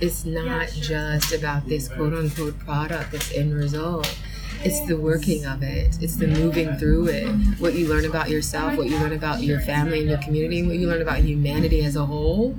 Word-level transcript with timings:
It's 0.00 0.24
not 0.24 0.68
just 0.68 1.32
about 1.32 1.66
this 1.66 1.88
quote 1.88 2.14
unquote 2.14 2.58
product, 2.58 3.12
this 3.12 3.32
end 3.32 3.54
result. 3.54 4.12
It's 4.62 4.80
the 4.86 4.96
working 4.96 5.44
of 5.44 5.62
it. 5.62 5.98
It's 6.00 6.16
the 6.16 6.26
moving 6.26 6.76
through 6.76 7.08
it. 7.08 7.28
What 7.58 7.74
you 7.74 7.86
learn 7.86 8.06
about 8.06 8.30
yourself, 8.30 8.76
what 8.78 8.88
you 8.88 8.96
learn 8.98 9.12
about 9.12 9.42
your 9.42 9.60
family 9.60 10.00
and 10.00 10.08
your 10.08 10.18
community, 10.18 10.62
what 10.66 10.76
you 10.76 10.88
learn 10.88 11.02
about 11.02 11.18
humanity 11.18 11.84
as 11.84 11.96
a 11.96 12.06
whole 12.06 12.56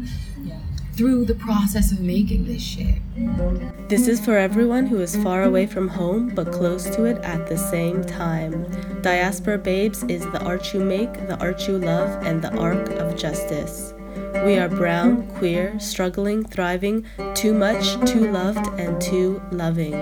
through 0.94 1.26
the 1.26 1.36
process 1.36 1.92
of 1.92 2.00
making 2.00 2.46
this 2.46 2.62
shit. 2.62 3.02
This 3.90 4.08
is 4.08 4.24
for 4.24 4.38
everyone 4.38 4.86
who 4.86 5.02
is 5.02 5.15
far 5.17 5.44
away 5.44 5.65
from 5.65 5.88
home 5.88 6.29
but 6.33 6.52
close 6.54 6.83
to 6.92 7.06
it 7.06 7.17
at 7.24 7.47
the 7.47 7.58
same 7.58 8.04
time. 8.04 8.65
Diaspora 9.02 9.58
Babes 9.58 10.04
is 10.04 10.22
the 10.28 10.44
art 10.46 10.74
you 10.74 10.79
make, 10.81 11.12
the 11.28 11.38
art 11.40 11.67
you 11.67 11.79
love, 11.79 12.24
and 12.24 12.42
the 12.42 12.56
arc 12.56 12.90
of 12.92 13.17
justice. 13.17 13.95
We 14.46 14.60
are 14.60 14.70
brown, 14.70 15.26
queer, 15.38 15.80
struggling, 15.80 16.44
thriving, 16.44 17.08
too 17.34 17.52
much, 17.52 17.95
too 18.08 18.32
loved, 18.32 18.68
and 18.80 19.02
too 19.02 19.41
loving. 19.52 19.98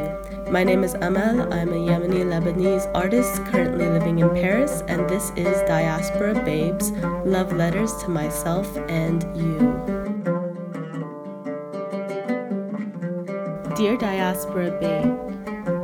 My 0.51 0.65
name 0.65 0.83
is 0.83 0.95
Amal. 0.95 1.53
I'm 1.53 1.69
a 1.69 1.77
Yemeni 1.77 2.25
Lebanese 2.25 2.91
artist 2.93 3.41
currently 3.45 3.87
living 3.87 4.19
in 4.19 4.29
Paris, 4.31 4.83
and 4.89 5.09
this 5.09 5.31
is 5.37 5.61
Diaspora 5.61 6.43
Babes 6.43 6.91
Love 7.23 7.53
Letters 7.53 7.93
to 8.03 8.09
Myself 8.09 8.67
and 8.89 9.23
You. 9.33 9.55
Dear 13.77 13.95
Diaspora 13.95 14.77
Babe, 14.77 15.32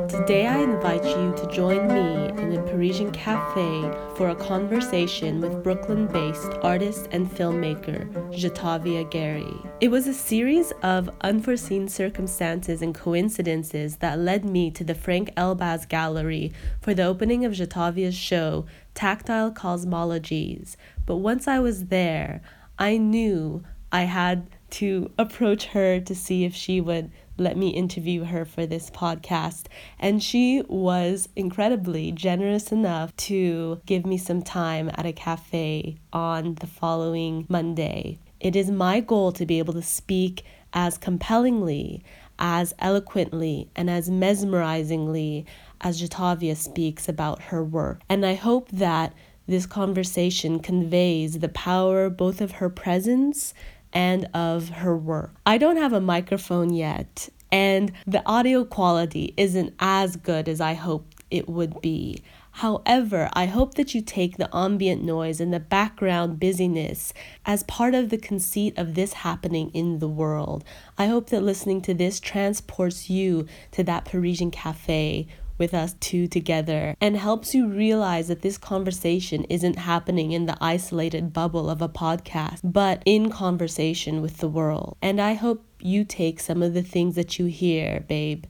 today 0.09 0.48
I 0.48 0.58
invite 0.58 1.05
you 1.05 1.36
to 1.38 1.48
join 1.54 1.88
me 1.88 2.30
in 2.41 2.58
a 2.58 2.63
Parisian 2.63 3.12
cafe 3.12 3.81
for 4.16 4.30
a 4.30 4.36
conversation 4.36 5.40
with 5.40 5.63
Brooklyn 5.63 6.08
based 6.08 6.52
artist 6.63 7.08
and 7.12 7.30
filmmaker 7.30 8.12
Ja'Tovia 8.34 9.09
Gary. 9.12 9.53
It 9.80 9.91
was 9.91 10.08
a 10.08 10.14
series 10.14 10.72
of 10.81 11.12
unforeseen 11.22 11.88
circumstances 11.88 12.81
and 12.81 12.95
coincidences 12.95 13.98
that 13.98 14.17
led 14.17 14.45
me 14.45 14.72
to 14.72 14.84
the 14.84 14.95
Frank 14.95 15.31
Elbaz 15.36 15.88
Gallery 15.88 16.53
for 16.81 16.95
the 16.95 17.03
opening 17.03 17.45
of 17.45 17.53
Ja'Tovia's 17.53 18.16
show, 18.16 18.66
Tactile 18.95 19.52
Cosmologies. 19.52 20.76
But 21.05 21.17
once 21.17 21.48
I 21.48 21.59
was 21.59 21.86
there, 21.86 22.42
I 22.80 22.98
knew 22.98 23.64
I 23.92 24.03
had 24.03 24.50
to 24.72 25.11
approach 25.20 25.66
her 25.67 26.00
to 26.00 26.16
see 26.16 26.45
if 26.45 26.55
she 26.55 26.81
would 26.81 27.11
let 27.40 27.58
me 27.58 27.70
interview 27.70 28.23
her 28.26 28.45
for 28.45 28.66
this 28.66 28.90
podcast. 28.90 29.66
And 30.00 30.22
she 30.22 30.64
was 30.68 31.30
incredibly 31.36 32.12
generous 32.12 32.72
enough 32.72 33.16
to 33.18 33.82
give 33.86 34.06
me 34.06 34.18
some 34.18 34.42
time 34.42 34.90
at 34.95 35.06
a 35.06 35.14
cafe 35.14 35.98
on 36.12 36.56
the 36.56 36.67
following 36.67 37.45
Monday. 37.50 38.20
It 38.40 38.56
is 38.56 38.72
my 38.72 39.00
goal 39.00 39.32
to 39.34 39.45
be 39.45 39.60
able 39.60 39.73
to 39.73 39.82
speak 39.82 40.44
as 40.73 40.98
compellingly, 40.98 42.04
as 42.38 42.73
eloquently, 42.80 43.70
and 43.76 43.90
as 43.90 44.10
mesmerizingly 44.10 45.45
as 45.82 46.02
Ja'Tovia 46.02 46.56
speaks 46.56 47.10
about 47.10 47.42
her 47.44 47.64
work. 47.64 48.02
And 48.10 48.26
I 48.26 48.36
hope 48.36 48.70
that 48.72 49.14
this 49.48 49.66
conversation 49.66 50.60
conveys 50.60 51.40
the 51.40 51.50
power 51.50 52.10
both 52.10 52.40
of 52.40 52.54
her 52.54 52.70
presence 52.70 53.54
and 53.94 54.28
of 54.34 54.70
her 54.70 54.98
work. 54.98 55.36
I 55.45 55.58
don't 55.58 55.78
have 55.78 55.94
a 55.94 56.02
microphone 56.02 56.73
yet, 56.73 57.30
and 57.52 57.92
the 58.06 58.26
audio 58.26 58.64
quality 58.64 59.34
isn't 59.38 59.73
as 59.80 60.16
good 60.16 60.48
as 60.48 60.62
I 60.62 60.73
hoped 60.73 61.23
it 61.32 61.48
would 61.48 61.82
be. 61.82 62.22
However, 62.52 63.30
I 63.34 63.45
hope 63.45 63.76
that 63.76 63.94
you 63.95 64.02
take 64.02 64.38
the 64.38 64.54
ambient 64.54 65.04
noise 65.04 65.40
and 65.40 65.54
the 65.54 65.60
background 65.60 66.40
busyness 66.40 67.14
as 67.45 67.64
part 67.64 67.94
of 67.95 68.10
the 68.10 68.17
conceit 68.17 68.78
of 68.78 68.95
this 68.95 69.14
happening 69.14 69.72
in 69.73 70.00
the 70.00 70.10
world. 70.10 70.66
I 70.98 71.06
hope 71.06 71.30
that 71.30 71.42
listening 71.42 71.82
to 71.84 71.94
this 71.94 72.20
transports 72.20 73.10
you 73.10 73.48
to 73.72 73.84
that 73.84 74.06
Parisian 74.06 74.52
cafe 74.52 75.28
with 75.59 75.73
us 75.73 75.93
two 75.99 76.27
together 76.27 76.95
and 76.99 77.17
helps 77.17 77.53
you 77.53 77.67
realize 77.67 78.29
that 78.29 78.41
this 78.41 78.57
conversation 78.57 79.43
isn't 79.45 79.77
happening 79.77 80.31
in 80.31 80.45
the 80.45 80.58
isolated 80.59 81.33
bubble 81.33 81.70
of 81.70 81.81
a 81.81 81.89
podcast, 81.89 82.61
but 82.64 83.03
in 83.05 83.30
conversation 83.30 84.21
with 84.21 84.37
the 84.37 84.48
world. 84.48 84.98
And 85.02 85.21
I 85.21 85.33
hope 85.33 85.65
you 85.80 86.03
take 86.05 86.39
some 86.39 86.64
of 86.64 86.73
the 86.73 86.81
things 86.81 87.15
that 87.15 87.37
you 87.37 87.45
hear, 87.45 88.05
babe, 88.08 88.45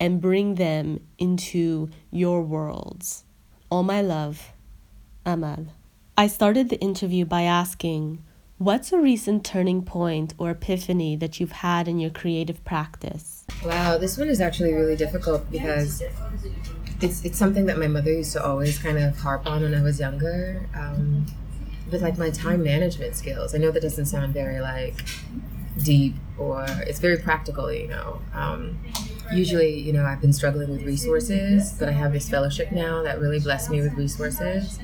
and 0.00 0.20
bring 0.20 0.56
them 0.56 1.00
into 1.18 1.90
your 2.10 2.42
worlds. 2.42 3.24
All 3.70 3.82
my 3.82 4.00
love, 4.00 4.52
Amal. 5.24 5.66
I 6.16 6.26
started 6.28 6.70
the 6.70 6.80
interview 6.80 7.24
by 7.24 7.42
asking, 7.42 8.22
What's 8.58 8.90
a 8.90 8.98
recent 8.98 9.44
turning 9.44 9.82
point 9.82 10.32
or 10.38 10.48
epiphany 10.50 11.14
that 11.16 11.38
you've 11.38 11.52
had 11.52 11.88
in 11.88 11.98
your 11.98 12.10
creative 12.10 12.64
practice? 12.64 13.35
Wow, 13.64 13.98
this 13.98 14.16
one 14.18 14.28
is 14.28 14.40
actually 14.40 14.74
really 14.74 14.96
difficult 14.96 15.50
because 15.50 16.02
it's 17.00 17.24
it's 17.24 17.38
something 17.38 17.66
that 17.66 17.78
my 17.78 17.86
mother 17.88 18.12
used 18.12 18.32
to 18.32 18.44
always 18.44 18.78
kind 18.78 18.98
of 18.98 19.18
harp 19.18 19.46
on 19.46 19.62
when 19.62 19.74
I 19.74 19.82
was 19.82 19.98
younger. 19.98 20.68
Um, 20.74 21.26
with 21.90 22.02
like 22.02 22.18
my 22.18 22.30
time 22.30 22.62
management 22.62 23.14
skills. 23.14 23.54
I 23.54 23.58
know 23.58 23.70
that 23.70 23.82
doesn't 23.82 24.06
sound 24.06 24.34
very 24.34 24.60
like 24.60 25.04
deep 25.82 26.14
or 26.38 26.64
it's 26.68 26.98
very 26.98 27.18
practical, 27.18 27.72
you 27.72 27.88
know. 27.88 28.20
Um, 28.34 28.78
usually, 29.32 29.78
you 29.78 29.92
know, 29.92 30.04
I've 30.04 30.20
been 30.20 30.32
struggling 30.32 30.70
with 30.70 30.82
resources, 30.82 31.72
but 31.78 31.88
I 31.88 31.92
have 31.92 32.12
this 32.12 32.28
fellowship 32.28 32.72
now 32.72 33.02
that 33.02 33.20
really 33.20 33.40
blessed 33.40 33.70
me 33.70 33.80
with 33.80 33.94
resources 33.94 34.78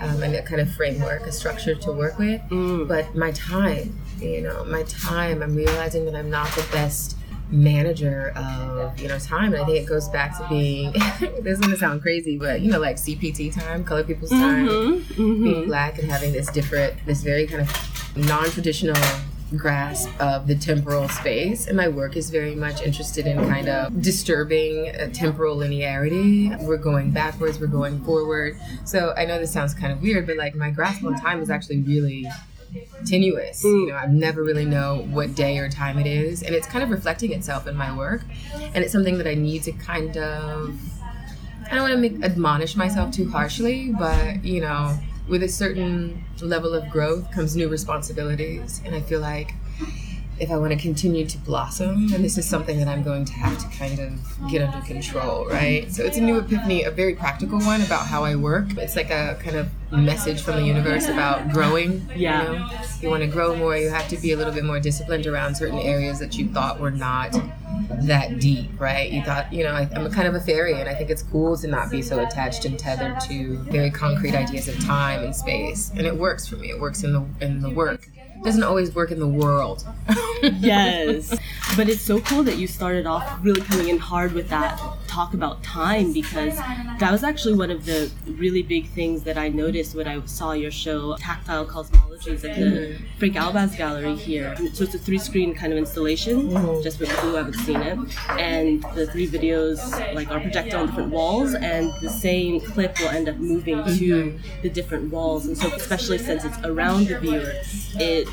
um, 0.00 0.22
and 0.22 0.34
a 0.34 0.42
kind 0.42 0.60
of 0.60 0.72
framework, 0.72 1.26
a 1.26 1.32
structure 1.32 1.74
to 1.74 1.92
work 1.92 2.18
with. 2.18 2.40
Mm. 2.50 2.88
But 2.88 3.14
my 3.16 3.32
time, 3.32 3.98
you 4.20 4.42
know, 4.42 4.64
my 4.64 4.82
time, 4.84 5.42
I'm 5.42 5.54
realizing 5.54 6.04
that 6.06 6.14
I'm 6.14 6.30
not 6.30 6.48
the 6.50 6.66
best 6.72 7.16
manager 7.52 8.32
of 8.34 8.98
you 8.98 9.08
know 9.08 9.18
time 9.18 9.52
and 9.52 9.62
i 9.62 9.66
think 9.66 9.78
it 9.78 9.86
goes 9.86 10.08
back 10.08 10.36
to 10.36 10.46
being 10.48 10.90
this 11.42 11.58
is 11.58 11.60
gonna 11.60 11.76
sound 11.76 12.00
crazy 12.00 12.38
but 12.38 12.60
you 12.60 12.70
know 12.70 12.78
like 12.78 12.96
cpt 12.96 13.54
time 13.54 13.84
color 13.84 14.02
people's 14.02 14.30
time 14.30 14.66
mm-hmm, 14.66 15.22
mm-hmm. 15.22 15.44
being 15.44 15.66
black 15.66 15.98
and 15.98 16.10
having 16.10 16.32
this 16.32 16.50
different 16.50 16.94
this 17.04 17.22
very 17.22 17.46
kind 17.46 17.60
of 17.60 18.16
non-traditional 18.16 18.96
grasp 19.56 20.08
of 20.18 20.46
the 20.46 20.54
temporal 20.54 21.08
space 21.08 21.66
and 21.66 21.76
my 21.76 21.88
work 21.88 22.16
is 22.16 22.30
very 22.30 22.54
much 22.54 22.80
interested 22.82 23.26
in 23.26 23.36
kind 23.48 23.68
of 23.68 24.00
disturbing 24.00 24.90
temporal 25.12 25.56
linearity 25.56 26.58
we're 26.62 26.78
going 26.78 27.10
backwards 27.10 27.60
we're 27.60 27.66
going 27.66 28.02
forward 28.02 28.58
so 28.84 29.12
i 29.16 29.26
know 29.26 29.38
this 29.38 29.52
sounds 29.52 29.74
kind 29.74 29.92
of 29.92 30.00
weird 30.00 30.26
but 30.26 30.36
like 30.36 30.54
my 30.54 30.70
grasp 30.70 31.04
on 31.04 31.14
time 31.20 31.40
is 31.42 31.50
actually 31.50 31.82
really 31.82 32.26
tenuous. 33.06 33.62
You 33.64 33.70
mm. 33.70 33.88
know, 33.88 33.96
I 33.96 34.06
never 34.06 34.42
really 34.42 34.64
know 34.64 35.06
what 35.10 35.34
day 35.34 35.58
or 35.58 35.68
time 35.68 35.98
it 35.98 36.06
is, 36.06 36.42
and 36.42 36.54
it's 36.54 36.66
kind 36.66 36.82
of 36.82 36.90
reflecting 36.90 37.32
itself 37.32 37.66
in 37.66 37.76
my 37.76 37.96
work, 37.96 38.22
and 38.54 38.84
it's 38.84 38.92
something 38.92 39.18
that 39.18 39.26
I 39.26 39.34
need 39.34 39.62
to 39.64 39.72
kind 39.72 40.16
of. 40.16 40.78
I 41.70 41.76
don't 41.76 41.88
want 41.88 41.94
to 41.94 42.00
make 42.00 42.22
admonish 42.22 42.76
myself 42.76 43.12
too 43.12 43.30
harshly, 43.30 43.94
but 43.98 44.44
you 44.44 44.60
know, 44.60 44.98
with 45.28 45.42
a 45.42 45.48
certain 45.48 46.24
level 46.40 46.74
of 46.74 46.88
growth 46.90 47.30
comes 47.30 47.56
new 47.56 47.68
responsibilities, 47.68 48.82
and 48.84 48.94
I 48.94 49.00
feel 49.00 49.20
like 49.20 49.54
if 50.42 50.50
I 50.50 50.56
want 50.56 50.72
to 50.72 50.76
continue 50.76 51.24
to 51.24 51.38
blossom, 51.38 52.12
and 52.12 52.24
this 52.24 52.36
is 52.36 52.44
something 52.44 52.76
that 52.78 52.88
I'm 52.88 53.04
going 53.04 53.24
to 53.26 53.32
have 53.32 53.56
to 53.58 53.78
kind 53.78 54.00
of 54.00 54.50
get 54.50 54.60
under 54.60 54.84
control, 54.84 55.46
right? 55.46 55.90
So 55.92 56.02
it's 56.02 56.16
a 56.16 56.20
new 56.20 56.38
epiphany, 56.38 56.82
a 56.82 56.90
very 56.90 57.14
practical 57.14 57.60
one 57.60 57.80
about 57.80 58.08
how 58.08 58.24
I 58.24 58.34
work. 58.34 58.76
It's 58.76 58.96
like 58.96 59.10
a 59.10 59.38
kind 59.40 59.54
of 59.54 59.68
message 59.92 60.42
from 60.42 60.56
the 60.56 60.64
universe 60.64 61.06
about 61.06 61.52
growing. 61.52 62.10
Yeah. 62.16 62.42
You, 62.42 62.58
know? 62.58 62.70
you 63.02 63.08
want 63.08 63.22
to 63.22 63.28
grow 63.28 63.54
more, 63.54 63.76
you 63.76 63.88
have 63.90 64.08
to 64.08 64.16
be 64.16 64.32
a 64.32 64.36
little 64.36 64.52
bit 64.52 64.64
more 64.64 64.80
disciplined 64.80 65.28
around 65.28 65.54
certain 65.54 65.78
areas 65.78 66.18
that 66.18 66.36
you 66.36 66.48
thought 66.48 66.80
were 66.80 66.90
not 66.90 67.36
that 68.00 68.40
deep, 68.40 68.68
right? 68.80 69.12
You 69.12 69.22
thought, 69.22 69.52
you 69.52 69.62
know, 69.62 69.70
I, 69.70 69.88
am 69.92 70.06
a 70.06 70.10
kind 70.10 70.26
of 70.26 70.34
a 70.34 70.40
fairy, 70.40 70.74
and 70.74 70.88
I 70.88 70.94
think 70.96 71.08
it's 71.08 71.22
cool 71.22 71.56
to 71.58 71.68
not 71.68 71.88
be 71.88 72.02
so 72.02 72.20
attached 72.20 72.64
and 72.64 72.76
tethered 72.76 73.20
to 73.28 73.58
very 73.70 73.92
concrete 73.92 74.34
ideas 74.34 74.66
of 74.66 74.76
time 74.84 75.22
and 75.22 75.36
space. 75.36 75.92
And 75.96 76.04
it 76.04 76.16
works 76.16 76.48
for 76.48 76.56
me. 76.56 76.70
It 76.70 76.80
works 76.80 77.04
in 77.04 77.12
the 77.12 77.24
in 77.40 77.60
the 77.60 77.70
work 77.70 78.08
doesn't 78.42 78.62
always 78.62 78.94
work 78.94 79.10
in 79.10 79.18
the 79.18 79.26
world. 79.26 79.86
yes. 80.42 81.30
But 81.76 81.88
it's 81.88 82.02
so 82.02 82.20
cool 82.20 82.42
that 82.44 82.56
you 82.56 82.66
started 82.66 83.06
off 83.06 83.38
really 83.42 83.60
coming 83.62 83.88
in 83.88 83.98
hard 83.98 84.32
with 84.32 84.48
that 84.48 84.80
talk 85.12 85.34
about 85.34 85.62
time 85.62 86.12
because 86.12 86.56
that 86.98 87.12
was 87.12 87.22
actually 87.22 87.54
one 87.54 87.70
of 87.70 87.84
the 87.84 88.10
really 88.26 88.62
big 88.62 88.88
things 88.88 89.22
that 89.24 89.36
I 89.36 89.48
noticed 89.48 89.94
when 89.94 90.08
I 90.08 90.24
saw 90.24 90.52
your 90.52 90.70
show, 90.70 91.16
Tactile 91.18 91.66
Cosmologies, 91.66 92.44
at 92.48 92.56
the 92.56 92.62
mm-hmm. 92.62 93.04
Frank 93.18 93.34
Elbaz 93.34 93.76
Gallery 93.76 94.16
here. 94.16 94.56
So 94.72 94.84
it's 94.84 94.94
a 94.94 94.98
three 94.98 95.18
screen 95.18 95.54
kind 95.54 95.70
of 95.72 95.78
installation, 95.78 96.48
mm-hmm. 96.48 96.82
just 96.82 96.98
for 96.98 97.04
people 97.04 97.30
who 97.30 97.34
haven't 97.34 97.54
seen 97.54 97.80
it. 97.82 97.98
And 98.30 98.82
the 98.94 99.06
three 99.06 99.28
videos 99.28 99.78
like 100.14 100.30
are 100.30 100.40
projected 100.40 100.74
on 100.74 100.86
different 100.86 101.10
walls, 101.10 101.54
and 101.54 101.92
the 102.00 102.08
same 102.08 102.60
clip 102.60 102.98
will 102.98 103.08
end 103.08 103.28
up 103.28 103.36
moving 103.36 103.84
to 103.84 103.90
mm-hmm. 103.90 104.62
the 104.62 104.70
different 104.70 105.12
walls. 105.12 105.46
And 105.46 105.58
so, 105.58 105.68
especially 105.74 106.18
since 106.18 106.44
it's 106.44 106.58
around 106.64 107.08
the 107.08 107.18
viewer, 107.18 107.52
it 107.96 108.28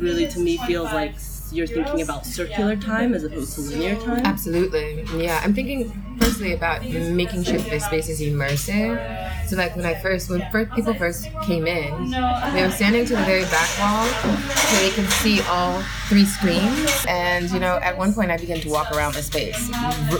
really 0.00 0.26
to 0.28 0.40
me 0.40 0.56
feels 0.66 0.92
like 0.92 1.14
you're 1.54 1.66
thinking 1.66 2.02
about 2.02 2.26
circular 2.26 2.76
time 2.76 3.14
as 3.14 3.24
opposed 3.24 3.54
to 3.54 3.60
linear 3.60 3.94
time? 4.00 4.26
Absolutely. 4.26 5.04
Yeah. 5.16 5.40
I'm 5.44 5.54
thinking 5.54 5.90
firstly 6.18 6.52
about 6.52 6.82
making 6.84 7.44
sure 7.44 7.58
that 7.58 7.70
the 7.70 7.80
space 7.80 8.08
is 8.08 8.20
immersive. 8.20 9.46
So 9.46 9.56
like 9.56 9.76
when 9.76 9.86
I 9.86 9.94
first 9.94 10.30
when 10.30 10.44
first 10.50 10.72
people 10.72 10.94
first 10.94 11.28
came 11.42 11.66
in, 11.66 12.10
they 12.10 12.62
were 12.62 12.70
standing 12.70 13.04
to 13.06 13.16
the 13.16 13.22
very 13.22 13.44
back 13.44 13.68
wall 13.78 14.06
so 14.54 14.76
they 14.78 14.90
could 14.90 15.08
see 15.10 15.40
all 15.42 15.82
three 16.08 16.24
screens. 16.24 17.04
And 17.08 17.50
you 17.50 17.60
know, 17.60 17.76
at 17.76 17.96
one 17.96 18.12
point 18.12 18.30
I 18.30 18.36
began 18.36 18.60
to 18.60 18.70
walk 18.70 18.90
around 18.92 19.14
the 19.14 19.22
space, 19.22 19.70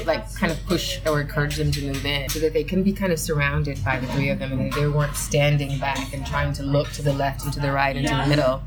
like 0.07 0.33
kind 0.35 0.53
of 0.53 0.65
push 0.67 1.01
or 1.07 1.21
encourage 1.21 1.57
them 1.57 1.71
to 1.73 1.83
move 1.83 2.05
in 2.05 2.29
so 2.29 2.39
that 2.41 2.53
they 2.53 2.65
can 2.65 2.83
be 2.83 2.93
kind 2.93 3.13
of 3.13 3.19
surrounded 3.19 3.83
by 3.85 3.99
the 3.99 4.07
three 4.09 4.29
of 4.29 4.39
them 4.39 4.53
and 4.53 4.73
they 4.73 4.87
weren't 4.87 5.17
standing 5.17 5.79
back 5.79 6.13
and 6.13 6.27
trying 6.27 6.53
to 6.55 6.63
look 6.63 6.91
to 6.93 7.03
the 7.03 7.13
left 7.13 7.45
and 7.45 7.53
to 7.53 7.61
the 7.61 7.73
right 7.73 7.97
and 7.97 8.07
to 8.07 8.15
the 8.15 8.27
middle 8.27 8.63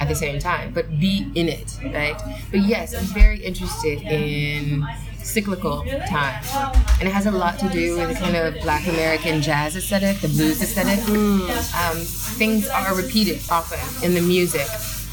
at 0.00 0.08
the 0.08 0.14
same 0.14 0.38
time, 0.38 0.72
but 0.72 0.98
be 0.98 1.30
in 1.34 1.48
it, 1.48 1.78
right? 1.92 2.20
But 2.50 2.60
yes, 2.60 2.94
I'm 2.94 3.04
very 3.04 3.38
interested 3.40 4.02
in 4.02 4.86
cyclical 5.18 5.84
time. 6.08 6.42
And 7.00 7.08
it 7.08 7.12
has 7.12 7.26
a 7.26 7.30
lot 7.30 7.58
to 7.60 7.68
do 7.68 7.96
with 7.96 8.10
the 8.10 8.14
kind 8.14 8.36
of 8.36 8.54
black 8.62 8.86
American 8.86 9.40
jazz 9.40 9.76
aesthetic, 9.76 10.18
the 10.18 10.28
blues 10.28 10.62
aesthetic. 10.62 11.00
Um, 11.08 11.98
things 12.36 12.68
are 12.68 12.94
repeated 12.94 13.40
often 13.50 13.80
in 14.04 14.14
the 14.14 14.20
music. 14.20 14.66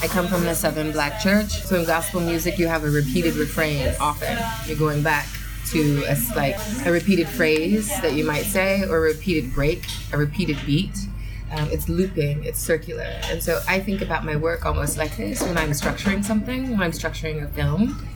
I 0.04 0.07
come 0.07 0.28
from 0.28 0.44
the 0.44 0.56
Southern 0.56 0.92
Black 0.92 1.22
Church, 1.22 1.50
so 1.62 1.80
in 1.80 1.86
gospel 1.86 2.22
music, 2.22 2.57
you 2.57 2.68
have 2.68 2.83
a 2.83 2.89
repeated 2.89 3.36
refrain 3.36 3.94
often. 4.00 4.36
You're 4.66 4.78
going 4.78 5.04
back 5.04 5.28
to 5.68 6.04
a, 6.07 6.18
like 6.36 6.57
a 6.86 6.92
repeated 6.92 7.30
phrase 7.30 7.88
that 8.01 8.13
you 8.13 8.25
might 8.25 8.44
say, 8.45 8.81
or 8.83 8.98
a 8.98 9.01
repeated 9.01 9.54
break, 9.54 9.86
a 10.12 10.18
repeated 10.18 10.57
beat. 10.66 11.07
Um, 11.51 11.69
it's 11.69 11.89
looping, 11.89 12.44
it's 12.45 12.59
circular. 12.59 13.19
And 13.25 13.44
so 13.44 13.62
I 13.68 13.80
think 13.80 14.01
about 14.01 14.24
my 14.24 14.36
work 14.36 14.65
almost 14.65 14.98
like 14.98 15.18
this 15.18 15.42
when 15.42 15.57
I'm 15.57 15.71
structuring 15.71 16.24
something, 16.24 16.71
when 16.71 16.81
I'm 16.81 16.92
structuring 16.92 17.44
a 17.44 17.48
film. 17.50 18.07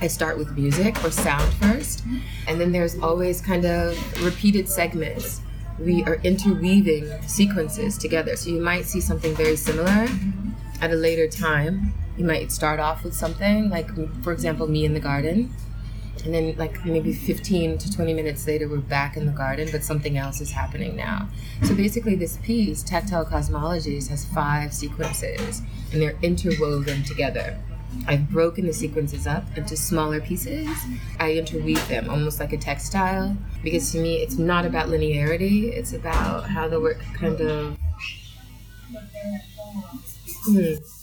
I 0.00 0.06
start 0.06 0.38
with 0.38 0.56
music 0.56 1.02
or 1.04 1.10
sound 1.10 1.52
first, 1.54 2.04
and 2.48 2.60
then 2.60 2.72
there's 2.72 2.98
always 2.98 3.40
kind 3.40 3.64
of 3.64 3.96
repeated 4.24 4.68
segments. 4.68 5.40
We 5.78 6.02
are 6.04 6.16
interweaving 6.16 7.10
sequences 7.26 7.96
together. 7.96 8.36
So 8.36 8.50
you 8.50 8.60
might 8.60 8.86
see 8.86 9.00
something 9.00 9.34
very 9.34 9.56
similar 9.56 10.08
at 10.80 10.90
a 10.90 10.94
later 10.94 11.28
time. 11.28 11.94
You 12.16 12.24
might 12.24 12.50
start 12.50 12.80
off 12.80 13.04
with 13.04 13.14
something, 13.14 13.70
like, 13.70 13.88
for 14.22 14.32
example, 14.32 14.66
me 14.68 14.84
in 14.84 14.94
the 14.94 15.00
garden 15.00 15.52
and 16.24 16.32
then 16.32 16.54
like 16.56 16.84
maybe 16.84 17.12
15 17.12 17.78
to 17.78 17.92
20 17.92 18.14
minutes 18.14 18.46
later 18.46 18.68
we're 18.68 18.78
back 18.78 19.16
in 19.16 19.26
the 19.26 19.32
garden 19.32 19.68
but 19.72 19.82
something 19.82 20.16
else 20.16 20.40
is 20.40 20.50
happening 20.50 20.96
now 20.96 21.28
so 21.62 21.74
basically 21.74 22.14
this 22.14 22.38
piece 22.38 22.82
tactile 22.82 23.24
cosmologies 23.24 24.08
has 24.08 24.24
five 24.24 24.72
sequences 24.72 25.62
and 25.92 26.00
they're 26.00 26.16
interwoven 26.22 27.02
together 27.02 27.58
I've 28.06 28.28
broken 28.28 28.66
the 28.66 28.72
sequences 28.72 29.26
up 29.26 29.44
into 29.56 29.76
smaller 29.76 30.20
pieces. 30.20 30.68
I 31.20 31.34
interweave 31.34 31.86
them 31.88 32.10
almost 32.10 32.40
like 32.40 32.52
a 32.52 32.56
textile 32.56 33.36
because 33.62 33.92
to 33.92 33.98
me 33.98 34.16
it's 34.16 34.36
not 34.36 34.66
about 34.66 34.88
linearity, 34.88 35.72
it's 35.72 35.92
about 35.92 36.48
how 36.48 36.68
the 36.68 36.80
work 36.80 36.98
kind 37.14 37.40
of. 37.40 37.78
Hmm 40.46 40.93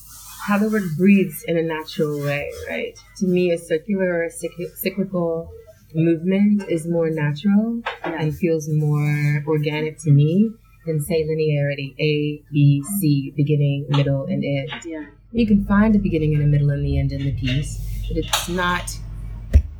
how 0.47 0.57
the 0.57 0.69
word 0.69 0.83
breathes 0.97 1.43
in 1.47 1.57
a 1.57 1.61
natural 1.61 2.19
way, 2.19 2.51
right? 2.67 2.97
To 3.17 3.27
me, 3.27 3.51
a 3.51 3.57
circular 3.57 4.23
or 4.23 4.29
cyclical 4.29 5.51
movement 5.93 6.63
is 6.69 6.87
more 6.87 7.09
natural 7.09 7.81
and 8.03 8.35
feels 8.35 8.67
more 8.69 9.43
organic 9.45 9.97
to 9.99 10.11
me 10.11 10.49
than 10.85 10.99
say 11.01 11.23
linearity 11.23 11.93
A, 11.99 12.43
B, 12.51 12.83
C, 12.99 13.33
beginning, 13.35 13.85
middle, 13.89 14.25
and 14.25 14.43
end. 14.43 14.71
Yeah. 14.85 15.05
You 15.31 15.45
can 15.45 15.65
find 15.65 15.95
a 15.95 15.99
beginning 15.99 16.33
and 16.33 16.43
a 16.43 16.47
middle 16.47 16.71
and 16.71 16.83
the 16.83 16.97
end 16.97 17.11
in 17.11 17.23
the 17.23 17.33
piece, 17.33 17.79
but 18.07 18.17
it's 18.17 18.49
not 18.49 18.97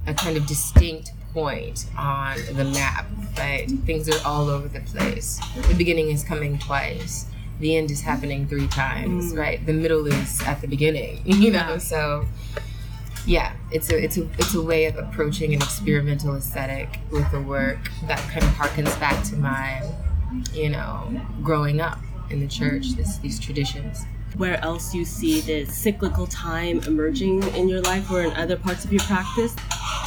a 0.07 0.13
kind 0.13 0.37
of 0.37 0.45
distinct 0.45 1.11
point 1.33 1.85
on 1.97 2.37
the 2.53 2.65
map, 2.65 3.07
right? 3.37 3.69
Things 3.85 4.09
are 4.09 4.27
all 4.27 4.49
over 4.49 4.67
the 4.67 4.81
place. 4.81 5.39
The 5.67 5.75
beginning 5.75 6.11
is 6.11 6.23
coming 6.23 6.59
twice 6.59 7.25
the 7.61 7.77
end 7.77 7.91
is 7.91 8.01
happening 8.01 8.47
three 8.47 8.67
times, 8.67 9.33
mm. 9.33 9.37
right? 9.37 9.65
The 9.65 9.73
middle 9.73 10.05
is 10.07 10.41
at 10.43 10.59
the 10.61 10.67
beginning, 10.67 11.21
you 11.25 11.51
know. 11.51 11.77
So 11.77 12.25
yeah, 13.25 13.53
it's 13.71 13.89
a 13.91 14.03
it's 14.03 14.17
a 14.17 14.23
it's 14.39 14.53
a 14.55 14.61
way 14.61 14.85
of 14.85 14.97
approaching 14.97 15.53
an 15.53 15.61
experimental 15.61 16.35
aesthetic 16.35 16.99
with 17.11 17.29
the 17.31 17.41
work 17.41 17.79
that 18.07 18.19
kind 18.29 18.43
of 18.43 18.49
harkens 18.51 18.99
back 18.99 19.23
to 19.25 19.35
my, 19.35 19.83
you 20.53 20.69
know, 20.69 21.21
growing 21.43 21.79
up 21.79 21.99
in 22.29 22.39
the 22.39 22.47
church. 22.47 22.93
This 22.93 23.17
these 23.17 23.39
traditions. 23.39 24.05
Where 24.37 24.63
else 24.63 24.95
you 24.95 25.03
see 25.03 25.41
this 25.41 25.75
cyclical 25.75 26.25
time 26.25 26.79
emerging 26.87 27.43
in 27.53 27.67
your 27.67 27.81
life 27.81 28.09
or 28.09 28.21
in 28.21 28.31
other 28.37 28.55
parts 28.55 28.85
of 28.85 28.93
your 28.93 29.01
practice? 29.01 29.53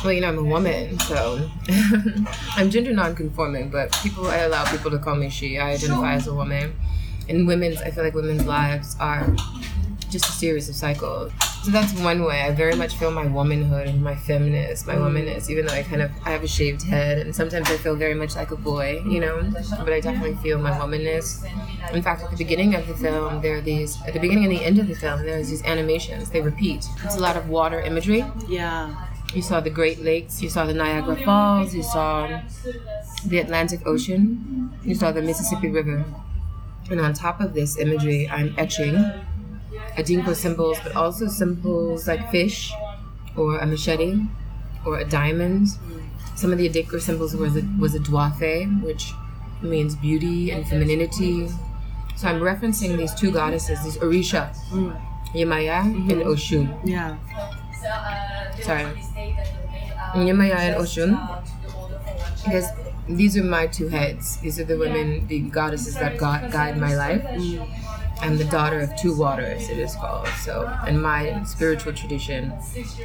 Well, 0.03 0.15
you 0.15 0.23
know, 0.23 0.29
I'm 0.29 0.39
a 0.39 0.43
woman, 0.43 0.99
so 1.01 1.51
I'm 2.57 2.71
gender 2.71 2.95
nonconforming, 2.95 3.69
but 3.69 3.93
people 4.03 4.27
I 4.27 4.39
allow 4.39 4.65
people 4.71 4.91
to 4.93 4.99
call 4.99 5.15
me 5.15 5.29
she. 5.29 5.59
I 5.59 5.73
identify 5.73 6.15
as 6.15 6.27
a 6.27 6.35
woman 6.35 6.75
and 7.29 7.47
women's 7.47 7.81
i 7.83 7.91
feel 7.91 8.05
like 8.05 8.15
women's 8.15 8.47
lives 8.47 8.97
are 9.01 9.35
just 10.15 10.29
a 10.29 10.33
series 10.33 10.69
of 10.69 10.77
cycles. 10.77 11.33
So 11.65 11.73
that's 11.73 11.93
one 12.01 12.23
way. 12.23 12.43
I 12.43 12.53
very 12.53 12.77
much 12.77 12.95
feel 12.95 13.11
my 13.11 13.27
womanhood 13.27 13.89
and 13.89 14.01
my 14.01 14.15
feminist 14.15 14.87
my 14.87 14.95
mm. 14.95 15.01
womanness 15.01 15.51
even 15.51 15.67
though 15.67 15.73
i 15.73 15.83
kind 15.83 16.03
of 16.03 16.11
i 16.25 16.31
have 16.31 16.45
a 16.45 16.49
shaved 16.49 16.83
head 16.83 17.19
and 17.19 17.35
sometimes 17.35 17.69
i 17.69 17.77
feel 17.77 17.97
very 17.97 18.15
much 18.15 18.37
like 18.37 18.53
a 18.53 18.57
boy 18.57 19.03
you 19.09 19.19
know? 19.19 19.37
But 19.79 19.93
i 19.93 20.01
definitely 20.01 20.37
feel 20.37 20.59
my 20.59 20.71
womanness 20.71 21.45
in 21.93 22.03
fact 22.03 22.23
at 22.23 22.31
the 22.31 22.37
beginning 22.37 22.77
of 22.77 22.87
the 22.87 22.95
film 22.95 23.43
there 23.43 23.57
are 23.57 23.61
these 23.61 24.01
at 24.07 24.13
the 24.13 24.21
beginning 24.21 24.45
and 24.45 24.53
the 24.53 24.65
end 24.65 24.79
of 24.79 24.87
the 24.87 24.95
film 24.95 25.23
there's 25.23 25.51
these 25.51 25.65
animations. 25.65 26.31
They 26.31 26.41
repeat. 26.41 26.87
It's 27.03 27.17
a 27.17 27.21
lot 27.21 27.37
of 27.37 27.49
water 27.49 27.81
imagery. 27.81 28.25
Yeah. 28.47 28.95
You 29.35 29.43
saw 29.43 29.59
the 29.59 29.71
Great 29.71 30.01
Lakes, 30.01 30.41
you 30.41 30.49
saw 30.49 30.65
the 30.65 30.75
Niagara 30.75 31.17
Falls, 31.25 31.75
you 31.75 31.83
saw 31.83 32.41
the 33.27 33.39
Atlantic 33.39 33.85
Ocean, 33.85 34.71
you 34.85 34.95
saw 34.95 35.11
the 35.11 35.23
Mississippi 35.23 35.71
River. 35.71 36.05
And 36.91 37.01
on 37.01 37.15
top 37.15 37.41
of 37.41 37.55
this 37.55 37.79
imagery, 37.79 38.29
I'm 38.29 38.55
etching 38.59 38.95
Adinkra 39.97 40.35
symbols, 40.35 40.79
but 40.83 40.95
also 40.97 41.29
symbols 41.29 42.07
like 42.07 42.31
fish 42.31 42.73
or 43.37 43.59
a 43.59 43.67
machete 43.67 44.21
or 44.85 44.99
a 44.99 45.05
diamond. 45.05 45.69
Some 46.37 46.53
of 46.53 46.59
the 46.59 46.69
Adinkra 46.69 47.01
symbols 47.01 47.35
was 47.35 47.57
a, 47.57 47.63
was 47.79 47.95
a 47.95 48.01
Duafe, 48.01 48.83
which 48.83 49.13
means 49.63 49.95
beauty 49.97 50.51
and 50.51 50.67
femininity. 50.69 51.49
So 52.17 52.29
I'm 52.29 52.41
referencing 52.41 52.97
these 52.97 53.15
two 53.15 53.31
goddesses, 53.31 53.83
these 53.83 53.97
Orisha, 53.99 54.55
mm. 54.71 55.01
Yemaya 55.33 55.83
mm-hmm. 55.83 56.11
and 56.11 56.23
Oshun. 56.23 56.81
Yeah. 56.85 57.17
Sorry. 58.63 58.85
Yemaya 60.15 60.57
and 60.57 60.77
Oshun. 60.77 61.11
Because 62.45 62.67
these 63.09 63.37
are 63.37 63.45
my 63.45 63.67
two 63.67 63.89
heads. 63.89 64.39
These 64.39 64.59
are 64.61 64.65
the 64.65 64.79
women, 64.79 65.27
the 65.27 65.41
goddesses 65.41 65.95
that 65.95 66.17
God, 66.17 66.51
guide 66.51 66.79
my 66.79 66.97
life. 66.97 67.23
Mm. 67.23 67.69
I'm 68.21 68.39
the 68.39 68.45
daughter 68.45 68.81
of 68.81 68.95
two 68.97 69.15
waters, 69.15 69.69
it 69.69 69.79
is 69.79 69.95
called. 69.97 70.29
So, 70.43 70.73
in 70.87 71.01
my 71.01 71.43
spiritual 71.45 71.93
tradition, 71.93 72.53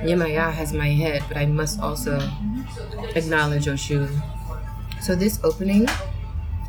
Yemaya 0.01 0.51
has 0.51 0.72
my 0.72 0.90
head, 0.90 1.24
but 1.28 1.36
I 1.36 1.46
must 1.46 1.81
also 1.81 2.19
acknowledge 3.15 3.65
Oshun. 3.65 4.10
So, 5.01 5.15
this 5.15 5.39
opening, 5.44 5.88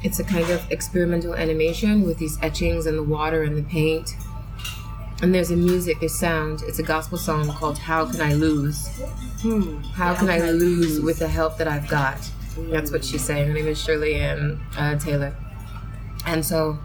it's 0.03 0.19
a 0.19 0.25
kind 0.25 0.49
of 0.51 0.69
experimental 0.73 1.35
animation 1.35 2.03
with 2.03 2.19
these 2.19 2.39
etchings 2.43 2.87
and 2.87 2.99
the 2.99 3.03
water 3.03 3.43
and 3.45 3.57
the 3.57 3.63
paint. 3.63 4.11
And 5.23 5.35
there's 5.35 5.51
a 5.51 5.57
music, 5.57 6.03
a 6.03 6.09
sound. 6.09 6.63
It's 6.63 6.79
a 6.79 6.83
gospel 6.83 7.19
song 7.19 7.49
called 7.51 7.79
How 7.79 8.07
Can 8.07 8.23
I 8.23 8.33
Lose? 8.33 8.89
Hmm. 9.43 9.77
How 9.93 10.15
can 10.15 10.31
I 10.31 10.51
lose 10.51 11.01
with 11.01 11.19
the 11.19 11.29
help 11.29 11.59
that 11.59 11.69
I've 11.69 11.87
got? 11.89 12.19
That's 12.69 12.91
what 12.91 13.05
she's 13.05 13.25
saying. 13.25 13.49
Her 13.49 13.55
name 13.55 13.67
is 13.67 13.81
Shirley 13.81 14.15
Ann 14.15 14.61
uh, 14.77 14.99
Taylor. 14.99 15.35
And 16.27 16.45
so, 16.45 16.79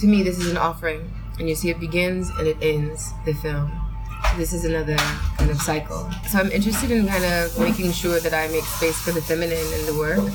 to 0.00 0.06
me, 0.06 0.22
this 0.22 0.38
is 0.38 0.50
an 0.50 0.56
offering. 0.56 1.10
And 1.38 1.48
you 1.48 1.54
see, 1.54 1.70
it 1.70 1.80
begins 1.80 2.30
and 2.30 2.46
it 2.46 2.56
ends 2.62 3.12
the 3.24 3.34
film. 3.34 3.72
This 4.36 4.52
is 4.52 4.64
another 4.64 4.96
kind 5.36 5.50
of 5.50 5.60
cycle. 5.60 6.10
So 6.28 6.38
I'm 6.38 6.50
interested 6.50 6.90
in 6.90 7.06
kind 7.06 7.24
of 7.24 7.58
making 7.58 7.92
sure 7.92 8.18
that 8.18 8.32
I 8.32 8.48
make 8.48 8.64
space 8.64 9.00
for 9.00 9.12
the 9.12 9.22
feminine 9.22 9.52
in 9.52 9.86
the 9.86 9.94
work, 9.96 10.28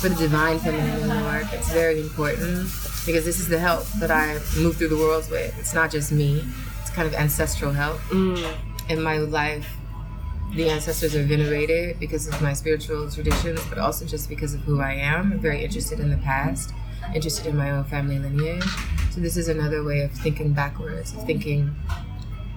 for 0.00 0.08
the 0.08 0.14
divine 0.14 0.58
feminine 0.58 1.00
in 1.00 1.08
the 1.08 1.24
work. 1.24 1.46
It's 1.52 1.72
very 1.72 2.00
important 2.00 2.68
because 3.06 3.24
this 3.24 3.40
is 3.40 3.48
the 3.48 3.58
help 3.58 3.86
that 3.98 4.10
I 4.10 4.34
move 4.56 4.76
through 4.76 4.88
the 4.88 4.96
world 4.96 5.28
with. 5.30 5.58
It's 5.58 5.74
not 5.74 5.90
just 5.90 6.12
me. 6.12 6.44
It's 6.80 6.90
kind 6.90 7.08
of 7.08 7.14
ancestral 7.14 7.72
help 7.72 7.98
mm. 8.10 8.54
in 8.88 9.02
my 9.02 9.18
life 9.18 9.66
the 10.54 10.68
ancestors 10.68 11.14
are 11.14 11.22
venerated 11.22 11.98
because 12.00 12.26
of 12.26 12.40
my 12.42 12.52
spiritual 12.52 13.08
traditions, 13.10 13.60
but 13.68 13.78
also 13.78 14.04
just 14.04 14.28
because 14.28 14.54
of 14.54 14.60
who 14.62 14.80
I 14.80 14.94
am. 14.94 15.32
I'm 15.32 15.38
very 15.38 15.62
interested 15.64 16.00
in 16.00 16.10
the 16.10 16.16
past, 16.18 16.72
interested 17.14 17.46
in 17.46 17.56
my 17.56 17.70
own 17.70 17.84
family 17.84 18.18
lineage. 18.18 18.64
So 19.12 19.20
this 19.20 19.36
is 19.36 19.48
another 19.48 19.84
way 19.84 20.00
of 20.00 20.10
thinking 20.12 20.52
backwards, 20.52 21.14
of 21.14 21.24
thinking, 21.24 21.74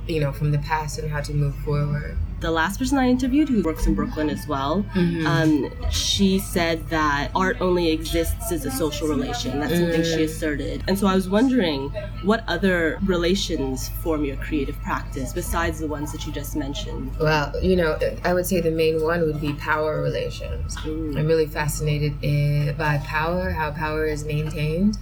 you 0.07 0.19
know, 0.19 0.31
from 0.31 0.51
the 0.51 0.59
past 0.59 0.97
and 0.97 1.11
how 1.11 1.21
to 1.21 1.33
move 1.33 1.55
forward. 1.57 2.17
The 2.43 2.51
last 2.51 2.77
person 2.77 2.97
I 2.99 3.07
interviewed 3.09 3.47
who 3.49 3.61
works 3.63 3.87
in 3.87 3.95
Brooklyn 3.95 4.29
as 4.29 4.45
well, 4.47 4.85
Mm-hmm. 4.93 5.25
um, 5.25 5.73
she 5.89 6.37
said 6.39 6.87
that 6.89 7.31
art 7.33 7.57
only 7.61 7.89
exists 7.89 8.51
as 8.51 8.65
a 8.65 8.71
social 8.71 9.07
relation. 9.07 9.59
That's 9.59 9.73
something 9.73 10.01
Mm. 10.01 10.13
she 10.15 10.23
asserted. 10.25 10.83
And 10.87 10.99
so 10.99 11.07
I 11.07 11.15
was 11.15 11.27
wondering 11.29 11.89
what 12.23 12.43
other 12.47 12.99
relations 13.05 13.89
form 14.03 14.25
your 14.25 14.35
creative 14.37 14.77
practice 14.81 15.31
besides 15.33 15.79
the 15.79 15.87
ones 15.87 16.11
that 16.11 16.25
you 16.27 16.31
just 16.33 16.55
mentioned? 16.55 17.11
Well, 17.19 17.51
you 17.63 17.75
know, 17.77 17.97
I 18.23 18.33
would 18.33 18.45
say 18.45 18.59
the 18.61 18.71
main 18.71 19.01
one 19.01 19.21
would 19.21 19.39
be 19.41 19.53
power 19.53 20.01
relations. 20.01 20.75
I'm 20.85 21.25
really 21.25 21.47
fascinated 21.47 22.13
in, 22.21 22.75
by 22.77 22.97
power, 23.05 23.51
how 23.51 23.71
power 23.71 24.05
is 24.05 24.25
maintained, 24.25 24.97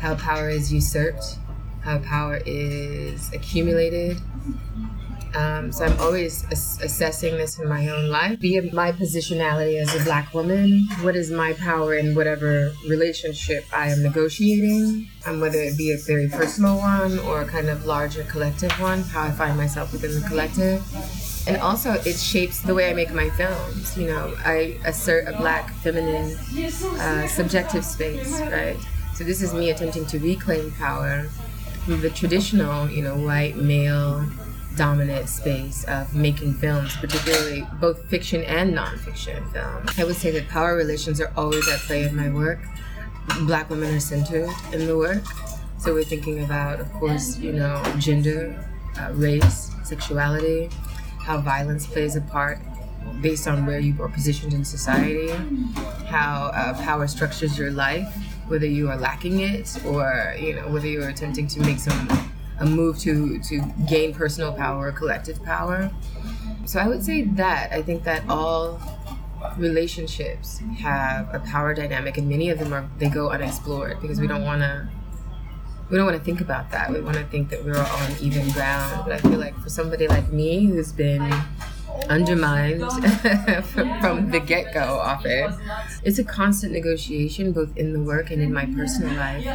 how 0.00 0.14
power 0.14 0.48
is 0.48 0.72
usurped, 0.72 1.26
how 1.82 1.98
power 1.98 2.40
is 2.46 3.32
accumulated. 3.32 4.16
Um, 5.36 5.70
so 5.70 5.84
I'm 5.84 6.00
always 6.00 6.44
ass- 6.46 6.80
assessing 6.82 7.36
this 7.36 7.58
in 7.58 7.68
my 7.68 7.88
own 7.88 8.08
life. 8.08 8.40
Be 8.40 8.56
it 8.56 8.72
my 8.72 8.90
positionality 8.90 9.78
as 9.78 9.94
a 9.94 10.02
black 10.02 10.32
woman, 10.32 10.88
what 11.02 11.14
is 11.14 11.30
my 11.30 11.52
power 11.52 11.94
in 11.94 12.14
whatever 12.14 12.72
relationship 12.88 13.66
I 13.70 13.88
am 13.88 14.02
negotiating, 14.02 15.10
and 15.26 15.40
whether 15.40 15.58
it 15.58 15.76
be 15.76 15.92
a 15.92 15.98
very 15.98 16.28
personal 16.28 16.78
one 16.78 17.18
or 17.18 17.42
a 17.42 17.44
kind 17.46 17.68
of 17.68 17.84
larger 17.84 18.22
collective 18.24 18.72
one, 18.80 19.02
how 19.02 19.24
I 19.24 19.30
find 19.30 19.58
myself 19.58 19.92
within 19.92 20.18
the 20.18 20.26
collective. 20.26 20.82
And 21.46 21.58
also, 21.58 21.92
it 21.92 22.16
shapes 22.16 22.60
the 22.60 22.74
way 22.74 22.90
I 22.90 22.94
make 22.94 23.12
my 23.12 23.28
films. 23.30 23.96
You 23.96 24.06
know, 24.06 24.34
I 24.38 24.78
assert 24.86 25.28
a 25.28 25.36
black, 25.36 25.70
feminine, 25.74 26.34
uh, 26.98 27.26
subjective 27.28 27.84
space, 27.84 28.40
right? 28.40 28.76
So 29.14 29.22
this 29.22 29.42
is 29.42 29.52
me 29.52 29.70
attempting 29.70 30.06
to 30.06 30.18
reclaim 30.18 30.72
power 30.72 31.28
from 31.84 32.00
the 32.00 32.10
traditional, 32.10 32.88
you 32.88 33.02
know, 33.02 33.16
white 33.16 33.56
male 33.56 34.26
dominant 34.76 35.28
space 35.28 35.84
of 35.84 36.14
making 36.14 36.54
films, 36.54 36.96
particularly 36.96 37.66
both 37.80 38.04
fiction 38.08 38.44
and 38.44 38.74
nonfiction 38.74 39.50
film. 39.52 39.86
I 39.98 40.04
would 40.04 40.16
say 40.16 40.30
that 40.32 40.48
power 40.48 40.76
relations 40.76 41.20
are 41.20 41.32
always 41.36 41.68
at 41.68 41.80
play 41.80 42.04
in 42.04 42.14
my 42.14 42.28
work. 42.28 42.60
Black 43.46 43.70
women 43.70 43.94
are 43.94 44.00
centered 44.00 44.50
in 44.72 44.86
the 44.86 44.96
work. 44.96 45.24
So 45.78 45.92
we're 45.92 46.04
thinking 46.04 46.44
about, 46.44 46.80
of 46.80 46.90
course, 46.92 47.38
you 47.38 47.52
know, 47.52 47.82
gender, 47.98 48.56
uh, 48.98 49.12
race, 49.12 49.70
sexuality, 49.84 50.70
how 51.20 51.40
violence 51.40 51.86
plays 51.86 52.16
a 52.16 52.20
part 52.20 52.58
based 53.20 53.46
on 53.46 53.66
where 53.66 53.78
you 53.78 53.94
are 54.02 54.08
positioned 54.08 54.52
in 54.52 54.64
society, 54.64 55.30
how 56.06 56.50
uh, 56.54 56.74
power 56.82 57.06
structures 57.06 57.58
your 57.58 57.70
life, 57.70 58.12
whether 58.48 58.66
you 58.66 58.88
are 58.88 58.96
lacking 58.96 59.40
it 59.40 59.84
or 59.84 60.34
you 60.38 60.54
know 60.54 60.68
whether 60.68 60.86
you 60.86 61.02
are 61.02 61.08
attempting 61.08 61.46
to 61.48 61.60
make 61.60 61.78
some 61.78 62.08
a 62.58 62.66
move 62.66 62.98
to 63.00 63.38
to 63.40 63.60
gain 63.88 64.14
personal 64.14 64.52
power 64.52 64.92
collective 64.92 65.42
power. 65.42 65.90
So 66.64 66.80
I 66.80 66.88
would 66.88 67.04
say 67.04 67.22
that 67.22 67.72
I 67.72 67.82
think 67.82 68.04
that 68.04 68.28
all 68.28 68.80
relationships 69.56 70.60
have 70.78 71.32
a 71.34 71.38
power 71.40 71.74
dynamic, 71.74 72.18
and 72.18 72.28
many 72.28 72.50
of 72.50 72.58
them 72.58 72.72
are 72.72 72.88
they 72.98 73.08
go 73.08 73.30
unexplored 73.30 74.00
because 74.00 74.20
we 74.20 74.26
don't 74.26 74.44
want 74.44 74.62
to 74.62 74.88
we 75.90 75.96
don't 75.96 76.06
want 76.06 76.18
to 76.18 76.24
think 76.24 76.40
about 76.40 76.70
that. 76.72 76.90
We 76.90 77.00
want 77.00 77.16
to 77.16 77.24
think 77.24 77.50
that 77.50 77.64
we're 77.64 77.78
on 77.78 78.12
even 78.20 78.48
ground. 78.50 79.04
But 79.04 79.12
I 79.12 79.18
feel 79.18 79.38
like 79.38 79.56
for 79.60 79.70
somebody 79.70 80.08
like 80.08 80.32
me 80.32 80.66
who's 80.66 80.92
been 80.92 81.32
undermined 82.08 82.80
from 84.00 84.30
the 84.30 84.42
get 84.44 84.74
go 84.74 84.98
often, 84.98 85.54
it's 86.02 86.18
a 86.18 86.24
constant 86.24 86.72
negotiation 86.72 87.52
both 87.52 87.76
in 87.76 87.92
the 87.92 88.00
work 88.00 88.30
and 88.30 88.42
in 88.42 88.52
my 88.52 88.66
personal 88.66 89.14
life. 89.14 89.46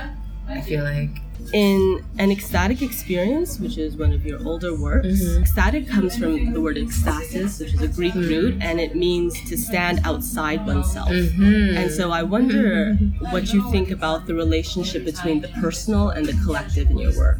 I 0.48 0.62
feel 0.62 0.84
like. 0.84 1.22
In 1.54 2.02
an 2.18 2.32
ecstatic 2.32 2.82
experience, 2.82 3.60
which 3.60 3.78
is 3.78 3.98
one 3.98 4.14
of 4.14 4.26
your 4.26 4.40
older 4.48 4.74
works, 4.74 5.08
Mhm. 5.22 5.42
ecstatic 5.42 5.88
comes 5.88 6.16
from 6.16 6.54
the 6.54 6.62
word 6.62 6.78
ecstasis, 6.78 7.60
which 7.60 7.74
is 7.74 7.82
a 7.82 7.88
Greek 7.90 8.14
Mm-hmm. 8.14 8.30
root, 8.30 8.54
and 8.62 8.80
it 8.80 8.96
means 8.96 9.34
to 9.50 9.58
stand 9.58 10.00
outside 10.06 10.66
oneself. 10.66 11.10
Mhm. 11.10 11.76
And 11.76 11.92
so 11.92 12.12
I 12.12 12.24
wonder 12.24 12.96
what 13.32 13.52
you 13.54 13.70
think 13.72 13.92
about 13.92 14.28
the 14.28 14.34
relationship 14.34 15.04
between 15.04 15.42
the 15.42 15.50
personal 15.64 16.10
and 16.10 16.26
the 16.26 16.34
collective 16.46 16.90
in 16.90 16.98
your 17.00 17.16
work. 17.18 17.40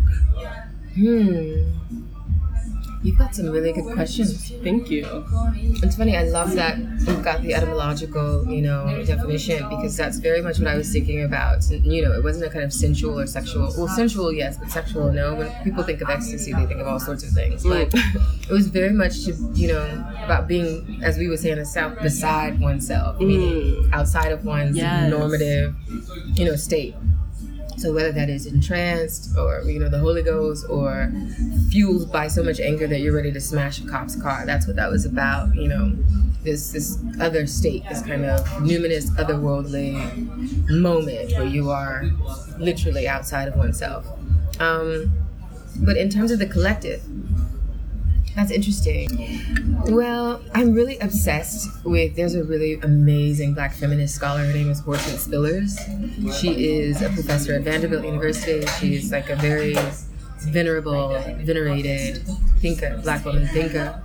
Hmm. 0.96 1.54
You've 3.04 3.18
got 3.18 3.34
some 3.34 3.50
really 3.50 3.74
good 3.74 3.94
questions. 3.94 4.52
Thank 4.64 4.92
you. 4.92 5.26
It's 5.82 5.96
funny, 5.96 6.16
I 6.16 6.24
love 6.24 6.54
that 6.54 6.78
you've 6.78 7.24
got 7.24 7.42
the 7.42 7.54
etymological, 7.56 8.46
you 8.46 8.62
know, 8.62 9.04
definition 9.06 9.68
because 9.70 9.98
that's 9.98 10.18
very 10.18 10.42
much 10.42 10.60
what 10.60 10.68
I 10.68 10.78
was 10.78 10.92
thinking 10.92 11.24
about. 11.24 11.68
You 11.72 12.04
know, 12.04 12.14
it 12.14 12.24
wasn't 12.24 12.46
a 12.46 12.50
kind 12.50 12.64
of 12.64 12.72
sensual 12.72 13.20
or 13.20 13.26
sexual. 13.26 13.74
Well, 13.76 13.88
sensual, 13.88 14.32
yes, 14.32 14.58
but 14.58 14.70
sexual, 14.70 15.12
no. 15.12 15.34
When 15.36 15.52
people 15.64 15.84
think 15.84 16.02
of 16.02 16.10
ecstasy, 16.10 16.54
they 16.54 16.66
think 16.68 16.80
of 16.80 16.88
all 16.88 17.00
sorts 17.00 17.24
of 17.24 17.32
things. 17.32 17.64
But 17.64 17.90
mm. 17.90 18.50
it 18.50 18.54
was 18.54 18.68
very 18.68 18.94
much, 18.94 19.26
to, 19.26 19.34
you 19.54 19.70
know, 19.70 19.84
about 20.24 20.48
being, 20.48 21.00
as 21.04 21.18
we 21.18 21.28
would 21.28 21.40
say 21.40 21.52
in 21.52 21.58
the 21.58 21.66
South, 21.66 22.00
beside 22.02 22.60
oneself, 22.60 23.20
meaning 23.20 23.84
mm. 23.84 23.94
outside 23.94 24.32
of 24.32 24.46
one's 24.46 24.78
Yes. 24.78 25.10
normative, 25.10 25.76
you 26.36 26.46
know, 26.46 26.56
state. 26.56 26.96
So 27.82 27.92
whether 27.92 28.12
that 28.12 28.30
is 28.30 28.46
entranced 28.46 29.36
or 29.36 29.64
you 29.66 29.80
know 29.80 29.90
the 29.90 29.98
Holy 29.98 30.22
Ghost 30.22 30.68
or 30.70 31.12
fueled 31.72 32.12
by 32.12 32.28
so 32.28 32.44
much 32.44 32.60
anger 32.60 32.86
that 32.86 33.00
you're 33.00 33.16
ready 33.16 33.32
to 33.32 33.42
smash 33.42 33.82
a 33.82 33.88
cop's 33.88 34.16
car, 34.22 34.46
that's 34.46 34.68
what 34.68 34.76
that 34.76 34.92
was 34.92 35.04
about. 35.04 35.56
You 35.56 35.68
know, 35.68 35.96
this 36.44 36.72
this 36.72 37.00
other 37.20 37.48
state, 37.48 37.84
this 37.90 38.04
kind 38.04 38.24
of 38.24 38.46
numinous, 38.60 39.10
otherworldly 39.16 40.70
moment 40.70 41.32
where 41.32 41.46
you 41.46 41.72
are 41.72 42.04
literally 42.60 43.08
outside 43.08 43.48
of 43.48 43.56
oneself. 43.56 44.06
Um, 44.60 45.12
but 45.78 45.98
in 45.98 46.10
terms 46.10 46.30
of 46.30 46.38
the 46.38 46.46
collective, 46.46 47.02
that's 48.36 48.52
interesting. 48.52 49.42
Well, 49.88 50.42
I'm 50.54 50.74
really 50.74 50.98
obsessed 51.00 51.68
with. 51.84 52.16
There's 52.16 52.36
a 52.36 52.44
really 52.44 52.80
amazing 52.82 53.54
black 53.54 53.74
feminist 53.74 54.16
scholar. 54.16 54.46
Her 54.46 54.54
name 54.54 54.70
is 54.70 54.80
Hortense 54.80 55.28
Spillers. 55.28 55.78
She 56.40 56.76
is 56.76 57.02
a 57.02 57.10
professor 57.10 57.56
at 57.56 57.64
Vanderbilt 57.64 58.06
University. 58.06 58.66
She's 58.80 59.12
like 59.12 59.30
a 59.30 59.36
very 59.36 59.76
venerable, 60.40 61.10
venerated 61.42 62.24
thinker, 62.60 63.00
black 63.04 63.26
woman 63.26 63.48
thinker. 63.48 64.02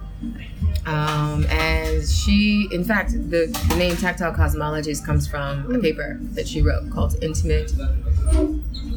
Um, 0.87 1.45
and 1.47 2.07
she, 2.09 2.69
in 2.71 2.85
fact, 2.85 3.13
the, 3.13 3.47
the 3.69 3.77
name 3.77 3.97
Tactile 3.97 4.33
Cosmologies 4.33 5.05
comes 5.05 5.27
from 5.27 5.75
a 5.75 5.79
paper 5.81 6.19
that 6.35 6.47
she 6.47 6.63
wrote 6.63 6.91
called 6.91 7.17
Intimate 7.23 7.73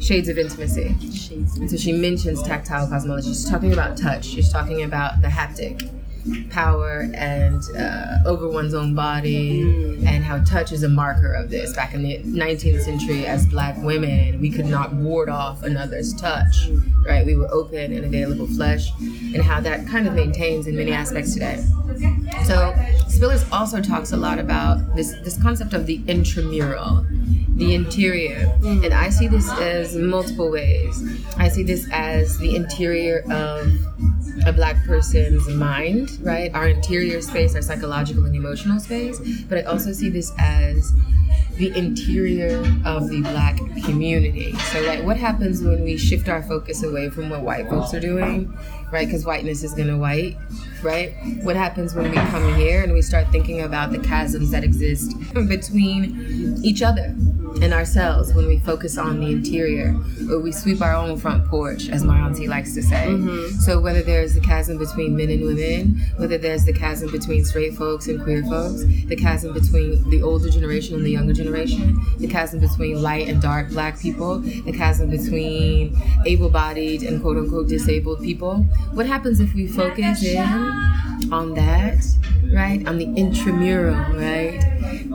Shades 0.00 0.28
of 0.28 0.38
Intimacy. 0.38 0.96
So 1.68 1.76
she 1.76 1.92
mentions 1.92 2.42
tactile 2.42 2.88
cosmology. 2.88 3.28
She's 3.28 3.48
talking 3.48 3.72
about 3.72 3.96
touch. 3.96 4.24
She's 4.24 4.50
talking 4.52 4.82
about 4.82 5.20
the 5.22 5.28
haptic 5.28 5.88
power 6.50 7.08
and 7.14 7.62
uh, 7.76 8.18
over 8.26 8.48
one's 8.48 8.74
own 8.74 8.94
body 8.94 9.62
and 10.06 10.24
how 10.24 10.38
touch 10.44 10.72
is 10.72 10.82
a 10.82 10.88
marker 10.88 11.32
of 11.32 11.50
this. 11.50 11.74
Back 11.74 11.94
in 11.94 12.02
the 12.02 12.18
19th 12.18 12.82
century, 12.82 13.26
as 13.26 13.46
black 13.46 13.76
women, 13.78 14.40
we 14.40 14.50
could 14.50 14.66
not 14.66 14.92
ward 14.94 15.28
off 15.28 15.62
another's 15.62 16.14
touch, 16.14 16.68
right? 17.06 17.24
We 17.24 17.36
were 17.36 17.48
open 17.52 17.92
and 17.92 18.04
available 18.04 18.46
flesh, 18.46 18.90
and 18.98 19.42
how 19.42 19.60
that 19.60 19.86
kind 19.86 20.06
of 20.06 20.14
maintains 20.14 20.66
in 20.66 20.76
many 20.76 20.92
aspects 20.92 21.34
today. 21.34 21.64
So 22.44 22.72
Spillers 23.08 23.46
also 23.52 23.80
talks 23.80 24.12
a 24.12 24.16
lot 24.16 24.38
about 24.38 24.96
this 24.96 25.12
this 25.22 25.40
concept 25.42 25.72
of 25.74 25.86
the 25.86 26.02
intramural, 26.06 27.04
the 27.56 27.74
interior, 27.74 28.52
and 28.62 28.94
I 28.94 29.10
see 29.10 29.28
this 29.28 29.50
as 29.52 29.96
multiple 29.96 30.50
ways. 30.50 31.02
I 31.36 31.48
see 31.48 31.62
this 31.62 31.88
as 31.92 32.38
the 32.38 32.56
interior 32.56 33.24
of 33.30 33.72
a 34.46 34.52
black 34.52 34.76
person's 34.84 35.48
mind, 35.48 36.18
right? 36.22 36.52
Our 36.54 36.68
interior 36.68 37.20
space, 37.20 37.54
our 37.54 37.62
psychological 37.62 38.24
and 38.24 38.34
emotional 38.34 38.80
space. 38.80 39.18
But 39.48 39.58
I 39.58 39.62
also 39.62 39.92
see 39.92 40.08
this 40.08 40.32
as 40.38 40.92
the 41.56 41.76
interior 41.76 42.58
of 42.86 43.08
the 43.10 43.20
black 43.20 43.58
community. 43.84 44.52
So, 44.72 44.80
like, 44.82 45.04
what 45.04 45.18
happens 45.18 45.62
when 45.62 45.82
we 45.82 45.98
shift 45.98 46.28
our 46.28 46.42
focus 46.42 46.82
away 46.82 47.10
from 47.10 47.28
what 47.28 47.42
white 47.42 47.68
folks 47.68 47.92
are 47.92 48.00
doing, 48.00 48.52
right? 48.90 49.06
Because 49.06 49.26
whiteness 49.26 49.62
is 49.62 49.74
gonna 49.74 49.98
white, 49.98 50.36
right? 50.82 51.12
What 51.42 51.56
happens 51.56 51.94
when 51.94 52.10
we 52.10 52.16
come 52.16 52.54
here 52.54 52.82
and 52.82 52.92
we 52.92 53.02
start 53.02 53.28
thinking 53.30 53.60
about 53.60 53.92
the 53.92 53.98
chasms 53.98 54.50
that 54.52 54.64
exist 54.64 55.14
between 55.34 56.58
each 56.62 56.82
other 56.82 57.14
and 57.62 57.72
ourselves 57.72 58.32
when 58.32 58.46
we 58.46 58.58
focus 58.58 58.96
on 58.96 59.20
the 59.20 59.30
interior 59.30 59.94
or 60.30 60.40
we 60.40 60.52
sweep 60.52 60.80
our 60.80 60.94
own 60.94 61.18
front 61.18 61.46
porch, 61.46 61.88
as 61.88 62.04
my 62.04 62.18
auntie 62.18 62.48
likes 62.48 62.74
to 62.74 62.82
say. 62.82 63.06
Mm-hmm. 63.08 63.58
So, 63.58 63.80
whether 63.80 64.02
there's 64.02 64.34
the 64.34 64.40
chasm 64.40 64.78
between 64.78 65.16
men 65.16 65.30
and 65.30 65.44
women, 65.44 66.00
whether 66.16 66.38
there's 66.38 66.64
the 66.64 66.72
chasm 66.72 67.10
between 67.10 67.44
straight 67.44 67.74
folks 67.74 68.08
and 68.08 68.22
queer 68.22 68.42
folks, 68.44 68.84
the 68.84 69.16
chasm 69.16 69.52
between 69.52 70.08
the 70.10 70.22
older 70.22 70.50
generation 70.50 70.94
and 70.94 71.04
the 71.04 71.10
younger 71.10 71.32
generation, 71.32 72.00
the 72.18 72.28
chasm 72.28 72.60
between 72.60 73.02
light 73.02 73.28
and 73.28 73.42
dark 73.42 73.68
black 73.70 74.00
people, 74.00 74.38
the 74.40 74.72
chasm 74.72 75.10
between 75.10 75.96
able 76.26 76.48
bodied 76.48 77.02
and 77.02 77.20
quote 77.20 77.36
unquote 77.36 77.68
disabled 77.68 78.22
people, 78.22 78.62
what 78.92 79.06
happens 79.06 79.40
if 79.40 79.54
we 79.54 79.66
focus 79.66 80.22
in 80.22 80.36
on 81.32 81.54
that, 81.54 82.04
right? 82.52 82.86
On 82.86 82.98
the 82.98 83.06
intramural, 83.16 83.94
right? 84.14 84.60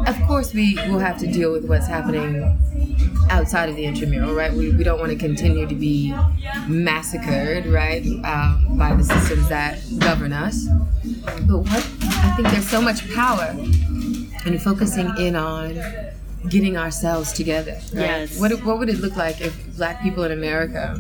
Of 0.07 0.21
course, 0.27 0.53
we 0.53 0.75
will 0.87 0.99
have 0.99 1.17
to 1.19 1.27
deal 1.27 1.51
with 1.51 1.65
what's 1.65 1.87
happening 1.87 2.57
outside 3.29 3.69
of 3.69 3.75
the 3.75 3.85
intramural, 3.85 4.33
right? 4.33 4.53
We, 4.53 4.71
we 4.71 4.83
don't 4.83 4.99
want 4.99 5.11
to 5.11 5.17
continue 5.17 5.67
to 5.67 5.75
be 5.75 6.15
massacred, 6.67 7.65
right, 7.65 8.05
um, 8.23 8.77
by 8.77 8.95
the 8.95 9.03
systems 9.03 9.49
that 9.49 9.79
govern 9.99 10.31
us. 10.31 10.67
But 11.47 11.59
what 11.59 11.89
I 12.01 12.33
think 12.35 12.49
there's 12.49 12.69
so 12.69 12.81
much 12.81 13.13
power 13.13 13.55
in 14.45 14.59
focusing 14.59 15.11
in 15.17 15.35
on 15.35 15.79
getting 16.49 16.77
ourselves 16.77 17.33
together. 17.33 17.73
Right? 17.93 18.01
Yes. 18.01 18.39
What, 18.39 18.51
what 18.63 18.77
would 18.77 18.89
it 18.89 18.99
look 18.99 19.15
like 19.15 19.41
if 19.41 19.75
black 19.77 20.01
people 20.01 20.23
in 20.23 20.31
America 20.31 20.95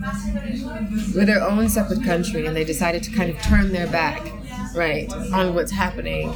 were 1.15 1.25
their 1.25 1.43
own 1.43 1.69
separate 1.69 2.03
country 2.03 2.45
and 2.45 2.55
they 2.55 2.63
decided 2.63 3.03
to 3.03 3.11
kind 3.11 3.29
of 3.29 3.39
turn 3.43 3.71
their 3.71 3.87
back, 3.87 4.23
right, 4.75 5.11
on 5.33 5.53
what's 5.55 5.71
happening, 5.71 6.33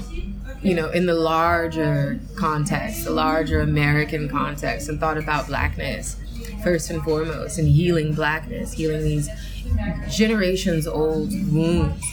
you 0.62 0.74
know, 0.74 0.89
in 0.89 1.05
the 1.05 1.13
larger 1.13 2.19
context, 2.36 3.05
the 3.05 3.12
larger 3.12 3.62
American 3.62 4.29
context, 4.29 4.89
and 4.89 5.00
thought 5.00 5.17
about 5.17 5.48
blackness 5.48 6.17
first 6.63 6.89
and 6.89 7.01
foremost 7.03 7.58
and 7.60 7.67
healing 7.67 8.13
blackness, 8.13 8.74
healing 8.74 9.03
these 9.03 9.29
generations 10.10 10.88
old 10.88 11.29
wounds. 11.53 12.03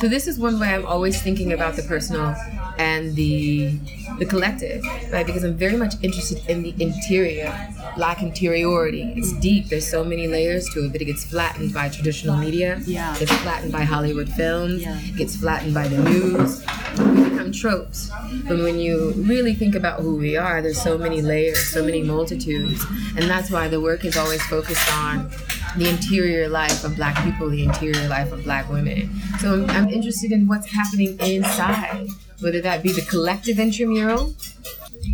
So 0.00 0.06
this 0.06 0.28
is 0.28 0.38
one 0.38 0.60
way 0.60 0.68
I'm 0.68 0.86
always 0.86 1.20
thinking 1.20 1.52
about 1.52 1.74
the 1.74 1.82
personal 1.82 2.36
and 2.78 3.16
the 3.16 3.76
the 4.18 4.26
collective, 4.26 4.84
right? 5.12 5.26
Because 5.26 5.42
I'm 5.42 5.56
very 5.56 5.76
much 5.76 5.94
interested 6.02 6.40
in 6.48 6.62
the 6.62 6.72
interior, 6.78 7.52
black 7.96 8.22
interiority. 8.22 9.12
It's 9.16 9.32
deep. 9.40 9.68
There's 9.68 9.86
so 9.86 10.04
many 10.04 10.28
layers 10.28 10.68
to 10.70 10.84
it, 10.84 10.92
but 10.92 11.00
it 11.02 11.06
gets 11.06 11.24
flattened 11.24 11.74
by 11.74 11.88
traditional 11.88 12.36
media. 12.36 12.80
Yeah. 12.84 13.16
It's 13.18 13.32
flattened 13.38 13.72
by 13.72 13.82
Hollywood 13.82 14.28
films. 14.28 14.82
Yeah. 14.82 14.98
It 15.00 15.16
gets 15.16 15.36
flattened 15.36 15.74
by 15.74 15.88
the 15.88 15.98
news. 15.98 16.64
We 16.98 17.30
become 17.30 17.52
tropes. 17.52 18.10
But 18.46 18.58
when 18.58 18.78
you 18.78 19.12
really 19.16 19.54
think 19.54 19.74
about 19.74 20.00
who 20.00 20.16
we 20.16 20.36
are, 20.36 20.62
there's 20.62 20.80
so 20.80 20.96
many 20.96 21.22
layers, 21.22 21.58
so 21.58 21.84
many 21.84 22.02
multitudes. 22.02 22.84
And 23.16 23.28
that's 23.28 23.50
why 23.50 23.68
the 23.68 23.80
work 23.80 24.04
is 24.04 24.16
always 24.16 24.42
focused 24.46 24.92
on 24.94 25.30
the 25.76 25.88
interior 25.88 26.48
life 26.48 26.84
of 26.84 26.96
black 26.96 27.22
people, 27.24 27.48
the 27.50 27.64
interior 27.64 28.08
life 28.08 28.32
of 28.32 28.42
black 28.44 28.68
women. 28.70 29.10
So 29.40 29.66
I'm, 29.68 29.88
interested 29.88 30.32
in 30.32 30.46
what's 30.46 30.70
happening 30.70 31.18
inside, 31.20 32.08
whether 32.40 32.60
that 32.60 32.82
be 32.82 32.92
the 32.92 33.02
collective 33.02 33.58
intramural 33.58 34.34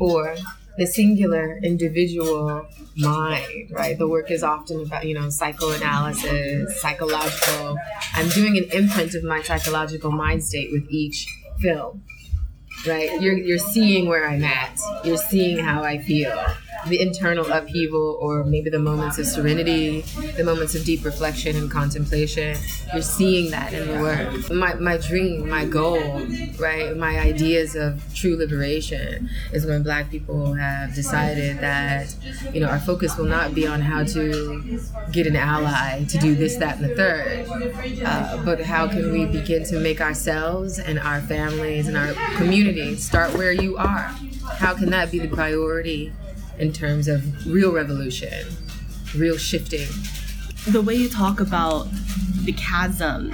or 0.01 0.37
the 0.77 0.87
singular 0.87 1.59
individual 1.63 2.67
mind, 2.97 3.71
right? 3.71 3.99
The 3.99 4.09
work 4.09 4.31
is 4.31 4.43
often 4.43 4.83
about, 4.83 5.07
you 5.07 5.15
know, 5.15 5.31
psychoanalysis, 5.31 6.81
psychological. 6.81 7.77
I'm 8.15 8.29
doing 8.31 8.59
an 8.59 8.65
imprint 8.73 9.15
of 9.15 9.25
my 9.25 9.43
psychological 9.43 10.11
mind 10.11 10.45
state 10.45 10.71
with 10.73 10.87
each 10.91 11.27
film, 11.61 12.03
right? 12.87 13.21
You're, 13.21 13.37
you're 13.37 13.59
seeing 13.59 14.09
where 14.09 14.29
I'm 14.29 14.45
at. 14.45 14.79
You're 15.05 15.17
seeing 15.17 15.59
how 15.59 15.83
I 15.83 15.99
feel. 15.99 16.37
The 16.87 17.01
internal 17.01 17.51
upheaval, 17.51 18.19
or 18.21 18.45
maybe 18.45 18.69
the 18.71 18.79
moments 18.79 19.19
of 19.19 19.27
serenity, 19.27 20.03
the 20.37 20.45
moments 20.45 20.75
of 20.75 20.85
deep 20.85 21.05
reflection 21.05 21.57
and 21.57 21.71
contemplation. 21.71 22.57
You're 22.93 23.03
seeing 23.03 23.51
that 23.53 23.73
in 23.73 23.89
the 23.89 24.01
work. 24.01 24.51
My, 24.51 24.75
my 24.75 24.99
dream, 24.99 25.49
my 25.49 25.65
goal, 25.65 26.27
right? 26.59 26.95
My 26.97 27.19
ideas 27.19 27.75
of 27.75 28.03
true 28.15 28.37
liberation 28.37 29.31
is 29.53 29.65
when 29.65 29.83
black 29.83 30.11
people 30.11 30.53
have 30.55 30.95
decided 30.95 31.59
that, 31.61 32.15
you 32.53 32.61
know, 32.61 32.69
our 32.69 32.81
focus 32.81 33.17
will 33.17 33.25
not 33.25 33.55
be 33.55 33.67
on 33.67 33.81
how 33.81 34.05
to 34.05 34.81
get 35.11 35.27
an 35.27 35.37
ally 35.37 36.05
to 36.05 36.19
do 36.19 36.35
this, 36.35 36.57
that, 36.57 36.77
and 36.77 36.85
the 36.85 36.95
third, 36.95 37.47
uh, 38.05 38.43
but 38.45 38.61
how 38.61 38.87
can 38.87 39.11
we 39.11 39.25
begin 39.27 39.65
to 39.65 39.79
make 39.81 40.01
ourselves 40.01 40.79
and 40.79 40.99
our 40.99 41.21
families 41.23 41.89
and 41.89 41.97
our 41.97 42.13
communities 42.37 43.05
start 43.05 43.33
where 43.35 43.53
you 43.53 43.77
are? 43.77 44.15
How 44.59 44.75
can 44.75 44.91
that 44.91 45.11
be 45.11 45.19
the 45.19 45.29
priority 45.29 46.13
in 46.59 46.73
terms 46.73 47.09
of 47.09 47.47
real 47.47 47.73
revolution, 47.73 48.47
real 49.15 49.37
shifting? 49.37 49.89
the 50.67 50.81
way 50.81 50.95
you 50.95 51.09
talk 51.11 51.41
about 51.41 51.87
the 52.45 52.53
chasm 52.53 53.33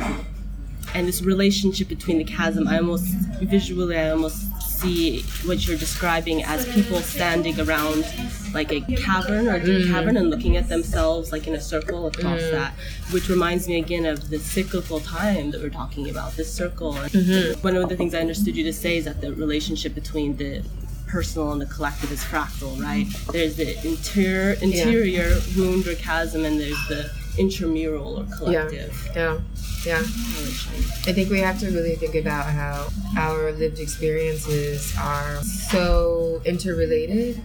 and 0.95 1.07
this 1.07 1.23
relationship 1.23 1.87
between 1.87 2.19
the 2.19 2.25
chasm, 2.25 2.67
I 2.67 2.79
almost 2.79 3.05
visually, 3.41 3.97
I 3.97 4.11
almost 4.11 4.51
see 4.63 5.23
what 5.45 5.65
you're 5.67 5.77
describing 5.77 6.43
as 6.43 6.67
people 6.75 6.99
standing 6.99 7.61
around 7.61 8.05
like 8.53 8.73
a 8.73 8.81
cavern 8.81 9.47
or 9.47 9.57
a 9.57 9.65
deep 9.65 9.87
cavern 9.87 10.17
and 10.17 10.31
looking 10.31 10.57
at 10.57 10.69
themselves 10.69 11.31
like 11.31 11.47
in 11.47 11.55
a 11.55 11.61
circle 11.61 12.09
across 12.09 12.41
mm-hmm. 12.41 12.57
that, 12.57 12.73
which 13.13 13.29
reminds 13.29 13.69
me 13.69 13.79
again 13.79 14.07
of 14.07 14.31
the 14.31 14.39
cyclical 14.39 14.99
time 14.99 15.53
that 15.53 15.61
we're 15.61 15.71
talking 15.71 16.11
about, 16.11 16.33
this 16.33 16.53
circle. 16.53 16.97
And 16.97 17.57
One 17.63 17.77
of 17.77 17.89
the 17.89 17.97
things 17.97 18.13
I 18.13 18.21
understood 18.21 18.57
you 18.57 18.65
to 18.65 18.73
say 18.73 18.97
is 18.97 19.05
that 19.05 19.21
the 19.21 19.33
relationship 19.35 19.95
between 19.95 20.37
the 20.37 20.65
personal 21.11 21.53
and 21.53 21.61
the 21.61 21.67
collective 21.67 22.13
is 22.13 22.23
fractal, 22.23 22.81
right? 22.81 23.07
There's 23.33 23.57
the 23.57 23.77
interior 23.87 24.53
interior 24.63 25.39
wound 25.57 25.87
or 25.87 25.95
chasm, 25.97 26.45
and 26.45 26.61
there's 26.61 26.89
the 26.89 27.11
intramural 27.39 28.21
or 28.21 28.37
collective 28.37 29.11
Yeah, 29.15 29.39
yeah. 29.85 29.99
relation. 29.99 30.73
I 31.07 31.13
think 31.13 31.31
we 31.31 31.41
have 31.41 31.59
to 31.61 31.71
really 31.71 31.97
think 31.97 32.15
about 32.15 32.47
how 32.47 32.89
our 33.17 33.53
lived 33.53 33.79
experiences 33.79 34.95
are 34.99 35.43
so 35.43 36.41
interrelated. 36.45 37.43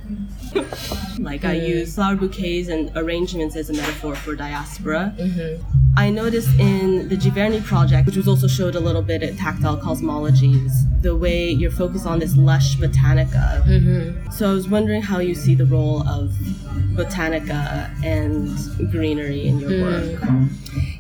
Like 1.20 1.44
I 1.46 1.56
mm-hmm. 1.56 1.66
use 1.66 1.96
flower 1.96 2.16
bouquets 2.16 2.70
and 2.70 2.92
arrangements 2.96 3.56
as 3.56 3.70
a 3.70 3.74
metaphor 3.74 4.16
for 4.16 4.36
diaspora. 4.36 5.14
Mm-hmm. 5.18 5.85
I 5.98 6.10
noticed 6.10 6.60
in 6.60 7.08
the 7.08 7.16
Giverny 7.16 7.64
project, 7.64 8.06
which 8.06 8.18
was 8.18 8.28
also 8.28 8.48
showed 8.48 8.76
a 8.76 8.80
little 8.80 9.02
bit 9.02 9.24
at 9.24 9.38
Tactile 9.38 9.78
Cosmologies, 9.78 10.72
the 11.02 11.16
way 11.16 11.50
you're 11.50 11.72
focused 11.72 12.06
on 12.06 12.20
this 12.20 12.36
lush 12.36 12.76
botanica. 12.78 14.34
So 14.34 14.50
I 14.50 14.54
was 14.54 14.68
wondering 14.68 15.02
how 15.02 15.20
you 15.20 15.34
see 15.36 15.56
the 15.56 15.66
role 15.66 16.06
of 16.08 16.32
botanica 16.96 17.90
and 18.04 18.92
greenery 18.92 19.46
in 19.48 19.60
your 19.60 19.82
work. 19.82 20.22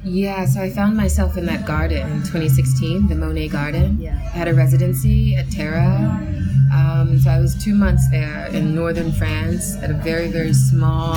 Yeah, 0.03 0.45
so 0.45 0.62
I 0.62 0.69
found 0.69 0.95
myself 0.95 1.36
in 1.36 1.45
that 1.47 1.65
garden 1.65 2.10
in 2.12 2.19
2016, 2.19 3.08
the 3.08 3.15
Monet 3.15 3.49
Garden. 3.49 3.97
Yeah. 3.99 4.13
I 4.13 4.38
had 4.38 4.47
a 4.47 4.53
residency 4.53 5.36
at 5.36 5.49
Terra. 5.51 6.21
Um, 6.73 7.19
so 7.19 7.29
I 7.29 7.39
was 7.39 7.55
two 7.63 7.73
months 7.75 8.10
there 8.12 8.47
in 8.47 8.75
northern 8.75 9.12
France 9.12 9.75
at 9.77 9.89
a 9.89 9.93
very, 9.93 10.27
very 10.27 10.53
small, 10.53 11.15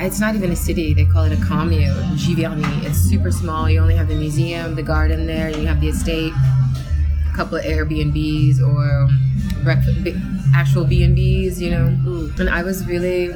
it's 0.00 0.20
not 0.20 0.34
even 0.34 0.50
a 0.50 0.56
city, 0.56 0.94
they 0.94 1.04
call 1.04 1.24
it 1.24 1.32
a 1.32 1.44
commune, 1.44 1.94
Giverny. 2.16 2.84
It's 2.84 2.98
super 2.98 3.32
small. 3.32 3.68
You 3.68 3.80
only 3.80 3.96
have 3.96 4.08
the 4.08 4.14
museum, 4.14 4.74
the 4.74 4.82
garden 4.82 5.26
there, 5.26 5.50
you 5.50 5.66
have 5.66 5.80
the 5.80 5.88
estate, 5.88 6.32
a 6.32 7.36
couple 7.36 7.56
of 7.56 7.64
Airbnbs 7.64 8.60
or 8.60 9.08
breakfast, 9.62 9.98
actual 10.54 10.84
B&Bs, 10.84 11.60
you 11.60 11.70
know. 11.70 11.88
Mm. 12.04 12.38
And 12.40 12.50
I 12.50 12.62
was 12.62 12.86
really 12.86 13.32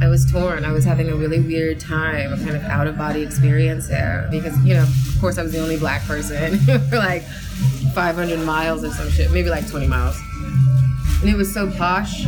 I 0.00 0.06
was 0.06 0.30
torn. 0.30 0.64
I 0.64 0.72
was 0.72 0.84
having 0.84 1.08
a 1.08 1.16
really 1.16 1.40
weird 1.40 1.80
time, 1.80 2.32
a 2.32 2.36
kind 2.36 2.56
of 2.56 2.62
out 2.64 2.86
of 2.86 2.96
body 2.96 3.22
experience 3.22 3.88
there 3.88 4.28
because, 4.30 4.56
you 4.64 4.74
know, 4.74 4.84
of 4.84 5.16
course 5.20 5.38
I 5.38 5.42
was 5.42 5.52
the 5.52 5.60
only 5.60 5.76
black 5.76 6.02
person 6.02 6.58
for 6.88 6.98
like 6.98 7.24
500 7.94 8.38
miles 8.40 8.84
or 8.84 8.90
some 8.90 9.10
shit, 9.10 9.32
maybe 9.32 9.50
like 9.50 9.68
20 9.68 9.88
miles. 9.88 10.16
And 11.20 11.28
it 11.28 11.36
was 11.36 11.52
so 11.52 11.68
posh. 11.72 12.26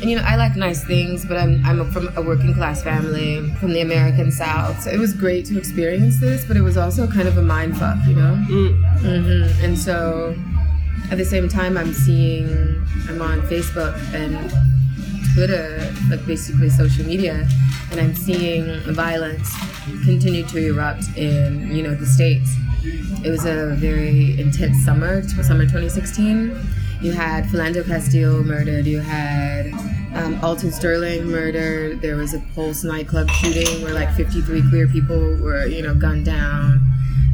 And 0.00 0.08
you 0.08 0.16
know, 0.16 0.22
I 0.24 0.36
like 0.36 0.54
nice 0.54 0.84
things, 0.84 1.24
but 1.24 1.36
I'm 1.36 1.64
I'm 1.64 1.90
from 1.90 2.08
a 2.16 2.22
working 2.22 2.54
class 2.54 2.82
family 2.82 3.50
from 3.54 3.72
the 3.72 3.80
American 3.80 4.30
South, 4.30 4.80
so 4.82 4.90
it 4.90 4.98
was 4.98 5.12
great 5.12 5.44
to 5.46 5.58
experience 5.58 6.20
this. 6.20 6.44
But 6.44 6.56
it 6.56 6.62
was 6.62 6.76
also 6.76 7.08
kind 7.08 7.26
of 7.26 7.36
a 7.36 7.42
mind 7.42 7.76
fuck, 7.76 7.96
you 8.06 8.14
know. 8.14 8.34
Mm. 8.48 8.82
hmm 9.00 9.64
And 9.64 9.76
so, 9.76 10.36
at 11.10 11.18
the 11.18 11.24
same 11.24 11.48
time, 11.48 11.76
I'm 11.76 11.92
seeing 11.92 12.48
I'm 13.08 13.20
on 13.20 13.42
Facebook 13.42 13.96
and 14.14 14.38
Twitter, 15.34 15.92
like 16.10 16.24
basically 16.26 16.70
social 16.70 17.04
media, 17.04 17.48
and 17.90 18.00
I'm 18.00 18.14
seeing 18.14 18.80
violence 18.94 19.52
continue 20.04 20.44
to 20.44 20.58
erupt 20.58 21.04
in 21.16 21.74
you 21.74 21.82
know 21.82 21.94
the 21.94 22.06
states. 22.06 22.54
It 23.24 23.30
was 23.30 23.46
a 23.46 23.74
very 23.74 24.38
intense 24.40 24.84
summer, 24.84 25.22
summer 25.42 25.64
2016. 25.64 26.56
You 27.00 27.12
had 27.12 27.44
Philando 27.44 27.86
Castile 27.86 28.42
murdered. 28.42 28.86
You 28.86 28.98
had 28.98 29.72
um, 30.14 30.38
Alton 30.42 30.72
Sterling 30.72 31.26
murdered. 31.26 32.00
There 32.00 32.16
was 32.16 32.34
a 32.34 32.40
Pulse 32.54 32.82
nightclub 32.82 33.30
shooting 33.30 33.82
where 33.82 33.94
like 33.94 34.12
53 34.14 34.68
queer 34.68 34.88
people 34.88 35.36
were 35.36 35.66
you 35.66 35.82
know 35.82 35.94
gunned 35.94 36.24
down. 36.24 36.80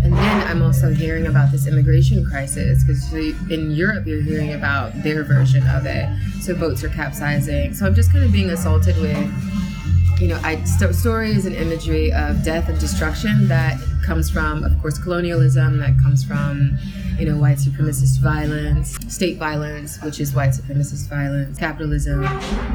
And 0.03 0.13
then 0.13 0.47
I'm 0.47 0.61
also 0.61 0.93
hearing 0.93 1.27
about 1.27 1.51
this 1.51 1.67
immigration 1.67 2.27
crisis 2.27 2.85
because 2.85 3.11
in 3.51 3.71
Europe 3.71 4.07
you're 4.07 4.21
hearing 4.21 4.53
about 4.53 4.93
their 5.03 5.25
version 5.25 5.67
of 5.69 5.87
it. 5.87 6.07
So 6.43 6.55
boats 6.55 6.85
are 6.85 6.91
capsizing. 6.91 7.73
So 7.73 7.87
I'm 7.87 7.95
just 7.95 8.13
kind 8.13 8.23
of 8.23 8.31
being 8.31 8.51
assaulted 8.51 8.99
with, 8.99 10.21
you 10.21 10.29
know, 10.29 10.39
I 10.45 10.63
st- 10.65 10.95
stories 10.95 11.47
and 11.47 11.57
imagery 11.57 12.13
of 12.13 12.45
death 12.45 12.69
and 12.69 12.79
destruction 12.79 13.49
that 13.49 13.81
comes 14.05 14.29
from, 14.29 14.63
of 14.63 14.79
course, 14.83 14.99
colonialism. 14.99 15.79
That 15.79 15.99
comes 16.03 16.23
from, 16.23 16.77
you 17.19 17.27
know, 17.27 17.37
white 17.37 17.59
supremacist 17.59 18.19
violence, 18.21 18.97
state 19.09 19.37
violence, 19.37 20.01
which 20.03 20.21
is 20.21 20.35
white 20.35 20.51
supremacist 20.51 21.09
violence, 21.09 21.59
capitalism, 21.59 22.25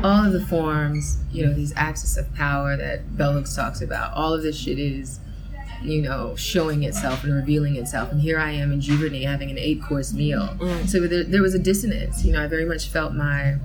all 0.04 0.26
of 0.26 0.34
the 0.34 0.46
forms, 0.46 1.18
you 1.32 1.46
know, 1.46 1.54
these 1.54 1.74
axes 1.76 2.18
of 2.18 2.34
power 2.36 2.78
that 2.78 3.18
Bell 3.18 3.34
Hooks 3.34 3.56
talks 3.56 3.82
about. 3.82 4.14
All 4.14 4.34
of 4.34 4.42
this 4.42 4.58
shit 4.58 4.80
is 4.80 5.20
you 5.82 6.02
know, 6.02 6.36
showing 6.36 6.84
itself 6.84 7.24
and 7.24 7.34
revealing 7.34 7.76
itself. 7.78 8.12
And 8.12 8.20
here 8.20 8.38
I 8.38 8.52
am 8.52 8.72
in 8.72 8.82
Giverny 8.82 9.26
having 9.26 9.50
an 9.50 9.58
eight 9.58 9.82
course 9.82 10.14
meal. 10.14 10.58
So 10.88 11.00
there, 11.08 11.24
there 11.24 11.42
was 11.42 11.54
a 11.54 11.60
dissonance. 11.60 12.26
You 12.26 12.34
know, 12.34 12.44
I 12.44 12.48
very 12.48 12.66
much 12.66 12.90
felt 12.90 13.14
my. 13.14 13.56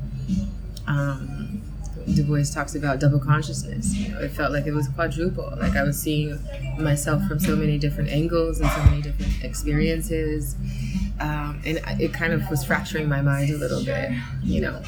Um, 0.86 1.62
Du 2.12 2.22
Bois 2.22 2.44
talks 2.52 2.74
about 2.74 3.00
double 3.00 3.18
consciousness. 3.18 3.94
It 3.96 4.30
felt 4.30 4.52
like 4.52 4.66
it 4.66 4.72
was 4.72 4.88
quadruple. 4.88 5.52
Like 5.58 5.76
I 5.76 5.82
was 5.82 5.98
seeing 5.98 6.38
myself 6.78 7.22
from 7.26 7.38
so 7.40 7.56
many 7.56 7.78
different 7.78 8.10
angles 8.10 8.60
and 8.60 8.70
so 8.70 8.82
many 8.84 9.02
different 9.02 9.42
experiences, 9.42 10.56
um, 11.20 11.60
and 11.64 11.80
it 12.00 12.12
kind 12.12 12.32
of 12.32 12.48
was 12.50 12.64
fracturing 12.64 13.08
my 13.08 13.22
mind 13.22 13.50
a 13.50 13.56
little 13.56 13.84
bit. 13.84 14.10
You 14.42 14.60
know, 14.60 14.82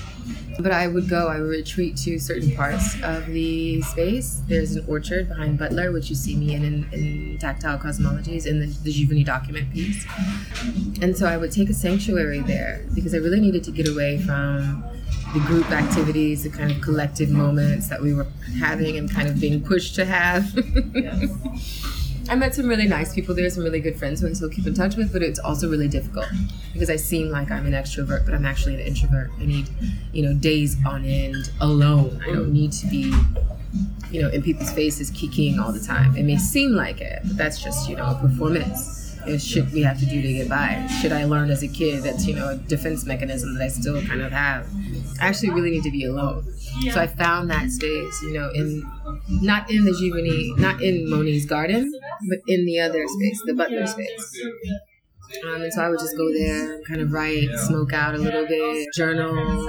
but 0.59 0.73
I 0.73 0.89
would 0.89 1.09
go. 1.09 1.29
I 1.29 1.41
would 1.41 1.49
retreat 1.49 1.97
to 1.99 2.19
certain 2.19 2.55
parts 2.55 3.01
of 3.03 3.27
the 3.27 3.81
space. 3.83 4.43
There's 4.47 4.77
an 4.77 4.85
orchard 4.87 5.29
behind 5.29 5.59
Butler, 5.59 5.93
which 5.93 6.11
you 6.11 6.17
see 6.17 6.37
me 6.37 6.55
in 6.55 6.65
in, 6.65 6.89
in 6.93 7.39
Tactile 7.39 7.79
Cosmologies 7.79 8.47
in 8.47 8.61
the, 8.61 8.67
the 8.67 8.93
Giverny 8.93 9.25
document 9.25 9.73
piece. 9.73 10.05
And 11.01 11.17
so 11.17 11.27
I 11.27 11.37
would 11.37 11.53
take 11.53 11.71
a 11.71 11.75
sanctuary 11.75 12.41
there 12.41 12.85
because 12.95 13.15
I 13.15 13.19
really 13.19 13.41
needed 13.41 13.65
to 13.65 13.71
get 13.71 13.89
away 13.89 14.19
from 14.19 14.85
the 15.37 15.47
group 15.47 15.71
activities, 15.71 16.45
the 16.45 16.49
kind 16.49 16.71
of 16.71 16.81
collective 16.81 17.29
moments 17.29 17.89
that 17.89 18.01
we 18.01 18.15
were 18.15 18.27
having 18.59 18.97
and 18.97 19.11
kind 19.11 19.29
of 19.29 19.39
being 19.39 19.63
pushed 19.63 19.95
to 19.95 20.07
have. 20.07 20.51
I 22.31 22.35
met 22.35 22.55
some 22.55 22.67
really 22.67 22.89
nice 22.89 23.15
people 23.15 23.35
there, 23.35 23.49
some 23.51 23.63
really 23.63 23.81
good 23.81 23.99
friends 23.99 24.21
who 24.23 24.29
I 24.29 24.33
still 24.33 24.49
keep 24.49 24.67
in 24.67 24.73
touch 24.73 24.97
with, 24.97 25.13
but 25.13 25.23
it's 25.23 25.39
also 25.39 25.71
really 25.71 25.89
difficult 25.89 26.27
because 26.73 26.89
I 26.89 26.97
seem 26.97 27.29
like 27.29 27.51
I'm 27.51 27.67
an 27.67 27.73
extrovert, 27.73 28.25
but 28.25 28.33
I'm 28.33 28.47
actually 28.47 28.77
an 28.77 28.81
introvert. 28.81 29.31
I 29.39 29.45
need, 29.45 29.69
you 30.13 30.23
know, 30.23 30.33
days 30.33 30.79
on 30.87 31.05
end 31.05 31.53
alone. 31.61 32.19
I 32.27 32.33
don't 32.33 32.53
need 32.53 32.73
to 32.73 32.87
be, 32.87 33.15
you 34.11 34.23
know, 34.23 34.31
in 34.31 34.43
people's 34.43 34.73
faces 34.73 35.11
kikiing 35.11 35.59
all 35.59 35.71
the 35.71 35.81
time. 35.81 36.17
It 36.17 36.23
may 36.23 36.39
seem 36.39 36.73
like 36.73 37.03
it, 37.03 37.21
but 37.25 37.37
that's 37.37 37.63
just, 37.63 37.91
you 37.91 37.97
know, 37.97 38.07
a 38.07 38.15
performance. 38.15 39.06
It's 39.27 39.45
shit 39.45 39.71
we 39.73 39.83
have 39.83 39.99
to 40.01 40.07
do 40.07 40.23
to 40.23 40.33
get 40.33 40.49
by. 40.49 40.87
Shit 41.01 41.13
I 41.13 41.25
learned 41.25 41.51
as 41.51 41.63
a 41.63 41.69
kid 41.69 42.03
that's, 42.03 42.27
you 42.27 42.35
know, 42.35 42.51
a 42.51 42.57
defense 42.57 43.05
mechanism 43.05 43.55
that 43.55 43.63
I 43.63 43.69
still 43.69 44.01
kind 44.03 44.23
of 44.23 44.33
have. 44.33 44.69
I 45.21 45.27
actually 45.27 45.51
really 45.51 45.71
need 45.71 45.83
to 45.85 45.91
be 45.91 46.05
alone. 46.05 46.53
So 46.93 47.01
I 47.01 47.07
found 47.07 47.51
that 47.51 47.71
space, 47.71 48.23
you 48.23 48.33
know, 48.35 48.51
in 48.55 48.83
not 49.29 49.71
in 49.71 49.85
the 49.85 49.93
Giverny, 49.93 50.57
not 50.59 50.83
in 50.83 51.09
Monet's 51.09 51.47
garden, 51.47 51.93
but 52.29 52.39
in 52.47 52.67
the 52.67 52.81
other 52.81 53.05
space, 53.07 53.43
the 53.47 53.55
Butler 53.55 53.87
space. 53.87 54.43
Um, 55.45 55.63
and 55.63 55.73
so 55.73 55.83
I 55.83 55.89
would 55.89 55.99
just 55.99 56.17
go 56.17 56.33
there, 56.33 56.81
kind 56.83 57.01
of 57.01 57.13
write, 57.13 57.49
smoke 57.67 57.93
out 57.93 58.15
a 58.15 58.19
little 58.19 58.47
bit, 58.47 58.89
journal, 58.95 59.69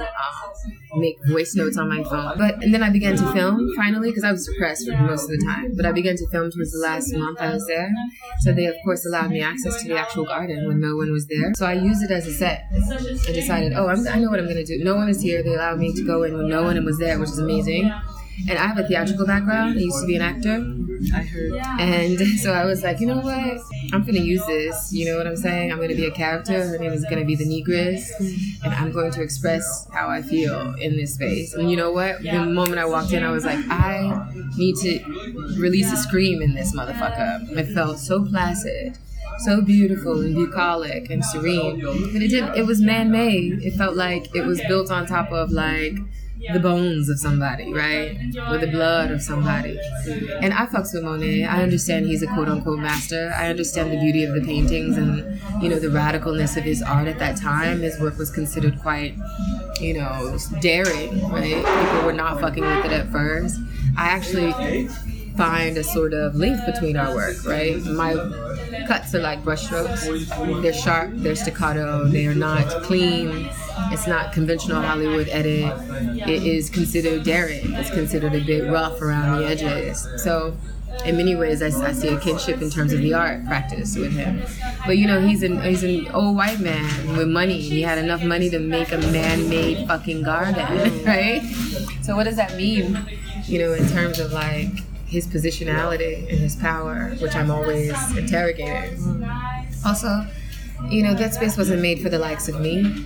make 0.96 1.16
voice 1.28 1.54
notes 1.54 1.76
on 1.76 1.88
my 1.88 2.02
phone. 2.04 2.38
But 2.38 2.62
and 2.62 2.72
then 2.72 2.82
I 2.82 2.90
began 2.90 3.16
to 3.16 3.32
film 3.32 3.68
finally 3.76 4.10
because 4.10 4.24
I 4.24 4.32
was 4.32 4.46
depressed 4.46 4.88
for 4.88 4.96
most 4.96 5.24
of 5.24 5.30
the 5.30 5.44
time. 5.46 5.72
But 5.76 5.86
I 5.86 5.92
began 5.92 6.16
to 6.16 6.26
film 6.28 6.50
towards 6.50 6.72
the 6.72 6.78
last 6.78 7.12
month 7.12 7.40
I 7.40 7.52
was 7.52 7.66
there. 7.66 7.90
So 8.40 8.52
they 8.52 8.66
of 8.66 8.76
course 8.84 9.06
allowed 9.06 9.30
me 9.30 9.42
access 9.42 9.82
to 9.82 9.88
the 9.88 9.98
actual 9.98 10.24
garden 10.24 10.66
when 10.66 10.80
no 10.80 10.96
one 10.96 11.12
was 11.12 11.26
there. 11.26 11.52
So 11.54 11.66
I 11.66 11.74
used 11.74 12.02
it 12.02 12.10
as 12.10 12.26
a 12.26 12.32
set. 12.32 12.66
I 12.72 13.32
decided, 13.32 13.72
oh, 13.74 13.88
I'm, 13.88 14.06
I 14.08 14.18
know 14.18 14.30
what 14.30 14.38
I'm 14.38 14.48
gonna 14.48 14.64
do. 14.64 14.82
No 14.82 14.96
one 14.96 15.08
is 15.08 15.20
here. 15.20 15.42
They 15.42 15.54
allowed 15.54 15.78
me 15.78 15.92
to 15.94 16.04
go 16.04 16.22
in 16.22 16.36
when 16.36 16.48
no 16.48 16.62
one 16.62 16.82
was 16.84 16.98
there, 16.98 17.18
which 17.18 17.30
is 17.30 17.38
amazing. 17.38 17.92
And 18.48 18.58
I 18.58 18.66
have 18.66 18.78
a 18.78 18.86
theatrical 18.86 19.26
background. 19.26 19.78
I 19.78 19.82
used 19.82 20.00
to 20.00 20.06
be 20.06 20.16
an 20.16 20.22
actor. 20.22 20.64
I 21.14 21.22
heard. 21.22 21.52
And 21.80 22.18
so 22.40 22.52
I 22.52 22.64
was 22.64 22.82
like, 22.82 23.00
you 23.00 23.06
know 23.06 23.20
what? 23.20 23.58
I'm 23.92 24.04
gonna 24.04 24.20
use 24.20 24.44
this. 24.46 24.92
You 24.92 25.06
know 25.06 25.16
what 25.16 25.26
I'm 25.26 25.36
saying? 25.36 25.72
I'm 25.72 25.80
gonna 25.80 25.94
be 25.94 26.06
a 26.06 26.10
character. 26.10 26.66
Her 26.66 26.78
name 26.78 26.92
is 26.92 27.04
gonna 27.08 27.24
be 27.24 27.34
the 27.36 27.44
Negress, 27.44 28.08
and 28.62 28.74
I'm 28.74 28.92
going 28.92 29.10
to 29.12 29.22
express 29.22 29.88
how 29.92 30.08
I 30.08 30.22
feel 30.22 30.74
in 30.76 30.96
this 30.96 31.14
space. 31.14 31.54
And 31.54 31.70
you 31.70 31.76
know 31.76 31.90
what? 31.90 32.22
The 32.22 32.44
moment 32.44 32.78
I 32.78 32.84
walked 32.84 33.12
in, 33.12 33.22
I 33.24 33.30
was 33.30 33.44
like, 33.44 33.58
I 33.68 34.30
need 34.56 34.76
to 34.76 35.54
release 35.58 35.92
a 35.92 35.96
scream 35.96 36.42
in 36.42 36.54
this 36.54 36.74
motherfucker. 36.74 37.56
It 37.56 37.74
felt 37.74 37.98
so 37.98 38.24
placid. 38.24 38.98
So 39.40 39.60
beautiful 39.60 40.20
and 40.20 40.34
bucolic 40.34 41.10
and 41.10 41.24
serene, 41.24 41.80
but 42.12 42.22
it 42.22 42.28
didn't. 42.28 42.56
It 42.56 42.66
was 42.66 42.80
man-made. 42.80 43.62
It 43.62 43.74
felt 43.74 43.94
like 43.94 44.34
it 44.34 44.44
was 44.44 44.60
built 44.66 44.90
on 44.90 45.06
top 45.06 45.30
of 45.30 45.52
like 45.52 45.92
the 46.52 46.60
bones 46.60 47.08
of 47.08 47.18
somebody, 47.18 47.64
mm-hmm. 47.64 47.74
right? 47.74 48.50
Or 48.50 48.58
the 48.58 48.66
blood 48.66 49.10
of 49.10 49.20
somebody. 49.22 49.78
Mm-hmm. 50.06 50.44
And 50.44 50.54
I 50.54 50.66
fucks 50.66 50.94
with 50.94 51.02
Monet. 51.02 51.44
I 51.44 51.62
understand 51.62 52.06
he's 52.06 52.22
a 52.22 52.26
quote 52.26 52.48
unquote 52.48 52.78
master. 52.78 53.32
I 53.36 53.48
understand 53.48 53.92
the 53.92 53.98
beauty 53.98 54.24
of 54.24 54.34
the 54.34 54.40
paintings 54.40 54.96
and, 54.96 55.40
you 55.62 55.68
know, 55.68 55.78
the 55.78 55.88
radicalness 55.88 56.56
of 56.56 56.64
his 56.64 56.82
art 56.82 57.08
at 57.08 57.18
that 57.18 57.36
time. 57.36 57.80
His 57.80 57.98
work 58.00 58.18
was 58.18 58.30
considered 58.30 58.80
quite, 58.80 59.16
you 59.80 59.94
know, 59.94 60.38
daring, 60.60 61.28
right? 61.30 61.64
People 61.64 62.06
were 62.06 62.12
not 62.12 62.40
fucking 62.40 62.64
with 62.64 62.84
it 62.84 62.92
at 62.92 63.08
first. 63.10 63.58
I 63.96 64.08
actually 64.08 64.88
find 65.38 65.78
a 65.78 65.84
sort 65.84 66.12
of 66.12 66.34
link 66.34 66.58
between 66.66 66.96
our 66.96 67.14
work, 67.14 67.36
right? 67.46 67.82
My 67.84 68.14
cuts 68.88 69.14
are 69.14 69.20
like 69.20 69.44
brushstrokes. 69.44 70.62
They're 70.62 70.72
sharp, 70.72 71.12
they're 71.14 71.36
staccato, 71.36 72.08
they 72.08 72.26
are 72.26 72.34
not 72.34 72.66
clean. 72.82 73.48
It's 73.92 74.08
not 74.08 74.32
conventional 74.32 74.82
Hollywood 74.82 75.28
edit. 75.28 75.72
It 76.28 76.42
is 76.42 76.68
considered 76.68 77.22
daring. 77.22 77.72
It's 77.74 77.90
considered 77.90 78.34
a 78.34 78.40
bit 78.40 78.68
rough 78.68 79.00
around 79.00 79.38
the 79.38 79.46
edges. 79.46 80.08
So, 80.16 80.56
in 81.04 81.16
many 81.16 81.36
ways, 81.36 81.62
I, 81.62 81.66
I 81.66 81.92
see 81.92 82.08
a 82.08 82.18
kinship 82.18 82.60
in 82.60 82.70
terms 82.70 82.92
of 82.92 83.00
the 83.00 83.14
art 83.14 83.46
practice 83.46 83.96
with 83.96 84.12
him. 84.12 84.42
But 84.84 84.98
you 84.98 85.06
know, 85.06 85.20
he's 85.20 85.44
an 85.44 85.62
he's 85.62 85.84
an 85.84 86.08
old 86.08 86.36
white 86.36 86.58
man 86.58 87.16
with 87.16 87.28
money. 87.28 87.60
He 87.60 87.82
had 87.82 87.98
enough 87.98 88.24
money 88.24 88.50
to 88.50 88.58
make 88.58 88.90
a 88.90 88.98
man-made 88.98 89.86
fucking 89.86 90.24
garden, 90.24 91.04
right? 91.04 91.42
So, 92.02 92.16
what 92.16 92.24
does 92.24 92.36
that 92.36 92.56
mean? 92.56 92.98
You 93.44 93.60
know, 93.60 93.72
in 93.74 93.88
terms 93.88 94.18
of 94.18 94.32
like 94.32 94.82
his 95.08 95.26
positionality 95.26 96.18
and 96.28 96.38
his 96.38 96.54
power, 96.56 97.16
which 97.20 97.34
I'm 97.34 97.50
always 97.50 97.94
interrogating. 98.16 99.24
Also, 99.84 100.26
you 100.90 101.02
know, 101.02 101.14
that 101.14 101.34
space 101.34 101.56
wasn't 101.56 101.80
made 101.80 102.02
for 102.02 102.10
the 102.10 102.18
likes 102.18 102.48
of 102.48 102.60
me. 102.60 103.04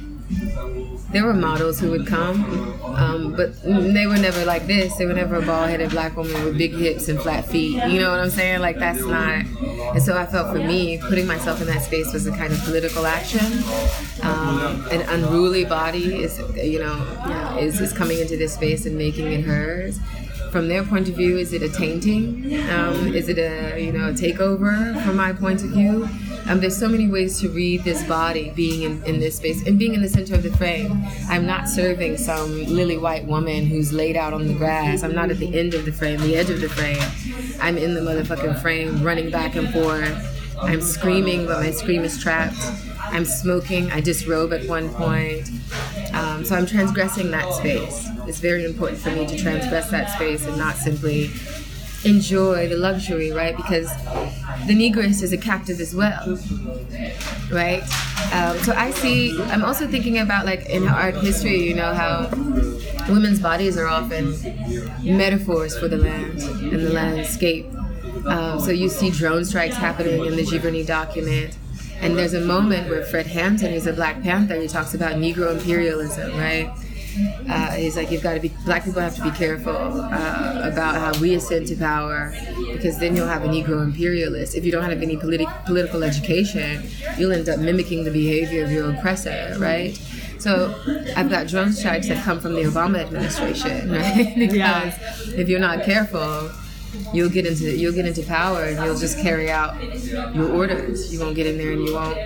There 1.12 1.24
were 1.24 1.34
models 1.34 1.78
who 1.78 1.90
would 1.90 2.06
come, 2.06 2.42
um, 2.84 3.36
but 3.36 3.62
they 3.62 4.06
were 4.06 4.16
never 4.16 4.44
like 4.46 4.66
this. 4.66 4.96
They 4.96 5.04
were 5.04 5.12
never 5.12 5.36
a 5.36 5.42
bald-headed 5.42 5.90
black 5.90 6.16
woman 6.16 6.42
with 6.44 6.56
big 6.56 6.72
hips 6.72 7.08
and 7.08 7.20
flat 7.20 7.44
feet. 7.44 7.74
You 7.86 8.00
know 8.00 8.10
what 8.10 8.18
I'm 8.18 8.30
saying? 8.30 8.60
Like 8.60 8.78
that's 8.78 9.04
not. 9.04 9.44
And 9.94 10.02
so 10.02 10.16
I 10.16 10.24
felt 10.24 10.50
for 10.50 10.58
me, 10.58 10.98
putting 10.98 11.26
myself 11.26 11.60
in 11.60 11.66
that 11.66 11.82
space 11.82 12.12
was 12.14 12.26
a 12.26 12.32
kind 12.32 12.52
of 12.52 12.58
political 12.64 13.06
action. 13.06 13.62
Um, 14.22 14.88
an 14.90 15.02
unruly 15.02 15.66
body 15.66 16.22
is, 16.22 16.38
you 16.56 16.78
know, 16.78 17.56
is, 17.60 17.78
is 17.80 17.92
coming 17.92 18.18
into 18.18 18.38
this 18.38 18.54
space 18.54 18.86
and 18.86 18.96
making 18.96 19.30
it 19.32 19.42
hers 19.42 20.00
from 20.52 20.68
their 20.68 20.84
point 20.84 21.08
of 21.08 21.16
view, 21.16 21.38
is 21.38 21.54
it 21.54 21.62
a 21.62 21.68
tainting? 21.68 22.60
Um, 22.70 23.14
is 23.14 23.30
it 23.30 23.38
a 23.38 23.82
you 23.82 23.90
know 23.90 24.10
a 24.10 24.12
takeover? 24.12 25.02
From 25.02 25.16
my 25.16 25.32
point 25.32 25.64
of 25.64 25.70
view, 25.70 26.06
um, 26.46 26.60
there's 26.60 26.76
so 26.76 26.88
many 26.88 27.08
ways 27.08 27.40
to 27.40 27.48
read 27.48 27.82
this 27.84 28.04
body 28.04 28.52
being 28.54 28.82
in, 28.82 29.02
in 29.04 29.18
this 29.18 29.36
space 29.36 29.66
and 29.66 29.78
being 29.78 29.94
in 29.94 30.02
the 30.02 30.08
center 30.10 30.34
of 30.34 30.42
the 30.42 30.54
frame. 30.58 31.02
I'm 31.28 31.46
not 31.46 31.68
serving 31.68 32.18
some 32.18 32.66
lily 32.66 32.98
white 32.98 33.24
woman 33.24 33.64
who's 33.64 33.94
laid 33.94 34.14
out 34.14 34.34
on 34.34 34.46
the 34.46 34.54
grass. 34.54 35.02
I'm 35.02 35.14
not 35.14 35.30
at 35.30 35.38
the 35.38 35.58
end 35.58 35.72
of 35.72 35.86
the 35.86 35.92
frame, 35.92 36.20
the 36.20 36.36
edge 36.36 36.50
of 36.50 36.60
the 36.60 36.68
frame. 36.68 37.02
I'm 37.60 37.78
in 37.78 37.94
the 37.94 38.00
motherfucking 38.00 38.60
frame, 38.60 39.02
running 39.02 39.30
back 39.30 39.56
and 39.56 39.72
forth. 39.72 40.28
I'm 40.60 40.82
screaming, 40.82 41.46
but 41.46 41.60
my 41.60 41.70
scream 41.70 42.04
is 42.04 42.22
trapped. 42.22 42.60
I'm 43.12 43.24
smoking. 43.24 43.90
I 43.90 44.00
disrobe 44.00 44.52
at 44.52 44.66
one 44.66 44.88
point. 44.94 45.50
Um, 46.14 46.44
so 46.44 46.56
I'm 46.56 46.66
transgressing 46.66 47.30
that 47.30 47.52
space. 47.54 48.08
It's 48.26 48.40
very 48.40 48.64
important 48.64 49.00
for 49.00 49.10
me 49.10 49.26
to 49.26 49.38
transgress 49.38 49.90
that 49.90 50.10
space 50.10 50.46
and 50.46 50.56
not 50.56 50.76
simply 50.76 51.30
enjoy 52.04 52.68
the 52.68 52.76
luxury, 52.76 53.30
right? 53.30 53.56
Because 53.56 53.88
the 54.66 54.74
negress 54.74 55.22
is 55.22 55.32
a 55.32 55.36
captive 55.36 55.80
as 55.80 55.94
well, 55.94 56.38
right? 57.50 57.82
Um, 58.32 58.58
so 58.58 58.72
I 58.72 58.90
see. 58.92 59.40
I'm 59.44 59.64
also 59.64 59.86
thinking 59.86 60.18
about 60.18 60.46
like 60.46 60.66
in 60.66 60.88
art 60.88 61.16
history, 61.16 61.62
you 61.62 61.74
know 61.74 61.92
how 61.92 62.28
women's 63.08 63.40
bodies 63.40 63.76
are 63.76 63.88
often 63.88 64.32
metaphors 65.02 65.76
for 65.76 65.88
the 65.88 65.98
land 65.98 66.40
and 66.40 66.80
the 66.86 66.92
landscape. 66.92 67.66
Um, 68.26 68.60
so 68.60 68.70
you 68.70 68.88
see 68.88 69.10
drone 69.10 69.44
strikes 69.44 69.76
happening 69.76 70.24
in 70.24 70.36
the 70.36 70.44
Giverny 70.44 70.86
document. 70.86 71.56
And 72.02 72.18
there's 72.18 72.34
a 72.34 72.40
moment 72.40 72.90
where 72.90 73.04
Fred 73.04 73.26
Hampton, 73.26 73.72
who's 73.72 73.86
a 73.86 73.92
Black 73.92 74.22
Panther, 74.22 74.56
he 74.60 74.66
talks 74.68 74.92
about 74.94 75.14
Negro 75.16 75.52
imperialism, 75.52 76.36
right? 76.36 76.70
Uh, 77.48 77.70
he's 77.72 77.94
like, 77.94 78.10
you've 78.10 78.22
got 78.22 78.32
to 78.34 78.40
be, 78.40 78.48
black 78.64 78.84
people 78.84 79.02
have 79.02 79.14
to 79.14 79.22
be 79.22 79.30
careful 79.32 79.70
uh, 79.76 80.60
about 80.64 80.94
how 80.96 81.20
we 81.20 81.34
ascend 81.34 81.66
to 81.66 81.76
power 81.76 82.34
because 82.72 82.98
then 82.98 83.14
you'll 83.14 83.26
have 83.26 83.44
a 83.44 83.48
Negro 83.48 83.82
imperialist. 83.84 84.54
If 84.56 84.64
you 84.64 84.72
don't 84.72 84.84
have 84.84 85.02
any 85.02 85.16
politi- 85.16 85.64
political 85.66 86.02
education, 86.02 86.88
you'll 87.18 87.32
end 87.32 87.48
up 87.50 87.60
mimicking 87.60 88.04
the 88.04 88.10
behavior 88.10 88.64
of 88.64 88.70
your 88.72 88.90
oppressor, 88.94 89.54
right? 89.58 89.94
So 90.38 90.74
I've 91.14 91.28
got 91.28 91.46
drone 91.48 91.72
strikes 91.72 92.08
that 92.08 92.24
come 92.24 92.40
from 92.40 92.54
the 92.54 92.62
Obama 92.62 92.98
administration, 93.00 93.90
right? 94.00 94.32
because 94.34 94.56
Yeah. 94.56 94.98
if 95.36 95.48
you're 95.50 95.60
not 95.60 95.84
careful, 95.84 96.50
you'll 97.12 97.30
get 97.30 97.46
into 97.46 97.76
you'll 97.76 97.94
get 97.94 98.06
into 98.06 98.22
power 98.22 98.64
and 98.64 98.84
you'll 98.84 98.98
just 98.98 99.18
carry 99.18 99.50
out 99.50 99.80
your 100.34 100.50
orders. 100.52 101.12
You 101.12 101.20
won't 101.20 101.34
get 101.36 101.46
in 101.46 101.58
there 101.58 101.72
and 101.72 101.82
you 101.86 101.94
won't 101.94 102.18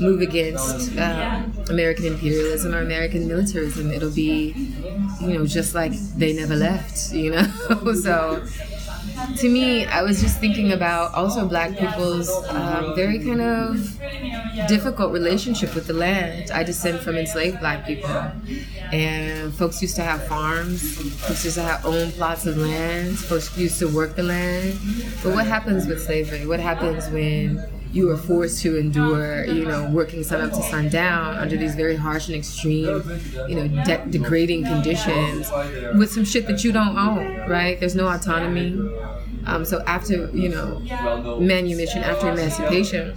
move 0.00 0.20
against 0.20 0.96
um, 0.98 1.52
American 1.68 2.06
imperialism 2.06 2.74
or 2.74 2.80
American 2.80 3.28
militarism. 3.28 3.90
It'll 3.92 4.10
be, 4.10 4.52
you 5.20 5.28
know, 5.28 5.46
just 5.46 5.74
like 5.74 5.92
they 6.16 6.32
never 6.32 6.56
left. 6.56 7.12
You 7.12 7.32
know, 7.32 7.94
so 8.02 8.44
to 9.38 9.48
me, 9.48 9.86
I 9.86 10.02
was 10.02 10.20
just 10.20 10.40
thinking 10.40 10.72
about 10.72 11.14
also 11.14 11.46
black 11.46 11.76
people's 11.76 12.28
um, 12.48 12.94
very 12.94 13.18
kind 13.18 13.40
of 13.40 13.98
difficult 14.68 15.12
relationship 15.12 15.74
with 15.74 15.86
the 15.86 15.92
land. 15.92 16.50
I 16.50 16.62
descend 16.62 17.00
from 17.00 17.16
enslaved 17.16 17.60
black 17.60 17.86
people, 17.86 18.10
and 18.92 19.52
folks 19.54 19.80
used 19.82 19.96
to 19.96 20.02
have 20.02 20.26
farms, 20.26 20.96
folks 21.26 21.44
used 21.44 21.56
to 21.56 21.62
have 21.62 21.84
own 21.84 22.12
plots 22.12 22.46
of 22.46 22.56
land, 22.56 23.18
folks 23.18 23.56
used 23.56 23.78
to 23.80 23.88
work 23.88 24.16
the 24.16 24.22
land. 24.22 24.78
But 25.22 25.34
what 25.34 25.46
happens 25.46 25.86
with 25.86 26.02
slavery? 26.02 26.46
What 26.46 26.60
happens 26.60 27.08
when 27.10 27.64
you 27.94 28.10
are 28.10 28.16
forced 28.16 28.60
to 28.62 28.76
endure, 28.76 29.44
you 29.46 29.64
know, 29.64 29.88
working 29.90 30.22
sun 30.24 30.40
up 30.40 30.50
to 30.52 30.62
sundown 30.62 31.36
under 31.36 31.56
these 31.56 31.74
very 31.76 31.96
harsh 31.96 32.26
and 32.26 32.36
extreme, 32.36 33.02
you 33.48 33.54
know, 33.54 33.68
de- 33.84 34.04
degrading 34.10 34.64
conditions 34.64 35.50
with 35.96 36.10
some 36.10 36.24
shit 36.24 36.46
that 36.48 36.64
you 36.64 36.72
don't 36.72 36.98
own, 36.98 37.48
right? 37.48 37.78
There's 37.78 37.94
no 37.94 38.08
autonomy. 38.08 38.76
Um, 39.46 39.64
so 39.64 39.82
after, 39.86 40.28
you 40.30 40.48
know, 40.48 41.38
manumission, 41.40 42.02
after 42.02 42.30
emancipation, 42.30 43.14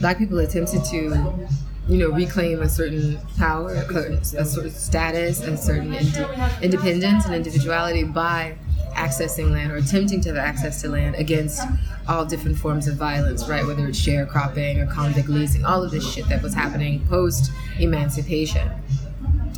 black 0.00 0.18
people 0.18 0.38
attempted 0.38 0.84
to 0.84 1.48
you 1.88 1.98
know, 1.98 2.08
reclaim 2.10 2.62
a 2.62 2.68
certain 2.68 3.16
power, 3.38 3.74
a 3.74 4.40
of 4.40 4.72
status, 4.72 5.40
a 5.40 5.56
certain 5.56 5.94
ind- 5.94 6.26
independence 6.60 7.26
and 7.26 7.34
individuality 7.34 8.02
by 8.02 8.56
accessing 8.96 9.50
land 9.52 9.70
or 9.70 9.76
attempting 9.76 10.20
to 10.22 10.28
have 10.30 10.38
access 10.38 10.80
to 10.82 10.88
land 10.88 11.14
against 11.16 11.62
all 12.08 12.24
different 12.24 12.58
forms 12.58 12.88
of 12.88 12.96
violence, 12.96 13.48
right? 13.48 13.66
Whether 13.66 13.86
it's 13.86 14.00
sharecropping 14.00 14.78
or 14.78 14.92
convict 14.92 15.28
leasing, 15.28 15.64
all 15.64 15.82
of 15.82 15.90
this 15.90 16.10
shit 16.10 16.28
that 16.28 16.42
was 16.42 16.54
happening 16.54 17.06
post 17.06 17.50
emancipation 17.78 18.70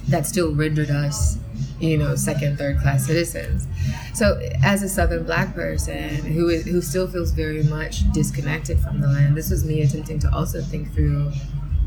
that 0.08 0.26
still 0.26 0.54
rendered 0.54 0.90
us, 0.90 1.38
you 1.80 1.98
know, 1.98 2.16
second, 2.16 2.58
third 2.58 2.78
class 2.78 3.06
citizens. 3.06 3.66
So, 4.14 4.40
as 4.62 4.82
a 4.82 4.88
Southern 4.88 5.24
black 5.24 5.54
person 5.54 6.08
who 6.08 6.48
is, 6.48 6.64
who 6.66 6.80
still 6.80 7.06
feels 7.06 7.30
very 7.30 7.62
much 7.64 8.10
disconnected 8.12 8.80
from 8.80 9.00
the 9.00 9.08
land, 9.08 9.36
this 9.36 9.50
was 9.50 9.64
me 9.64 9.82
attempting 9.82 10.18
to 10.20 10.32
also 10.32 10.60
think 10.60 10.92
through 10.94 11.32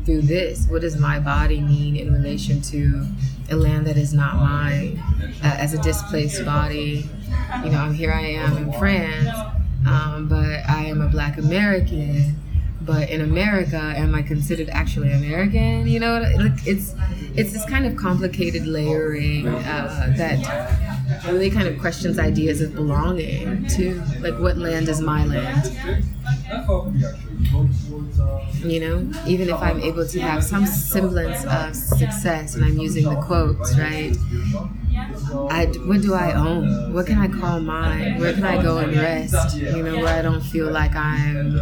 through 0.04 0.22
this 0.22 0.66
what 0.66 0.80
does 0.80 0.98
my 0.98 1.20
body 1.20 1.60
mean 1.60 1.96
in 1.96 2.12
relation 2.12 2.60
to 2.60 3.06
a 3.50 3.56
land 3.56 3.86
that 3.86 3.96
is 3.96 4.12
not 4.12 4.34
mine 4.36 5.00
uh, 5.44 5.56
as 5.58 5.74
a 5.74 5.82
displaced 5.82 6.44
body 6.44 7.08
you 7.64 7.70
know 7.70 7.90
here 7.90 8.12
i 8.12 8.20
am 8.20 8.56
in 8.56 8.72
france 8.74 9.28
um, 9.86 10.28
but 10.28 10.68
i 10.68 10.84
am 10.84 11.00
a 11.00 11.08
black 11.08 11.38
american 11.38 12.36
but 12.84 13.08
in 13.10 13.20
america 13.20 13.76
am 13.76 14.14
i 14.14 14.22
considered 14.22 14.68
actually 14.70 15.12
american 15.12 15.86
you 15.86 16.00
know 16.00 16.20
like 16.38 16.66
it's 16.66 16.94
it's 17.34 17.52
this 17.52 17.64
kind 17.66 17.86
of 17.86 17.96
complicated 17.96 18.66
layering 18.66 19.46
uh, 19.48 20.12
that 20.16 20.38
really 21.26 21.50
kind 21.50 21.68
of 21.68 21.78
questions 21.78 22.18
ideas 22.18 22.60
of 22.60 22.74
belonging 22.74 23.66
to 23.66 24.00
like 24.20 24.38
what 24.38 24.56
land 24.56 24.88
is 24.88 25.00
my 25.00 25.24
land 25.24 25.66
you 28.64 28.80
know 28.80 29.10
even 29.26 29.48
if 29.48 29.56
i'm 29.56 29.80
able 29.80 30.06
to 30.06 30.20
have 30.20 30.42
some 30.42 30.66
semblance 30.66 31.44
of 31.44 31.74
success 31.74 32.54
and 32.54 32.64
i'm 32.64 32.78
using 32.78 33.04
the 33.04 33.20
quotes 33.22 33.78
right 33.78 34.16
I, 35.50 35.66
what 35.86 36.02
do 36.02 36.14
I 36.14 36.32
own? 36.34 36.92
What 36.92 37.06
can 37.06 37.18
I 37.18 37.28
call 37.28 37.60
mine? 37.60 38.18
Where 38.18 38.32
can 38.32 38.44
I 38.44 38.62
go 38.62 38.78
and 38.78 38.94
rest? 38.94 39.56
You 39.56 39.82
know, 39.82 39.96
where 39.96 40.18
I 40.18 40.22
don't 40.22 40.42
feel 40.42 40.70
like 40.70 40.94
I'm 40.94 41.58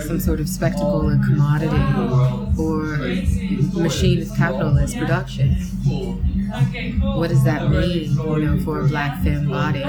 some 0.00 0.20
sort 0.20 0.40
of 0.40 0.48
spectacle 0.48 1.08
or 1.08 1.18
commodity 1.18 1.98
or 2.58 3.22
machine 3.74 4.22
of 4.22 4.34
capitalist 4.36 4.96
production. 4.98 5.56
What 7.14 7.28
does 7.30 7.44
that 7.44 7.68
mean, 7.68 8.22
you 8.28 8.36
know, 8.38 8.58
for 8.58 8.80
a 8.80 8.84
black 8.88 9.22
femme 9.22 9.48
body? 9.48 9.84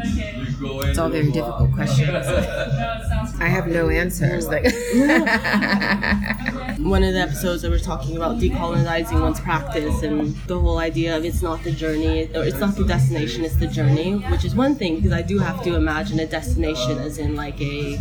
It's 0.00 0.98
all 0.98 1.08
very 1.08 1.30
difficult 1.30 1.72
questions. 1.72 2.10
I 3.40 3.48
have 3.48 3.68
no 3.68 3.88
answers. 3.88 4.48
Like 4.48 4.64
one 6.78 7.04
of 7.04 7.14
the 7.14 7.20
episodes 7.20 7.62
that 7.62 7.70
we're 7.70 7.78
talking 7.78 8.16
about 8.16 8.38
decolonizing 8.38 9.20
one's 9.20 9.40
practice 9.40 10.02
and 10.02 10.34
the 10.46 10.58
whole 10.58 10.78
idea 10.78 11.16
of 11.16 11.24
it's 11.24 11.42
not 11.42 11.62
the 11.62 11.70
journey 11.70 12.24
or 12.34 12.44
it's 12.44 12.58
not 12.58 12.76
the 12.76 12.84
destination, 12.84 13.44
it's 13.44 13.56
the 13.56 13.66
journey, 13.66 14.14
which 14.30 14.44
is 14.44 14.54
one 14.54 14.74
thing 14.74 14.96
because 14.96 15.12
I 15.12 15.22
do 15.22 15.38
have 15.38 15.62
to 15.64 15.76
imagine 15.76 16.18
a 16.20 16.26
destination 16.26 16.98
as 16.98 17.18
in 17.18 17.36
like 17.36 17.60
a 17.60 17.98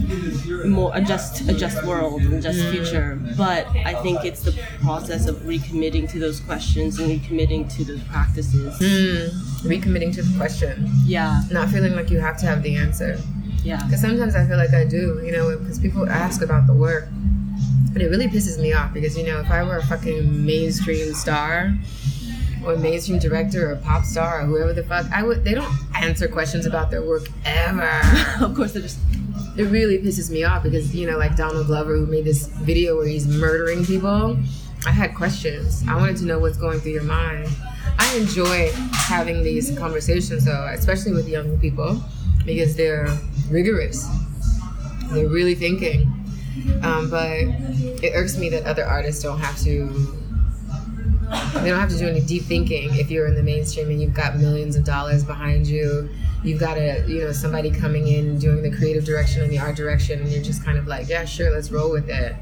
more 0.66 0.92
a 0.96 1.02
just 1.02 1.48
a 1.48 1.54
just 1.54 1.84
world 1.86 2.22
and 2.22 2.42
just 2.42 2.60
mm. 2.60 2.72
future. 2.72 3.20
But 3.38 3.68
I 3.86 3.94
think 4.02 4.26
it's 4.26 4.42
the 4.42 4.60
process 4.82 5.28
of 5.28 5.36
recommitting 5.38 6.10
to 6.12 6.20
those 6.20 6.40
questions 6.40 7.00
and 7.00 7.12
recommitting 7.12 7.72
to 7.76 7.84
those 7.84 8.04
practices. 8.06 8.78
Mm. 8.80 9.30
Recommitting 9.64 10.14
to 10.16 10.24
the 10.24 10.38
question. 10.38 10.90
Yeah. 11.06 11.42
Not 11.52 11.70
feeling 11.70 11.87
like 11.96 12.10
you 12.10 12.20
have 12.20 12.38
to 12.40 12.46
have 12.46 12.64
the 12.64 12.76
answer. 12.76 13.20
Yeah. 13.64 13.84
Because 13.84 14.02
sometimes 14.02 14.36
I 14.36 14.46
feel 14.46 14.58
like 14.58 14.74
I 14.74 14.86
do, 14.86 15.22
you 15.24 15.32
know, 15.32 15.58
because 15.58 15.80
people 15.80 16.10
ask 16.10 16.42
about 16.42 16.68
the 16.68 16.74
work. 16.74 17.08
And 17.08 18.02
it 18.02 18.10
really 18.10 18.28
pisses 18.28 18.60
me 18.62 18.74
off 18.74 18.94
because, 18.94 19.18
you 19.18 19.26
know, 19.26 19.40
if 19.40 19.50
I 19.50 19.64
were 19.64 19.78
a 19.78 19.86
fucking 19.86 20.46
mainstream 20.46 21.14
star 21.14 21.74
or 22.64 22.78
mainstream 22.78 23.18
director 23.18 23.72
or 23.72 23.76
pop 23.78 24.04
star 24.04 24.42
or 24.42 24.46
whoever 24.46 24.74
the 24.74 24.84
fuck, 24.84 25.06
I 25.12 25.24
would, 25.24 25.44
they 25.44 25.54
don't 25.54 25.74
answer 25.96 26.28
questions 26.28 26.66
about 26.66 26.92
their 26.92 27.02
work 27.02 27.28
ever. 27.46 27.90
of 28.42 28.56
course, 28.56 28.74
they 28.74 28.82
just. 28.82 29.00
It 29.58 29.64
really 29.64 29.98
pisses 29.98 30.30
me 30.30 30.44
off 30.44 30.62
because, 30.62 30.94
you 30.94 31.10
know, 31.10 31.18
like 31.18 31.36
Donald 31.36 31.66
Glover, 31.66 31.96
who 31.96 32.06
made 32.06 32.26
this 32.26 32.46
video 32.48 32.96
where 32.96 33.08
he's 33.08 33.28
murdering 33.28 33.84
people. 33.84 34.38
I 34.86 34.92
had 34.92 35.16
questions. 35.16 35.84
I 35.88 35.96
wanted 35.96 36.18
to 36.18 36.26
know 36.26 36.38
what's 36.38 36.58
going 36.58 36.80
through 36.80 36.92
your 36.92 37.04
mind. 37.04 37.50
I 38.00 38.16
enjoy 38.16 38.72
having 38.94 39.44
these 39.44 39.78
conversations, 39.78 40.46
though, 40.46 40.68
especially 40.74 41.14
with 41.14 41.28
young 41.28 41.58
people, 41.60 42.02
because 42.46 42.76
they're 42.76 43.08
rigorous. 43.50 44.08
They're 45.12 45.28
really 45.28 45.56
thinking. 45.56 46.14
Um, 46.84 47.10
but 47.10 47.32
it 48.04 48.14
irks 48.14 48.38
me 48.38 48.50
that 48.50 48.66
other 48.66 48.84
artists 48.86 49.24
don't 49.24 49.40
have 49.40 49.58
to. 49.60 49.88
They 51.56 51.70
don't 51.70 51.80
have 51.80 51.90
to 51.90 51.98
do 51.98 52.08
any 52.08 52.22
deep 52.22 52.44
thinking 52.44 52.96
if 52.96 53.12
you're 53.12 53.28
in 53.28 53.36
the 53.36 53.44
mainstream 53.44 53.90
and 53.90 54.02
you've 54.02 54.14
got 54.14 54.38
millions 54.38 54.76
of 54.76 54.86
dollars 54.86 55.24
behind 55.24 55.68
you. 55.68 56.10
You've 56.44 56.60
got 56.60 56.78
a, 56.78 57.04
you 57.08 57.20
know, 57.20 57.32
somebody 57.34 57.70
coming 57.72 58.08
in 58.08 58.38
doing 58.38 58.62
the 58.62 58.72
creative 58.76 59.04
direction 59.04 59.44
and 59.44 59.52
the 59.52 59.60
art 59.60 59.76
direction, 59.76 60.22
and 60.22 60.30
you're 60.30 60.44
just 60.44 60.64
kind 60.64 60.78
of 60.78 60.88
like, 60.88 61.10
yeah, 61.10 61.26
sure, 61.26 61.52
let's 61.52 61.72
roll 61.72 61.92
with 61.92 62.10
it. 62.10 62.36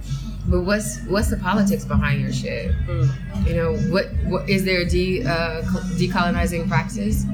But 0.48 0.62
what's 0.62 1.02
what's 1.06 1.30
the 1.30 1.38
politics 1.38 1.86
behind 1.86 2.22
your 2.22 2.32
shit? 2.32 2.72
Mm. 2.88 3.48
You 3.48 3.56
know, 3.56 3.78
what 3.92 4.08
what 4.26 4.50
is 4.50 4.64
there 4.64 4.82
a 4.82 4.86
de, 4.86 5.24
uh, 5.24 5.64
decolonizing 5.98 6.68
practice? 6.68 7.26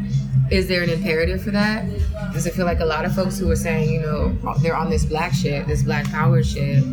Is 0.50 0.67
there 0.67 0.84
an 0.84 0.89
imperative 0.89 1.41
for 1.41 1.52
that? 1.52 1.86
Because 2.28 2.45
I 2.45 2.50
feel 2.50 2.65
like 2.65 2.82
a 2.82 2.86
lot 2.86 3.06
of 3.06 3.15
folks 3.15 3.39
who 3.39 3.50
are 3.50 3.56
saying, 3.56 3.89
you 3.89 4.02
know, 4.02 4.34
they're 4.62 4.76
on 4.76 4.89
this 4.89 5.06
black 5.06 5.34
shit, 5.34 5.65
this 5.65 5.84
black 5.84 6.06
power 6.12 6.43
shit, 6.43 6.84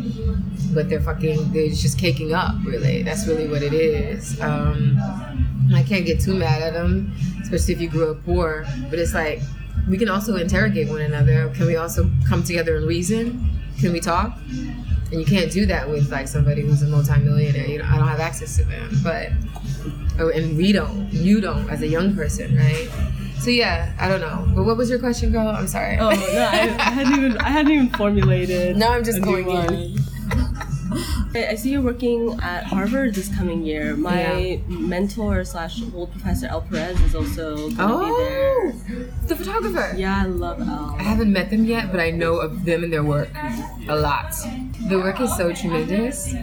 but 0.73 0.87
they're 0.87 1.01
fucking, 1.01 1.51
they're 1.51 1.67
just 1.67 1.99
caking 1.99 2.33
up. 2.33 2.55
Really, 2.63 3.03
that's 3.03 3.27
really 3.27 3.49
what 3.49 3.61
it 3.61 3.73
is. 3.73 4.39
Um, 4.39 4.97
I 5.73 5.83
can't 5.83 6.05
get 6.05 6.21
too 6.21 6.35
mad 6.35 6.61
at 6.61 6.73
them, 6.73 7.13
especially 7.41 7.73
if 7.73 7.81
you 7.81 7.89
grew 7.89 8.11
up 8.11 8.23
poor. 8.23 8.65
But 8.89 8.99
it's 8.99 9.13
like 9.13 9.41
we 9.89 9.97
can 9.97 10.07
also 10.07 10.37
interrogate 10.37 10.87
one 10.87 11.01
another. 11.01 11.49
Can 11.55 11.65
we 11.65 11.75
also 11.75 12.09
come 12.27 12.43
together 12.43 12.77
and 12.77 12.87
reason? 12.87 13.49
Can 13.79 13.91
we 13.91 13.99
talk? 13.99 14.37
And 15.11 15.19
you 15.19 15.25
can't 15.25 15.51
do 15.51 15.65
that 15.65 15.89
with 15.89 16.11
like 16.11 16.27
somebody 16.27 16.61
who's 16.61 16.81
a 16.81 16.87
multimillionaire. 16.87 17.67
You 17.67 17.79
know, 17.79 17.85
I 17.85 17.97
don't 17.97 18.07
have 18.07 18.19
access 18.19 18.55
to 18.57 18.63
them, 18.63 18.89
but 19.03 19.29
oh, 20.19 20.29
and 20.29 20.57
we 20.57 20.71
don't. 20.71 21.11
You 21.11 21.41
don't 21.41 21.69
as 21.69 21.81
a 21.81 21.87
young 21.87 22.15
person, 22.15 22.55
right? 22.55 22.89
So 23.39 23.49
yeah, 23.49 23.93
I 23.99 24.07
don't 24.09 24.21
know. 24.21 24.45
But 24.53 24.65
what 24.65 24.77
was 24.77 24.89
your 24.89 24.99
question, 24.99 25.31
girl? 25.31 25.47
I'm 25.47 25.67
sorry. 25.67 25.97
Oh 25.97 26.09
no, 26.09 26.15
I, 26.15 26.75
I 26.79 26.91
hadn't 26.91 27.13
even 27.13 27.37
I 27.37 27.49
hadn't 27.49 27.71
even 27.71 27.89
formulated. 27.91 28.77
Now 28.79 28.93
I'm 28.93 29.03
just 29.03 29.21
going 29.21 29.49
in. 29.49 29.97
I 31.35 31.55
see 31.55 31.71
you're 31.71 31.81
working 31.81 32.39
at 32.41 32.63
Harvard 32.63 33.13
this 33.15 33.33
coming 33.35 33.63
year. 33.63 33.95
My 33.95 34.37
yeah. 34.37 34.59
mentor 34.67 35.43
slash 35.43 35.81
old 35.93 36.11
professor 36.11 36.47
Elle 36.47 36.61
Perez 36.61 36.99
is 37.01 37.15
also 37.15 37.55
going 37.55 37.75
to 37.75 37.83
oh, 37.83 38.07
be 38.07 38.23
there. 38.23 39.05
The 39.27 39.35
photographer. 39.35 39.93
Yeah, 39.95 40.23
I 40.23 40.25
love 40.25 40.59
Elle. 40.59 40.95
I 40.97 41.03
haven't 41.03 41.31
met 41.31 41.49
them 41.49 41.65
yet, 41.65 41.91
but 41.91 41.99
I 41.99 42.11
know 42.11 42.37
of 42.37 42.65
them 42.65 42.83
and 42.83 42.91
their 42.91 43.03
work 43.03 43.29
a 43.87 43.95
lot. 43.95 44.33
The 44.87 44.97
work 44.97 45.19
is 45.21 45.35
so 45.35 45.53
tremendous, 45.53 46.33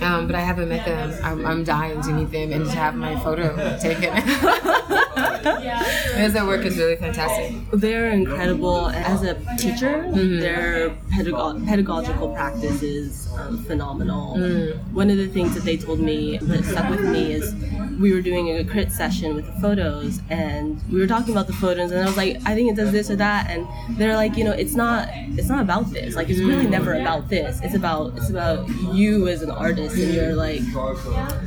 um, 0.00 0.26
but 0.26 0.34
I 0.34 0.40
haven't 0.40 0.68
met 0.68 0.86
them. 0.86 1.18
I'm, 1.22 1.44
I'm, 1.44 1.64
dying 1.64 2.00
to 2.02 2.12
meet 2.12 2.30
them 2.30 2.52
and 2.52 2.64
to 2.66 2.72
have 2.72 2.94
my 2.94 3.16
photo 3.20 3.78
taken. 3.78 4.12
because 5.42 6.32
their 6.32 6.46
work 6.46 6.64
is 6.64 6.76
really 6.76 6.96
fantastic. 6.96 7.54
They're 7.72 8.10
incredible. 8.10 8.88
As 8.88 9.22
a 9.22 9.34
teacher, 9.56 10.04
mm-hmm. 10.04 10.40
their 10.40 10.90
pedag- 11.10 11.66
pedagogical 11.66 12.32
practice 12.34 12.82
is 12.82 13.28
um, 13.38 13.58
phenomenal. 13.64 14.36
Mm. 14.36 14.92
One 14.92 15.10
of 15.10 15.16
the 15.16 15.28
things 15.28 15.54
that 15.54 15.64
they 15.64 15.76
told 15.76 16.00
me 16.00 16.38
that 16.38 16.64
stuck 16.64 16.90
with 16.90 17.00
me 17.00 17.32
is 17.32 17.54
we 18.00 18.12
were 18.12 18.20
doing 18.20 18.56
a 18.56 18.64
crit 18.64 18.92
session 18.92 19.34
with 19.34 19.46
the 19.46 19.60
photos 19.60 20.20
and 20.30 20.80
we 20.90 20.98
were 20.98 21.06
talking 21.06 21.32
about 21.32 21.46
the 21.46 21.52
photos 21.52 21.90
and 21.90 22.00
I 22.00 22.06
was 22.06 22.16
like, 22.16 22.36
I 22.46 22.54
think 22.54 22.70
it 22.70 22.76
does 22.76 22.92
this 22.92 23.10
or 23.10 23.16
that 23.16 23.50
and 23.50 23.66
they're 23.98 24.16
like, 24.16 24.36
you 24.36 24.44
know, 24.44 24.52
it's 24.52 24.74
not 24.74 25.08
it's 25.12 25.48
not 25.48 25.60
about 25.60 25.90
this. 25.90 26.14
Like 26.16 26.28
it's 26.30 26.40
really 26.40 26.66
mm. 26.66 26.70
never 26.70 26.94
about 26.94 27.28
this. 27.28 27.60
It's 27.62 27.74
about 27.74 28.16
it's 28.16 28.30
about 28.30 28.68
you 28.92 29.28
as 29.28 29.42
an 29.42 29.50
artist 29.50 29.96
and 29.96 30.14
you're 30.14 30.34
like 30.34 30.62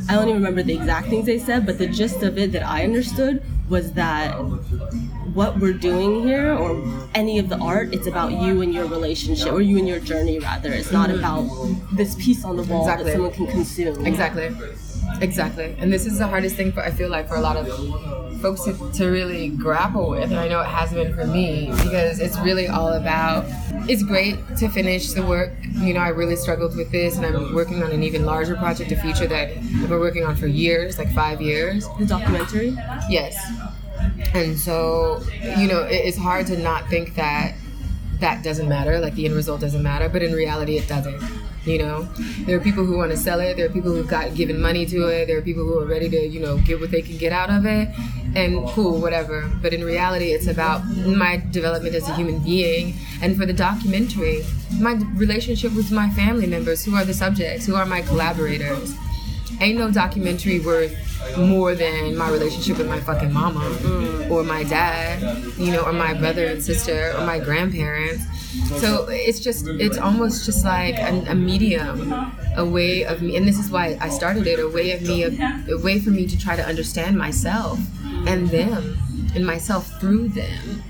I 0.09 0.13
don't 0.13 0.29
even 0.29 0.41
remember 0.41 0.63
the 0.63 0.75
exact 0.75 1.07
things 1.07 1.25
they 1.25 1.39
said, 1.39 1.65
but 1.65 1.77
the 1.77 1.87
gist 1.87 2.23
of 2.23 2.37
it 2.37 2.51
that 2.51 2.63
I 2.63 2.83
understood 2.83 3.43
was 3.69 3.93
that 3.93 4.31
what 5.35 5.59
we're 5.59 5.73
doing 5.73 6.23
here 6.23 6.53
or 6.53 6.81
any 7.13 7.39
of 7.39 7.49
the 7.49 7.57
art. 7.57 7.93
It's 7.93 8.07
about 8.07 8.31
you 8.31 8.61
and 8.61 8.73
your 8.73 8.85
relationship, 8.87 9.51
or 9.51 9.61
you 9.61 9.77
and 9.77 9.87
your 9.87 9.99
journey, 9.99 10.39
rather. 10.39 10.71
It's 10.71 10.91
not 10.91 11.09
about 11.09 11.45
this 11.93 12.15
piece 12.15 12.45
on 12.45 12.55
the 12.55 12.63
wall 12.63 12.83
Exactly. 12.83 13.05
that 13.05 13.13
someone 13.13 13.31
can 13.31 13.47
consume. 13.47 14.05
Exactly. 14.05 14.55
Exactly. 15.21 15.75
And 15.79 15.91
this 15.91 16.05
is 16.05 16.19
the 16.19 16.27
hardest 16.27 16.55
thing 16.55 16.71
for 16.71 16.81
I 16.81 16.91
feel 16.91 17.09
like 17.09 17.27
for 17.27 17.35
a 17.35 17.41
lot 17.41 17.57
of 17.57 17.67
folks 18.41 18.63
to, 18.65 18.91
to 18.93 19.07
really 19.07 19.49
grapple 19.49 20.09
with. 20.09 20.23
And 20.23 20.35
I 20.39 20.47
know 20.47 20.61
it 20.61 20.67
has 20.67 20.93
been 20.93 21.13
for 21.13 21.25
me 21.25 21.67
because 21.83 22.19
it's 22.19 22.37
really 22.39 22.67
all 22.67 22.93
about 22.93 23.45
it's 23.89 24.03
great 24.03 24.37
to 24.57 24.69
finish 24.69 25.11
the 25.13 25.23
work. 25.23 25.51
You 25.75 25.93
know, 25.93 26.01
I 26.01 26.09
really 26.09 26.35
struggled 26.35 26.75
with 26.75 26.91
this 26.91 27.17
and 27.17 27.25
I'm 27.25 27.53
working 27.53 27.83
on 27.83 27.91
an 27.91 28.03
even 28.03 28.25
larger 28.25 28.55
project, 28.55 28.91
a 28.91 28.95
feature 28.95 29.27
that 29.27 29.49
I've 29.49 29.89
been 29.89 29.99
working 29.99 30.23
on 30.23 30.35
for 30.35 30.47
years, 30.47 30.97
like 30.97 31.11
five 31.13 31.41
years. 31.41 31.87
The 31.99 32.05
documentary. 32.05 32.75
Yes. 33.09 33.35
And 34.33 34.57
so, 34.57 35.21
you 35.57 35.67
know, 35.67 35.83
it, 35.83 35.95
it's 35.95 36.17
hard 36.17 36.47
to 36.47 36.57
not 36.57 36.87
think 36.89 37.15
that 37.15 37.55
that 38.19 38.43
doesn't 38.43 38.69
matter, 38.69 38.99
like 38.99 39.15
the 39.15 39.25
end 39.25 39.35
result 39.35 39.61
doesn't 39.61 39.83
matter, 39.83 40.09
but 40.09 40.21
in 40.23 40.33
reality, 40.33 40.77
it 40.77 40.87
doesn't. 40.87 41.21
You 41.65 41.79
know, 41.79 42.03
there 42.45 42.55
are 42.57 42.59
people 42.59 42.85
who 42.85 42.95
want 42.97 43.11
to 43.11 43.17
sell 43.17 43.39
it. 43.39 43.57
There 43.57 43.65
are 43.65 43.69
people 43.69 43.91
who've 43.91 44.07
got 44.07 44.35
given 44.35 44.61
money 44.61 44.85
to 44.85 45.07
it. 45.07 45.27
There 45.27 45.37
are 45.37 45.41
people 45.41 45.63
who 45.63 45.79
are 45.79 45.85
ready 45.85 46.09
to, 46.09 46.27
you 46.27 46.39
know, 46.39 46.57
get 46.59 46.79
what 46.79 46.91
they 46.91 47.01
can 47.01 47.17
get 47.17 47.33
out 47.33 47.49
of 47.49 47.65
it, 47.65 47.89
and 48.35 48.67
cool, 48.69 48.99
whatever. 48.99 49.49
But 49.61 49.73
in 49.73 49.83
reality, 49.83 50.31
it's 50.31 50.47
about 50.47 50.85
my 50.85 51.41
development 51.51 51.95
as 51.95 52.07
a 52.07 52.13
human 52.13 52.39
being, 52.39 52.93
and 53.21 53.35
for 53.35 53.45
the 53.45 53.53
documentary, 53.53 54.43
my 54.79 54.93
relationship 55.15 55.73
with 55.73 55.91
my 55.91 56.09
family 56.11 56.45
members, 56.45 56.85
who 56.85 56.95
are 56.95 57.05
the 57.05 57.13
subjects, 57.13 57.65
who 57.65 57.75
are 57.75 57.85
my 57.85 58.01
collaborators. 58.03 58.93
Ain't 59.61 59.77
no 59.77 59.91
documentary 59.91 60.59
worth 60.59 60.93
more 61.37 61.75
than 61.75 62.15
my 62.15 62.29
relationship 62.29 62.77
with 62.77 62.87
my 62.87 62.99
fucking 62.99 63.31
mama 63.31 63.61
mm. 63.61 64.29
or 64.29 64.43
my 64.43 64.63
dad, 64.63 65.21
you 65.57 65.71
know, 65.71 65.81
or 65.81 65.93
my 65.93 66.13
brother 66.13 66.45
and 66.45 66.61
sister 66.61 67.13
or 67.17 67.25
my 67.25 67.39
grandparents. 67.39 68.23
So 68.79 69.07
it's 69.09 69.39
just, 69.39 69.67
it's 69.67 69.97
almost 69.97 70.45
just 70.45 70.63
like 70.63 70.95
a, 70.97 71.31
a 71.31 71.35
medium, 71.35 72.13
a 72.55 72.65
way 72.65 73.03
of 73.03 73.21
me, 73.21 73.35
and 73.37 73.47
this 73.47 73.59
is 73.59 73.69
why 73.69 73.97
I 73.99 74.09
started 74.09 74.47
it, 74.47 74.59
a 74.59 74.69
way 74.69 74.91
of 74.91 75.01
me, 75.01 75.23
a, 75.23 75.29
a 75.69 75.77
way 75.77 75.99
for 75.99 76.09
me 76.11 76.25
to 76.27 76.37
try 76.37 76.55
to 76.55 76.65
understand 76.65 77.17
myself 77.17 77.79
and 78.27 78.47
them 78.49 78.97
and 79.35 79.45
myself 79.45 79.99
through 79.99 80.29
them. 80.29 80.83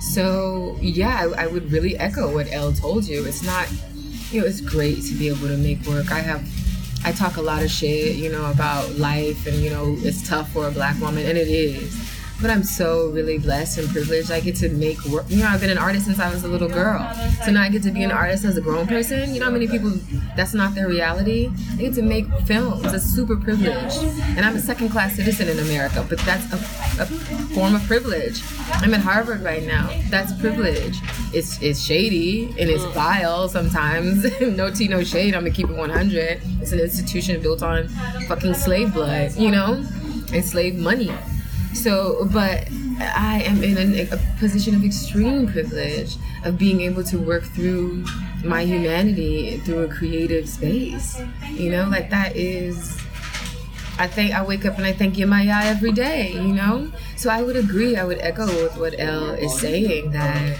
So 0.00 0.76
yeah, 0.80 1.26
I, 1.36 1.44
I 1.44 1.46
would 1.46 1.70
really 1.70 1.96
echo 1.98 2.32
what 2.32 2.50
Elle 2.50 2.72
told 2.72 3.04
you. 3.06 3.26
It's 3.26 3.42
not, 3.42 3.68
you 4.30 4.40
know, 4.40 4.46
it's 4.46 4.60
great 4.60 5.02
to 5.04 5.14
be 5.14 5.28
able 5.28 5.48
to 5.48 5.56
make 5.58 5.84
work. 5.86 6.10
I 6.10 6.20
have, 6.20 6.42
I 7.04 7.12
talk 7.12 7.36
a 7.36 7.42
lot 7.42 7.62
of 7.62 7.70
shit, 7.70 8.16
you 8.16 8.30
know, 8.30 8.50
about 8.50 8.96
life 8.96 9.46
and 9.46 9.56
you 9.56 9.70
know 9.70 9.96
it's 10.00 10.26
tough 10.28 10.52
for 10.52 10.68
a 10.68 10.70
black 10.70 11.00
woman, 11.00 11.26
and 11.26 11.38
it 11.38 11.48
is. 11.48 12.09
But 12.40 12.50
I'm 12.50 12.64
so 12.64 13.08
really 13.10 13.38
blessed 13.38 13.78
and 13.78 13.88
privileged. 13.88 14.30
I 14.30 14.40
get 14.40 14.56
to 14.56 14.68
make 14.70 15.02
work. 15.04 15.24
You 15.28 15.42
know, 15.42 15.48
I've 15.48 15.60
been 15.60 15.70
an 15.70 15.78
artist 15.78 16.06
since 16.06 16.18
I 16.18 16.30
was 16.32 16.44
a 16.44 16.48
little 16.48 16.68
girl. 16.68 17.00
So 17.44 17.50
now 17.50 17.62
I 17.62 17.68
get 17.68 17.82
to 17.82 17.90
be 17.90 18.02
an 18.02 18.10
artist 18.10 18.44
as 18.44 18.56
a 18.56 18.60
grown 18.60 18.86
person. 18.86 19.34
You 19.34 19.40
know 19.40 19.46
how 19.46 19.52
many 19.52 19.68
people 19.68 19.90
that's 20.36 20.54
not 20.54 20.74
their 20.74 20.88
reality? 20.88 21.50
I 21.72 21.76
get 21.76 21.94
to 21.94 22.02
make 22.02 22.26
films. 22.46 22.92
It's 22.92 23.04
super 23.04 23.36
privileged. 23.36 23.98
And 24.36 24.40
I'm 24.40 24.56
a 24.56 24.60
second 24.60 24.88
class 24.88 25.16
citizen 25.16 25.48
in 25.48 25.58
America, 25.58 26.04
but 26.08 26.18
that's 26.20 26.50
a, 26.52 26.56
a 27.02 27.06
form 27.54 27.74
of 27.74 27.82
privilege. 27.82 28.42
I'm 28.72 28.94
at 28.94 29.00
Harvard 29.00 29.42
right 29.42 29.64
now. 29.64 29.90
That's 30.08 30.32
privilege. 30.40 30.98
It's 31.32 31.60
it's 31.62 31.80
shady 31.80 32.46
and 32.58 32.70
it's 32.70 32.84
vile 32.86 33.48
sometimes. 33.48 34.24
no 34.40 34.70
tea, 34.70 34.88
no 34.88 35.04
shade. 35.04 35.34
I'm 35.34 35.42
gonna 35.42 35.54
keep 35.54 35.68
it 35.68 35.76
100. 35.76 36.40
It's 36.60 36.72
an 36.72 36.80
institution 36.80 37.40
built 37.42 37.62
on 37.62 37.88
fucking 38.28 38.54
slave 38.54 38.94
blood, 38.94 39.36
you 39.36 39.50
know, 39.50 39.84
and 40.32 40.44
slave 40.44 40.76
money. 40.76 41.12
So, 41.72 42.28
but 42.32 42.68
I 43.00 43.42
am 43.44 43.62
in 43.62 43.78
a, 43.78 44.02
a 44.10 44.18
position 44.38 44.74
of 44.74 44.84
extreme 44.84 45.46
privilege 45.46 46.16
of 46.44 46.58
being 46.58 46.80
able 46.82 47.04
to 47.04 47.18
work 47.18 47.44
through 47.44 48.04
my 48.44 48.64
humanity 48.64 49.58
through 49.58 49.84
a 49.84 49.88
creative 49.88 50.48
space. 50.48 51.20
You 51.52 51.70
know, 51.70 51.88
like 51.88 52.10
that 52.10 52.36
is. 52.36 52.98
I 53.98 54.06
think 54.06 54.32
I 54.32 54.42
wake 54.42 54.64
up 54.64 54.78
and 54.78 54.86
I 54.86 54.94
thank 54.94 55.16
Yemaya 55.16 55.64
every 55.66 55.92
day, 55.92 56.32
you 56.32 56.54
know? 56.54 56.90
So 57.16 57.28
I 57.28 57.42
would 57.42 57.56
agree, 57.56 57.96
I 57.96 58.04
would 58.04 58.16
echo 58.18 58.46
with 58.46 58.78
what 58.78 58.98
Elle 58.98 59.32
is 59.32 59.52
saying 59.60 60.12
that 60.12 60.58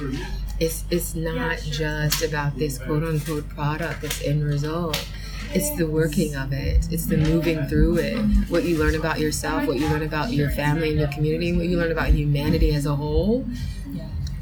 it's 0.61 0.85
it's 0.91 1.15
not 1.15 1.57
just 1.63 2.23
about 2.23 2.55
this 2.59 2.77
quote 2.77 3.03
unquote 3.03 3.49
product, 3.49 4.03
this 4.03 4.23
end 4.23 4.45
result. 4.45 5.03
It's 5.53 5.71
the 5.77 5.87
working 5.87 6.37
of 6.37 6.53
it. 6.53 6.87
It's 6.91 7.07
the 7.07 7.17
moving 7.17 7.67
through 7.67 7.99
it. 7.99 8.17
What 8.49 8.65
you 8.65 8.79
learn 8.79 8.95
about 8.95 9.19
yourself, 9.19 9.67
what 9.67 9.77
you 9.79 9.89
learn 9.89 10.03
about 10.03 10.33
your 10.33 10.51
family 10.51 10.91
and 10.91 10.99
your 10.99 11.09
community, 11.09 11.53
what 11.57 11.67
you 11.67 11.77
learn 11.77 11.91
about 11.93 12.09
humanity 12.11 12.73
as 12.75 12.87
a 12.87 12.95
whole 12.95 13.45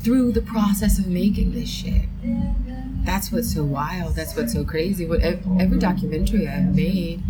through 0.00 0.32
the 0.32 0.42
process 0.42 0.98
of 0.98 1.06
making 1.06 1.52
this 1.52 1.68
shit. 1.68 2.02
That's 3.04 3.32
what's 3.32 3.52
so 3.52 3.64
wild. 3.64 4.14
That's 4.14 4.36
what's 4.36 4.52
so 4.52 4.64
crazy. 4.64 5.06
What 5.06 5.20
every 5.22 5.78
documentary 5.78 6.46
I've 6.46 6.74
made 6.74 7.22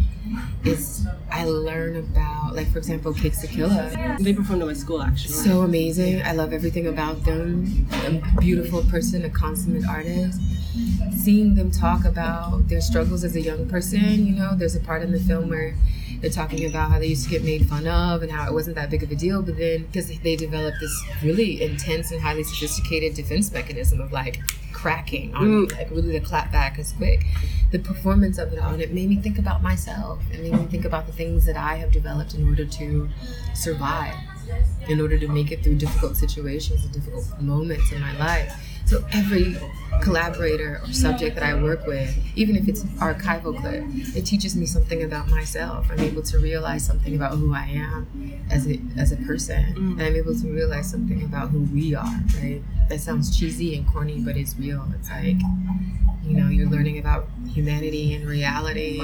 is 0.65 1.07
I 1.31 1.45
learn 1.45 1.97
about, 1.97 2.55
like 2.55 2.71
for 2.73 2.79
example, 2.79 3.15
Cakes 3.15 3.43
da 3.43 3.49
Killa. 3.49 4.17
They 4.21 4.35
performed 4.35 4.63
at 4.63 4.69
my 4.69 4.75
school 4.75 5.01
actually. 5.01 5.35
So 5.35 5.63
amazing. 5.63 6.21
I 6.23 6.33
love 6.33 6.53
everything 6.53 6.89
about 6.89 7.25
them. 7.25 7.87
A 8.07 8.41
beautiful 8.41 8.83
person, 8.83 9.25
a 9.25 9.31
consummate 9.31 9.87
artist. 9.87 10.41
Seeing 11.23 11.55
them 11.55 11.71
talk 11.71 12.05
about 12.05 12.69
their 12.69 12.81
struggles 12.81 13.25
as 13.25 13.35
a 13.35 13.41
young 13.41 13.69
person, 13.69 14.27
you 14.27 14.35
know, 14.35 14.55
there's 14.55 14.77
a 14.77 14.81
part 14.81 15.03
in 15.03 15.13
the 15.13 15.21
film 15.21 15.49
where 15.49 15.75
they're 16.21 16.31
talking 16.31 16.65
about 16.65 16.91
how 16.91 16.99
they 16.99 17.07
used 17.07 17.25
to 17.25 17.31
get 17.31 17.45
made 17.45 17.67
fun 17.69 17.87
of 17.87 18.23
and 18.23 18.31
how 18.31 18.49
it 18.49 18.53
wasn't 18.53 18.77
that 18.77 18.91
big 18.91 19.03
of 19.03 19.11
a 19.11 19.15
deal, 19.15 19.43
but 19.43 19.57
then 19.57 19.85
because 19.85 20.09
they 20.21 20.37
developed 20.37 20.79
this 20.81 21.05
really 21.23 21.63
intense 21.63 22.11
and 22.11 22.21
highly 22.21 22.43
sophisticated 22.43 23.15
defense 23.15 23.53
mechanism 23.53 24.01
of 24.01 24.13
like 24.13 24.41
cracking 24.73 25.35
on 25.35 25.47
mm. 25.47 25.73
like 25.77 25.91
really 25.91 26.13
the 26.13 26.21
clap 26.21 26.53
back 26.53 26.79
is 26.79 26.93
quick. 26.93 27.25
The 27.71 27.79
performance 27.79 28.39
of 28.39 28.53
it 28.53 28.59
all, 28.59 28.73
and 28.73 28.81
it 28.81 28.93
made 28.93 29.09
me 29.09 29.17
think 29.17 29.39
about 29.39 29.63
myself. 29.63 30.21
It 30.33 30.41
made 30.41 30.53
me 30.53 30.67
think 30.67 30.85
about 30.85 31.07
the 31.07 31.13
things 31.13 31.45
that 31.47 31.57
I 31.57 31.75
have 31.77 31.93
developed 31.93 32.35
in 32.35 32.49
order 32.49 32.65
to 32.65 33.09
survive 33.55 34.15
in 34.89 35.01
order 35.01 35.19
to 35.19 35.29
make 35.29 35.53
it 35.53 35.63
through 35.63 35.77
difficult 35.77 36.17
situations 36.17 36.85
and 36.85 36.93
difficult 36.93 37.27
moments 37.41 37.93
in 37.93 38.01
my 38.01 38.17
life. 38.19 38.53
So 38.87 39.05
every 39.13 39.57
collaborator 40.03 40.81
or 40.83 40.93
subject 40.93 41.35
that 41.37 41.45
I 41.45 41.55
work 41.55 41.87
with, 41.87 42.17
even 42.37 42.57
if 42.57 42.69
it's 42.69 42.85
archival 43.01 43.59
clip, 43.61 43.85
it 44.17 44.27
teaches 44.27 44.57
me 44.57 44.67
something 44.67 45.03
about 45.03 45.29
myself. 45.29 45.89
I'm 45.91 46.01
able 46.01 46.23
to 46.23 46.39
realize 46.39 46.85
something 46.85 47.15
about 47.15 47.37
who 47.39 47.55
I 47.55 47.65
am 47.65 48.47
as 48.51 48.67
a 48.67 48.81
as 48.97 49.13
a 49.13 49.17
person, 49.17 49.65
and 49.77 50.03
I'm 50.03 50.17
able 50.17 50.35
to 50.35 50.47
realize 50.49 50.91
something 50.91 51.23
about 51.25 51.51
who 51.51 51.61
we 51.73 51.95
are. 51.95 52.21
Right? 52.41 52.63
That 52.89 53.01
sounds 53.01 53.37
cheesy 53.39 53.77
and 53.77 53.87
corny, 53.87 54.21
but 54.21 54.37
it's 54.37 54.57
real. 54.57 54.87
It's 54.99 55.11
like 55.11 55.37
you 56.29 56.37
know, 56.37 56.49
you're 56.49 56.69
learning 56.69 56.99
about 56.99 57.27
humanity 57.49 58.15
and 58.15 58.29
reality, 58.29 59.01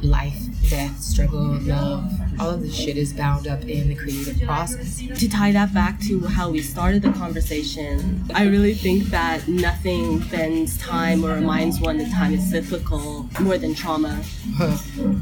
life, 0.00 0.38
death, 0.70 0.98
struggle, 1.00 1.58
love. 1.60 2.10
All 2.40 2.50
of 2.50 2.62
this 2.62 2.74
shit 2.74 2.96
is 2.96 3.12
bound 3.12 3.46
up 3.46 3.62
in 3.62 3.88
the 3.88 3.94
creative 3.94 4.40
process. 4.42 5.02
to 5.18 5.28
tie 5.28 5.52
that 5.52 5.74
back 5.74 6.00
to 6.02 6.24
how 6.26 6.50
we 6.50 6.62
started 6.62 7.02
the 7.02 7.12
conversation, 7.12 8.24
I 8.34 8.44
really 8.44 8.74
think 8.74 9.04
that 9.04 9.46
nothing 9.68 10.18
bends 10.30 10.78
time 10.78 11.22
or 11.22 11.34
reminds 11.34 11.78
one 11.78 11.98
that 11.98 12.10
time 12.10 12.32
is 12.32 12.42
cyclical 12.50 13.28
more 13.40 13.58
than 13.58 13.74
trauma. 13.74 14.18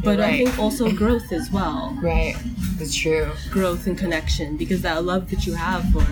But 0.04 0.20
I 0.20 0.38
think 0.38 0.56
also 0.56 0.90
growth 0.92 1.32
as 1.32 1.50
well. 1.50 1.96
Right. 2.00 2.36
It's 2.78 2.94
true. 2.94 3.32
Growth 3.50 3.88
and 3.88 3.98
connection 3.98 4.56
because 4.56 4.82
that 4.82 5.04
love 5.04 5.30
that 5.30 5.46
you 5.46 5.54
have 5.54 5.82
for 5.92 6.06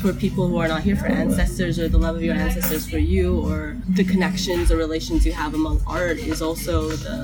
for 0.00 0.12
people 0.12 0.48
who 0.48 0.58
are 0.58 0.68
not 0.68 0.82
here 0.82 0.96
for 0.96 1.06
ancestors 1.06 1.78
or 1.78 1.88
the 1.88 1.98
love 1.98 2.16
of 2.16 2.22
your 2.22 2.34
ancestors 2.34 2.88
for 2.88 2.98
you 2.98 3.40
or 3.48 3.76
the 4.00 4.04
connections 4.04 4.72
or 4.72 4.76
relations 4.76 5.24
you 5.24 5.32
have 5.32 5.54
among 5.54 5.80
art 5.86 6.18
is 6.18 6.40
also 6.42 6.88
the 6.88 7.18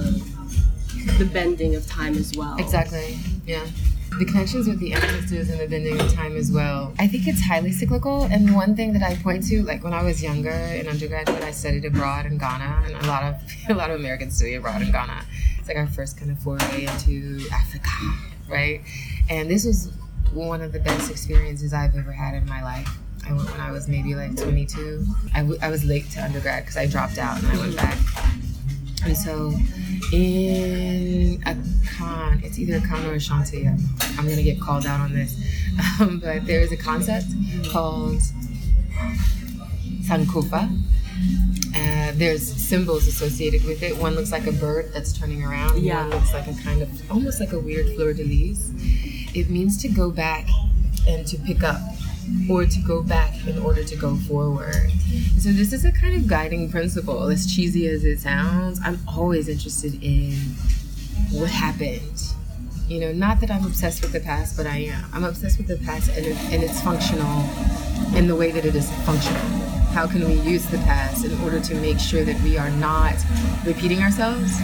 the 1.18 1.25
bending 1.25 1.75
of 1.77 1.87
time 1.87 2.16
as 2.16 2.37
well. 2.37 2.57
Exactly. 2.59 3.18
Yeah. 3.47 3.66
The 4.18 4.24
connections 4.24 4.66
with 4.66 4.81
the 4.81 4.92
ancestors 4.94 5.48
and 5.48 5.61
the 5.61 5.68
bending 5.68 6.00
of 6.00 6.12
time 6.12 6.37
as 6.37 6.50
well. 6.50 6.92
I 6.98 7.07
think 7.07 7.28
it's 7.28 7.40
highly 7.40 7.70
cyclical. 7.70 8.24
And 8.24 8.54
one 8.54 8.74
thing 8.74 8.92
that 8.94 9.02
I 9.02 9.14
point 9.16 9.46
to, 9.48 9.62
like 9.62 9.85
when 9.85 9.94
I 9.94 10.02
was 10.02 10.22
younger 10.22 10.50
in 10.50 10.88
undergraduate, 10.88 11.42
I 11.44 11.52
studied 11.52 11.85
abroad 11.85 12.26
in 12.26 12.37
Ghana, 12.37 12.83
and 12.87 12.96
a 12.96 13.07
lot 13.07 13.22
of 13.22 13.37
a 13.68 13.74
lot 13.74 13.90
of 13.90 14.00
Americans 14.00 14.37
study 14.37 14.54
abroad 14.54 14.83
in 14.83 14.90
Ghana. 14.90 15.24
It's 15.59 15.68
like 15.68 15.76
our 15.76 15.87
first 15.87 16.18
kind 16.18 16.31
of 16.33 16.38
foray 16.40 16.87
into 16.87 17.46
Africa, 17.52 17.88
right? 18.48 18.81
And 19.31 19.48
this 19.50 19.64
was 19.64 19.92
one 20.33 20.62
of 20.62 20.72
the 20.72 20.81
best 20.81 21.11
experiences 21.11 21.72
I've 21.72 21.94
ever 21.96 22.12
had 22.12 22.35
in 22.35 22.46
my 22.46 22.62
life. 22.62 22.88
I 23.26 23.33
went 23.33 23.50
when 23.50 23.61
I 23.61 23.70
was 23.70 23.88
maybe 23.88 24.14
like 24.14 24.37
22. 24.37 25.04
I, 25.35 25.40
w- 25.40 25.59
I 25.62 25.68
was 25.70 25.85
late 25.85 26.11
to 26.12 26.24
undergrad 26.24 26.62
because 26.64 26.76
I 26.76 26.87
dropped 26.87 27.18
out 27.18 27.38
and 27.38 27.46
I 27.46 27.57
went 27.59 27.76
back. 27.76 27.98
And 29.04 29.16
so 29.16 29.52
in 30.12 31.42
a 31.46 31.56
con, 31.96 32.40
it's 32.42 32.58
either 32.58 32.80
Akan 32.80 33.06
or 33.06 33.14
Ashanti. 33.14 33.66
I'm, 33.66 33.78
I'm 34.18 34.28
gonna 34.28 34.42
get 34.42 34.61
called 34.61 34.87
out 34.87 35.00
on 35.00 35.12
this, 35.12 35.37
um, 36.00 36.18
but 36.18 36.46
there 36.46 36.61
is 36.61 36.72
a 36.72 36.76
concept 36.76 37.26
called 37.70 38.20
Sankofa. 40.02 40.68
Uh, 41.74 42.12
there's 42.14 42.42
symbols 42.42 43.06
associated 43.06 43.64
with 43.64 43.82
it. 43.82 43.96
One 43.96 44.14
looks 44.14 44.32
like 44.32 44.46
a 44.46 44.52
bird 44.52 44.90
that's 44.92 45.12
turning 45.12 45.44
around. 45.44 45.78
Yeah. 45.82 46.02
One 46.02 46.11
looks 46.11 46.32
like 46.32 46.46
a 46.46 46.54
kind 46.62 46.82
of 46.82 47.11
almost 47.11 47.40
like 47.40 47.52
a 47.52 47.58
weird 47.58 47.94
fleur 47.94 48.12
de 48.12 48.24
lis. 48.24 48.72
It 49.34 49.50
means 49.50 49.80
to 49.82 49.88
go 49.88 50.11
back 50.11 50.48
and 51.06 51.26
to 51.26 51.37
pick 51.38 51.62
up 51.62 51.80
or 52.51 52.64
to 52.67 52.81
go 52.81 53.03
back 53.03 53.35
in 53.47 53.59
order 53.59 53.85
to 53.85 53.97
go 53.97 54.17
forward. 54.17 54.91
So 55.39 55.51
this 55.51 55.72
is 55.72 55.85
a 55.85 55.93
kind 55.93 56.14
of 56.14 56.26
guiding 56.26 56.70
principle. 56.70 57.29
As 57.29 57.53
cheesy 57.53 57.89
as 57.89 58.05
it 58.05 58.20
sounds, 58.20 58.81
I'm 58.85 58.99
always 59.07 59.49
interested 59.49 60.03
in 60.03 60.33
what 61.31 61.51
happened. 61.51 62.22
You 62.89 63.01
know, 63.01 63.12
not 63.12 63.41
that 63.41 63.51
I'm 63.51 63.66
obsessed 63.66 64.01
with 64.01 64.12
the 64.12 64.20
past, 64.20 64.57
but 64.57 64.66
I 64.66 64.79
am. 64.79 65.05
I'm 65.12 65.24
obsessed 65.24 65.59
with 65.59 65.66
the 65.66 65.76
past 65.85 66.11
and, 66.11 66.24
it, 66.24 66.37
and 66.53 66.62
it's 66.62 66.81
functional 66.81 67.45
in 68.16 68.26
the 68.26 68.35
way 68.35 68.51
that 68.51 68.64
it 68.64 68.74
is 68.74 68.91
functional. 69.05 69.43
How 69.93 70.07
can 70.07 70.26
we 70.26 70.35
use 70.41 70.64
the 70.66 70.79
past 70.79 71.24
in 71.24 71.39
order 71.43 71.61
to 71.61 71.74
make 71.76 71.99
sure 71.99 72.24
that 72.24 72.41
we 72.43 72.57
are 72.57 72.70
not 72.70 73.16
repeating 73.64 74.03
ourselves? 74.03 74.59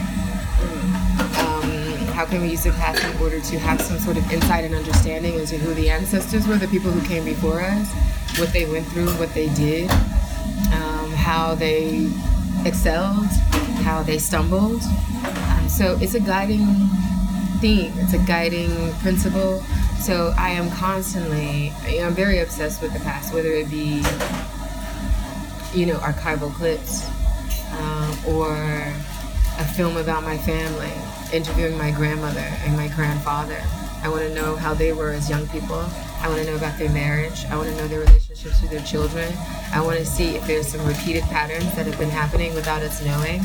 How 2.15 2.25
can 2.25 2.43
we 2.43 2.51
use 2.51 2.63
the 2.63 2.71
past 2.71 3.03
in 3.05 3.21
order 3.21 3.41
to 3.41 3.59
have 3.59 3.81
some 3.81 3.99
sort 3.99 4.17
of 4.17 4.31
insight 4.31 4.65
and 4.65 4.73
understanding 4.73 5.35
into 5.35 5.59
who 5.59 5.75
the 5.75 5.91
ancestors 5.91 6.47
were, 6.47 6.57
the 6.57 6.69
people 6.69 6.93
who 6.93 7.05
came 7.09 7.25
before 7.25 7.61
us, 7.61 7.93
what 8.39 8.53
they 8.53 8.67
went 8.67 8.87
through, 8.87 9.09
what 9.19 9.35
they 9.35 9.49
did, 9.55 9.91
um, 9.91 11.11
how 11.11 11.57
they 11.57 12.09
excelled, 12.65 13.27
how 13.83 14.01
they 14.05 14.19
stumbled. 14.19 14.81
Um, 15.25 15.69
so 15.69 15.99
it's 16.01 16.15
a 16.15 16.21
guiding 16.21 16.65
theme, 17.59 17.93
it's 17.97 18.13
a 18.13 18.19
guiding 18.19 18.93
principle. 19.01 19.61
So 19.99 20.33
I 20.39 20.51
am 20.51 20.71
constantly, 20.71 21.73
you 21.89 21.99
know, 21.99 22.07
I'm 22.07 22.15
very 22.15 22.39
obsessed 22.39 22.81
with 22.81 22.93
the 22.93 23.01
past, 23.01 23.35
whether 23.35 23.51
it 23.51 23.69
be, 23.69 24.05
you 25.77 25.87
know, 25.87 25.99
archival 25.99 26.55
clips 26.55 27.09
um, 27.73 28.17
or 28.29 28.55
a 29.59 29.65
film 29.75 29.97
about 29.97 30.23
my 30.23 30.39
family, 30.39 30.93
interviewing 31.35 31.77
my 31.77 31.91
grandmother 31.91 32.47
and 32.65 32.77
my 32.77 32.89
grandfather. 32.89 33.61
I 34.03 34.09
want 34.09 34.23
to 34.23 34.35
know 34.35 34.55
how 34.55 34.73
they 34.73 34.93
were 34.93 35.11
as 35.11 35.29
young 35.29 35.47
people. 35.49 35.85
I 36.21 36.29
want 36.29 36.41
to 36.41 36.47
know 36.47 36.57
about 36.57 36.79
their 36.79 36.91
marriage. 36.91 37.45
I 37.47 37.57
want 37.57 37.69
to 37.71 37.77
know 37.77 37.89
their 37.89 38.01
relationships 38.01 38.63
with 38.63 38.71
their 38.71 38.85
children. 38.85 39.33
I 39.73 39.81
want 39.83 39.99
to 39.99 40.07
see 40.07 40.37
if 40.37 40.47
there's 40.47 40.69
some 40.69 40.87
repeated 40.87 41.23
patterns 41.25 41.75
that 41.75 41.87
have 41.87 41.99
been 41.99 42.11
happening 42.11 42.55
without 42.55 42.83
us 42.83 43.05
knowing. 43.05 43.41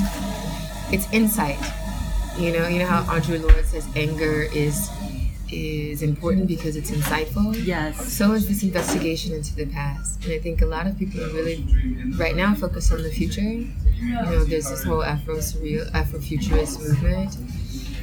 It's 0.92 1.12
insight. 1.12 1.60
You 2.38 2.52
know, 2.52 2.68
you 2.68 2.80
know 2.80 2.86
how 2.86 3.04
Audre 3.04 3.42
Lorde 3.42 3.66
says 3.66 3.88
anger 3.96 4.44
is 4.54 4.90
is 5.52 6.04
important 6.04 6.48
because 6.48 6.76
it's 6.76 6.92
insightful. 6.92 7.56
Yes. 7.66 8.14
So 8.14 8.34
is 8.34 8.48
this 8.48 8.62
investigation 8.62 9.34
into 9.34 9.56
the 9.56 9.66
past. 9.66 10.24
And 10.24 10.34
I 10.34 10.40
think 10.40 10.62
a 10.62 10.66
lot 10.66 10.86
of 10.86 10.98
people 10.98 11.24
are 11.24 11.30
really 11.30 11.66
right 12.18 12.36
now 12.36 12.54
focused 12.54 12.94
on 12.94 13.02
the 13.02 13.10
future. 13.10 13.42
You 13.42 13.74
know, 14.14 14.44
there's 14.46 14.70
this 14.70 14.84
whole 14.84 15.04
Afro 15.04 15.38
surreal 15.38 15.90
Afrofuturist 15.92 16.80
movement. 16.88 17.36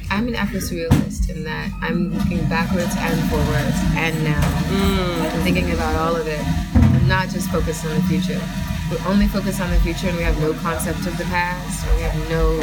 I'm 0.09 0.27
an 0.27 0.35
Afro 0.35 0.59
surrealist 0.59 1.29
in 1.29 1.43
that 1.43 1.71
I'm 1.81 2.13
looking 2.17 2.47
backwards 2.47 2.93
and 2.97 3.29
forwards 3.29 3.77
and 3.95 4.23
now. 4.23 4.41
Mm. 4.71 5.33
I'm 5.33 5.41
thinking 5.41 5.71
about 5.71 5.95
all 5.95 6.15
of 6.15 6.27
it. 6.27 6.39
I'm 6.75 7.07
not 7.07 7.29
just 7.29 7.49
focused 7.49 7.85
on 7.85 7.95
the 7.95 8.01
future. 8.03 8.39
If 8.89 9.05
We're 9.05 9.11
only 9.11 9.27
focused 9.27 9.59
on 9.59 9.69
the 9.69 9.79
future 9.81 10.07
and 10.07 10.17
we 10.17 10.23
have 10.23 10.39
no 10.39 10.53
concept 10.53 10.99
of 11.05 11.17
the 11.17 11.25
past, 11.25 11.85
we 11.95 12.01
have 12.03 12.29
no 12.29 12.55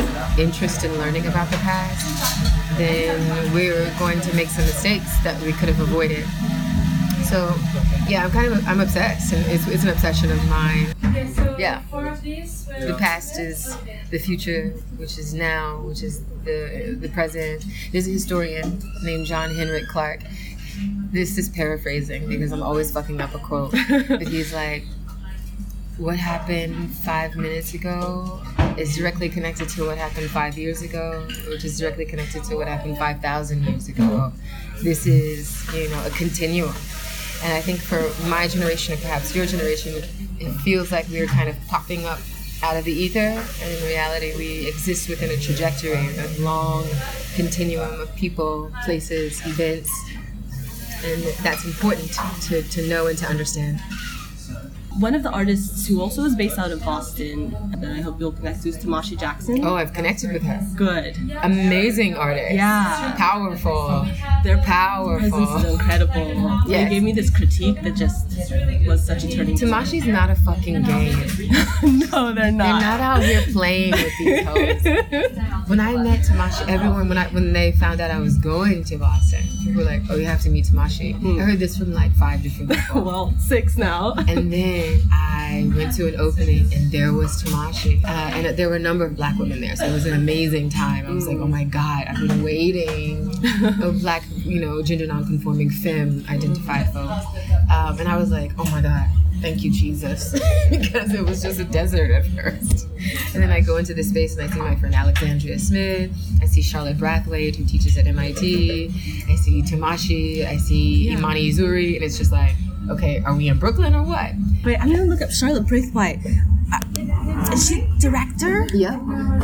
interest 0.42 0.84
in 0.84 0.92
learning 0.98 1.26
about 1.26 1.50
the 1.50 1.58
past, 1.58 2.78
then 2.78 3.20
we're 3.52 3.92
going 3.98 4.20
to 4.20 4.34
make 4.34 4.48
some 4.48 4.64
mistakes 4.64 5.18
that 5.18 5.40
we 5.42 5.52
could 5.52 5.68
have 5.68 5.80
avoided. 5.80 6.24
So, 7.28 7.54
yeah, 8.08 8.24
I'm 8.24 8.30
kind 8.30 8.52
of 8.52 8.66
I'm 8.66 8.80
obsessed, 8.80 9.32
and 9.32 9.44
it's, 9.46 9.66
it's 9.68 9.82
an 9.82 9.90
obsession 9.90 10.30
of 10.30 10.38
mine. 10.48 10.86
Yeah, 11.58 11.82
the 12.80 12.94
past 12.98 13.38
is 13.38 13.76
the 14.10 14.18
future, 14.18 14.70
which 14.96 15.18
is 15.18 15.34
now, 15.34 15.78
which 15.82 16.02
is 16.02 16.22
the 16.44 16.96
the 17.00 17.08
present. 17.08 17.64
There's 17.92 18.06
a 18.06 18.10
historian 18.10 18.80
named 19.02 19.26
John 19.26 19.54
Henrik 19.54 19.86
Clarke. 19.88 20.20
This 21.12 21.38
is 21.38 21.48
paraphrasing 21.48 22.28
because 22.28 22.50
I'm 22.52 22.62
always 22.62 22.90
fucking 22.90 23.20
up 23.20 23.34
a 23.34 23.38
quote, 23.38 23.72
but 24.08 24.22
he's 24.26 24.52
like, 24.52 24.84
"What 25.98 26.16
happened 26.16 26.90
five 27.04 27.36
minutes 27.36 27.74
ago 27.74 28.40
is 28.76 28.96
directly 28.96 29.28
connected 29.28 29.68
to 29.70 29.86
what 29.86 29.96
happened 29.98 30.28
five 30.30 30.58
years 30.58 30.82
ago, 30.82 31.26
which 31.48 31.64
is 31.64 31.78
directly 31.78 32.04
connected 32.04 32.42
to 32.44 32.56
what 32.56 32.66
happened 32.66 32.98
five 32.98 33.20
thousand 33.20 33.62
years 33.64 33.88
ago. 33.88 34.32
This 34.82 35.06
is, 35.06 35.72
you 35.74 35.88
know, 35.90 36.04
a 36.04 36.10
continuum." 36.10 36.74
And 37.42 37.52
I 37.52 37.60
think 37.60 37.80
for 37.80 38.00
my 38.28 38.48
generation 38.48 38.94
and 38.94 39.02
perhaps 39.02 39.34
your 39.34 39.46
generation, 39.46 40.02
it 40.38 40.52
feels 40.60 40.90
like 40.92 41.08
we're 41.08 41.26
kind 41.26 41.48
of 41.48 41.56
popping 41.68 42.04
up 42.06 42.18
out 42.62 42.76
of 42.76 42.84
the 42.84 42.92
ether. 42.92 43.18
And 43.18 43.72
in 43.72 43.84
reality, 43.84 44.32
we 44.36 44.66
exist 44.68 45.08
within 45.08 45.30
a 45.30 45.36
trajectory, 45.36 45.92
a 45.92 46.40
long 46.40 46.86
continuum 47.34 48.00
of 48.00 48.14
people, 48.16 48.70
places, 48.84 49.44
events. 49.46 49.90
And 51.04 51.22
that's 51.42 51.64
important 51.66 52.12
to, 52.48 52.62
to 52.62 52.88
know 52.88 53.08
and 53.08 53.18
to 53.18 53.26
understand. 53.26 53.80
One 54.98 55.14
of 55.14 55.22
the 55.22 55.30
artists 55.30 55.86
who 55.86 56.00
also 56.00 56.22
is 56.22 56.36
based 56.36 56.58
out 56.58 56.70
of 56.70 56.84
Boston 56.84 57.50
that 57.78 57.90
I 57.90 58.00
hope 58.00 58.20
you'll 58.20 58.32
connect 58.32 58.62
to 58.62 58.68
is 58.68 58.78
Tomashi 58.78 59.18
Jackson. 59.18 59.64
Oh, 59.64 59.74
I've 59.74 59.92
connected 59.92 60.32
with 60.32 60.42
her. 60.42 60.64
Good. 60.76 61.16
Amazing 61.42 62.14
artist. 62.14 62.54
Yeah. 62.54 63.14
Powerful. 63.16 64.06
Their 64.44 64.58
Powerful. 64.58 65.30
presence 65.30 65.64
is 65.64 65.72
incredible. 65.72 66.60
They 66.66 66.88
gave 66.88 67.02
me 67.02 67.12
this 67.12 67.30
critique 67.30 67.82
that 67.82 67.96
just 67.96 68.38
was 68.86 69.04
such 69.04 69.24
a 69.24 69.28
turning 69.28 69.58
point. 69.58 69.72
Tomashi's 69.72 70.06
not 70.06 70.30
a 70.30 70.36
fucking 70.36 70.82
game. 70.82 71.18
no, 71.82 72.32
they're 72.32 72.52
not. 72.52 72.80
They're 72.80 72.80
not. 72.80 73.00
out 73.00 73.22
here 73.22 73.42
playing 73.52 73.92
with 73.92 74.18
these 74.18 74.44
hoes. 74.46 75.38
When 75.66 75.80
I 75.80 75.96
met 75.96 76.20
Tomashi, 76.20 76.68
everyone 76.68 77.08
when 77.08 77.16
I 77.16 77.26
when 77.28 77.54
they 77.54 77.72
found 77.72 77.98
out 77.98 78.10
I 78.10 78.20
was 78.20 78.36
going 78.36 78.84
to 78.84 78.98
Boston, 78.98 79.48
people 79.64 79.76
were 79.76 79.84
like, 79.84 80.02
"Oh, 80.10 80.16
you 80.16 80.26
have 80.26 80.42
to 80.42 80.50
meet 80.50 80.66
Tomashi." 80.66 81.14
I 81.14 81.18
hmm. 81.18 81.38
heard 81.38 81.58
this 81.58 81.78
from 81.78 81.94
like 81.94 82.12
five 82.16 82.42
different 82.42 82.70
people. 82.72 83.02
well, 83.02 83.34
six 83.38 83.78
now. 83.78 84.12
And 84.28 84.52
then 84.52 84.83
I 85.12 85.70
went 85.76 85.94
to 85.96 86.08
an 86.08 86.18
opening, 86.20 86.72
and 86.72 86.90
there 86.90 87.12
was 87.12 87.42
Tomashi, 87.42 88.02
uh, 88.04 88.08
and 88.08 88.56
there 88.56 88.68
were 88.68 88.76
a 88.76 88.80
number 88.80 89.04
of 89.04 89.16
black 89.16 89.38
women 89.38 89.60
there, 89.60 89.76
so 89.76 89.84
it 89.84 89.92
was 89.92 90.06
an 90.06 90.14
amazing 90.14 90.70
time. 90.70 91.06
I 91.06 91.10
was 91.10 91.26
like, 91.26 91.38
"Oh 91.38 91.46
my 91.46 91.64
god, 91.64 92.06
I've 92.08 92.28
been 92.28 92.42
waiting." 92.42 93.30
a 93.82 93.92
black, 93.92 94.24
you 94.36 94.60
know, 94.60 94.82
gender 94.82 95.06
non-conforming 95.06 95.70
femme 95.70 96.24
identified 96.28 96.92
folks, 96.92 97.26
um, 97.70 97.98
and 97.98 98.08
I 98.08 98.16
was 98.16 98.30
like, 98.30 98.52
"Oh 98.58 98.64
my 98.70 98.80
god." 98.80 99.08
Thank 99.40 99.62
you, 99.62 99.70
Jesus, 99.70 100.32
because 100.70 101.12
it 101.12 101.22
was 101.22 101.42
just 101.42 101.60
a 101.60 101.64
desert 101.64 102.10
at 102.10 102.24
first. 102.28 102.88
And 103.34 103.42
then 103.42 103.50
I 103.50 103.60
go 103.60 103.76
into 103.76 103.92
this 103.92 104.08
space 104.08 104.34
and 104.36 104.48
I 104.48 104.54
see 104.54 104.58
my 104.60 104.74
friend 104.76 104.94
Alexandria 104.94 105.58
Smith. 105.58 106.10
I 106.40 106.46
see 106.46 106.62
Charlotte 106.62 106.96
Brathwaite, 106.96 107.56
who 107.56 107.64
teaches 107.66 107.98
at 107.98 108.06
MIT. 108.06 108.86
I 109.28 109.34
see 109.34 109.60
Tomashi. 109.60 110.46
I 110.46 110.56
see 110.56 111.10
Imani 111.10 111.50
Uzuri, 111.50 111.94
and 111.96 112.02
it's 112.02 112.16
just 112.16 112.32
like, 112.32 112.54
okay, 112.90 113.22
are 113.24 113.34
we 113.36 113.48
in 113.48 113.58
Brooklyn 113.58 113.94
or 113.94 114.02
what? 114.02 114.32
Wait, 114.64 114.76
I'm 114.80 114.90
gonna 114.90 115.04
look 115.04 115.22
up 115.22 115.30
Charlotte 115.30 115.66
Brathwaite. 115.66 116.20
Uh, 116.72 117.52
Is 117.52 117.68
she 117.68 117.86
director? 117.98 118.66
Yeah. 118.72 118.98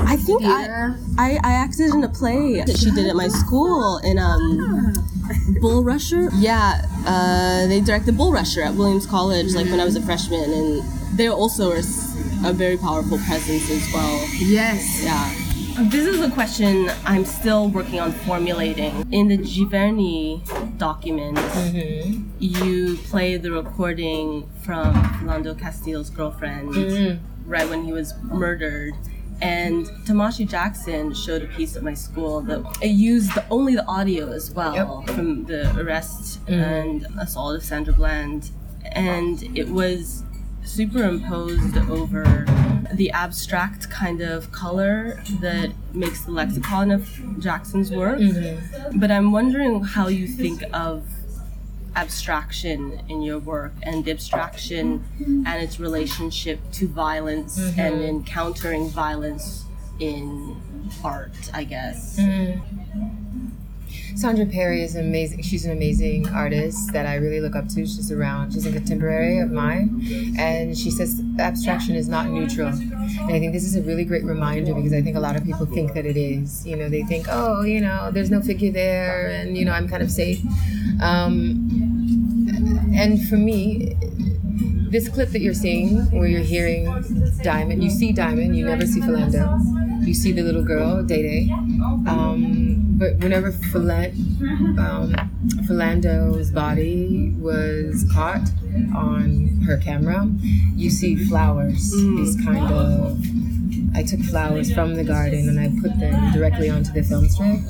I 0.06 0.16
think 0.16 0.42
I, 0.44 0.58
Theater. 0.64 0.96
I 1.18 1.38
I 1.44 1.52
acted 1.52 1.90
in 1.94 2.02
a 2.04 2.08
play 2.08 2.62
that 2.62 2.76
she 2.78 2.90
did 2.90 3.06
at 3.06 3.16
my 3.16 3.28
school 3.28 3.98
in 3.98 4.18
um 4.18 4.94
Bulrusher. 5.60 6.30
Yeah, 6.34 6.80
uh, 7.06 7.66
they 7.66 7.80
directed 7.80 8.16
Bulrusher 8.16 8.62
at 8.64 8.74
Williams 8.74 9.06
College 9.06 9.54
like 9.54 9.66
when 9.66 9.80
I 9.80 9.84
was 9.84 9.96
a 9.96 10.02
freshman, 10.02 10.50
and 10.50 10.82
they 11.18 11.28
also 11.28 11.70
are 11.72 11.76
s- 11.76 12.16
a 12.44 12.52
very 12.52 12.76
powerful 12.76 13.18
presence 13.18 13.70
as 13.70 13.84
well. 13.92 14.26
Yes. 14.38 15.02
Yeah. 15.04 15.34
This 15.84 16.06
is 16.06 16.20
a 16.20 16.30
question 16.30 16.90
I'm 17.06 17.24
still 17.24 17.70
working 17.70 18.00
on 18.00 18.12
formulating. 18.12 19.10
In 19.12 19.28
the 19.28 19.38
Giverny 19.38 20.42
document, 20.76 21.38
mm-hmm. 21.38 22.28
you 22.38 22.98
play 23.04 23.38
the 23.38 23.50
recording 23.50 24.50
from 24.60 24.92
Philando 24.92 25.58
Castile's 25.58 26.10
girlfriend 26.10 26.74
mm-hmm. 26.74 27.50
right 27.50 27.66
when 27.66 27.84
he 27.84 27.94
was 27.94 28.12
murdered. 28.24 28.92
And 29.40 29.86
Tomashi 30.04 30.46
Jackson 30.46 31.14
showed 31.14 31.44
a 31.44 31.46
piece 31.46 31.76
at 31.76 31.82
my 31.82 31.94
school 31.94 32.42
that 32.42 32.62
it 32.82 32.88
used 32.88 33.34
the, 33.34 33.46
only 33.48 33.74
the 33.74 33.86
audio 33.86 34.30
as 34.32 34.50
well 34.50 34.74
Yep. 35.06 35.16
from 35.16 35.46
the 35.46 35.74
arrest 35.80 36.44
mm-hmm. 36.44 36.60
and 36.60 37.06
assault 37.18 37.56
of 37.56 37.64
Sandra 37.64 37.94
Bland. 37.94 38.50
And 38.84 39.42
it 39.56 39.70
was 39.70 40.24
superimposed 40.64 41.76
over 41.90 42.46
the 42.92 43.10
abstract 43.10 43.90
kind 43.90 44.20
of 44.20 44.50
color 44.52 45.22
that 45.40 45.72
makes 45.92 46.24
the 46.24 46.30
lexicon 46.32 46.90
of 46.90 47.08
Jackson's 47.38 47.90
work. 47.90 48.18
Mm-hmm. 48.18 48.98
But 48.98 49.10
I'm 49.10 49.32
wondering 49.32 49.82
how 49.82 50.08
you 50.08 50.26
think 50.26 50.62
of 50.72 51.06
abstraction 51.96 53.00
in 53.08 53.22
your 53.22 53.38
work 53.38 53.72
and 53.82 54.04
the 54.04 54.10
abstraction 54.10 55.04
and 55.46 55.62
its 55.62 55.80
relationship 55.80 56.60
to 56.72 56.86
violence 56.86 57.58
mm-hmm. 57.58 57.80
and 57.80 58.02
encountering 58.02 58.88
violence 58.88 59.64
in 59.98 60.56
art, 61.04 61.50
I 61.52 61.64
guess. 61.64 62.18
Mm-hmm. 62.18 62.79
Sondra 64.20 64.52
Perry 64.52 64.82
is 64.82 64.96
amazing. 64.96 65.40
She's 65.40 65.64
an 65.64 65.72
amazing 65.72 66.28
artist 66.28 66.92
that 66.92 67.06
I 67.06 67.14
really 67.14 67.40
look 67.40 67.56
up 67.56 67.68
to. 67.68 67.86
She's 67.86 68.12
around. 68.12 68.52
She's 68.52 68.66
a 68.66 68.72
contemporary 68.72 69.38
of 69.38 69.50
mine, 69.50 70.04
and 70.38 70.76
she 70.76 70.90
says 70.90 71.22
abstraction 71.38 71.94
is 71.94 72.06
not 72.06 72.28
neutral. 72.28 72.68
And 72.68 73.30
I 73.30 73.38
think 73.38 73.54
this 73.54 73.64
is 73.64 73.76
a 73.76 73.82
really 73.82 74.04
great 74.04 74.24
reminder 74.24 74.74
because 74.74 74.92
I 74.92 75.00
think 75.00 75.16
a 75.16 75.20
lot 75.20 75.36
of 75.36 75.44
people 75.44 75.64
think 75.64 75.94
that 75.94 76.04
it 76.04 76.18
is. 76.18 76.66
You 76.66 76.76
know, 76.76 76.90
they 76.90 77.02
think, 77.04 77.28
oh, 77.30 77.62
you 77.62 77.80
know, 77.80 78.10
there's 78.10 78.30
no 78.30 78.42
figure 78.42 78.70
there, 78.70 79.28
and 79.28 79.56
you 79.56 79.64
know, 79.64 79.72
I'm 79.72 79.88
kind 79.88 80.02
of 80.02 80.10
safe. 80.10 80.44
Um, 81.00 81.70
and 82.94 83.26
for 83.26 83.36
me, 83.36 83.96
this 84.90 85.08
clip 85.08 85.30
that 85.30 85.40
you're 85.40 85.54
seeing, 85.54 86.10
where 86.10 86.26
you're 86.26 86.42
hearing 86.42 86.84
Diamond, 87.42 87.82
you 87.82 87.88
see 87.88 88.12
Diamond, 88.12 88.54
you 88.54 88.66
never 88.66 88.84
see 88.86 89.00
Philando. 89.00 90.06
You 90.06 90.12
see 90.12 90.32
the 90.32 90.42
little 90.42 90.64
girl, 90.64 91.02
Day 91.02 91.22
Day. 91.22 91.52
Um, 92.06 92.89
but 93.00 93.16
whenever 93.16 93.50
Philan- 93.50 94.78
um, 94.78 95.14
Philando's 95.66 96.50
body 96.50 97.34
was 97.38 98.06
caught 98.12 98.46
on 98.94 99.62
her 99.66 99.78
camera, 99.78 100.30
you 100.76 100.90
see 100.90 101.16
flowers, 101.16 101.90
these 101.92 102.36
kind 102.44 102.70
of 102.70 103.18
I 103.94 104.02
took 104.02 104.20
flowers 104.20 104.72
from 104.72 104.94
the 104.94 105.04
garden 105.04 105.48
and 105.48 105.58
I 105.58 105.68
put 105.80 105.98
them 105.98 106.32
directly 106.32 106.70
onto 106.70 106.92
the 106.92 107.02
film 107.02 107.28
strip. 107.28 107.60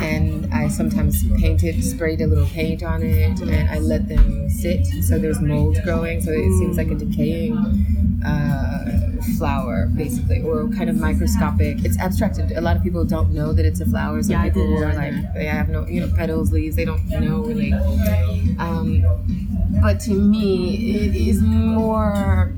And 0.00 0.52
I 0.54 0.68
sometimes 0.68 1.24
painted, 1.40 1.82
sprayed 1.82 2.20
a 2.20 2.26
little 2.26 2.46
paint 2.46 2.82
on 2.82 3.02
it, 3.02 3.40
and 3.40 3.68
I 3.70 3.78
let 3.78 4.08
them 4.08 4.48
sit. 4.48 4.86
So 5.02 5.18
there's 5.18 5.40
mold 5.40 5.78
growing, 5.84 6.20
so 6.20 6.30
it 6.30 6.58
seems 6.58 6.76
like 6.76 6.88
a 6.88 6.94
decaying 6.94 7.56
uh, 8.24 9.20
flower, 9.38 9.86
basically, 9.94 10.40
or 10.42 10.68
kind 10.68 10.88
of 10.88 10.96
microscopic. 10.96 11.84
It's 11.84 11.98
abstracted. 11.98 12.52
A 12.52 12.60
lot 12.60 12.76
of 12.76 12.82
people 12.82 13.04
don't 13.04 13.30
know 13.32 13.52
that 13.52 13.66
it's 13.66 13.80
a 13.80 13.86
flower. 13.86 14.22
Some 14.22 14.32
Yeah, 14.32 14.44
people 14.44 14.82
are 14.84 14.94
like, 14.94 15.14
they 15.34 15.46
have 15.46 15.68
no, 15.68 15.86
you 15.86 16.00
know, 16.00 16.12
petals, 16.16 16.52
leaves. 16.52 16.76
They 16.76 16.84
don't 16.84 17.06
know 17.08 17.40
really. 17.44 17.72
Um, 18.58 19.04
but 19.82 20.00
to 20.00 20.12
me, 20.12 20.94
it 20.96 21.14
is 21.16 21.42
more. 21.42 22.52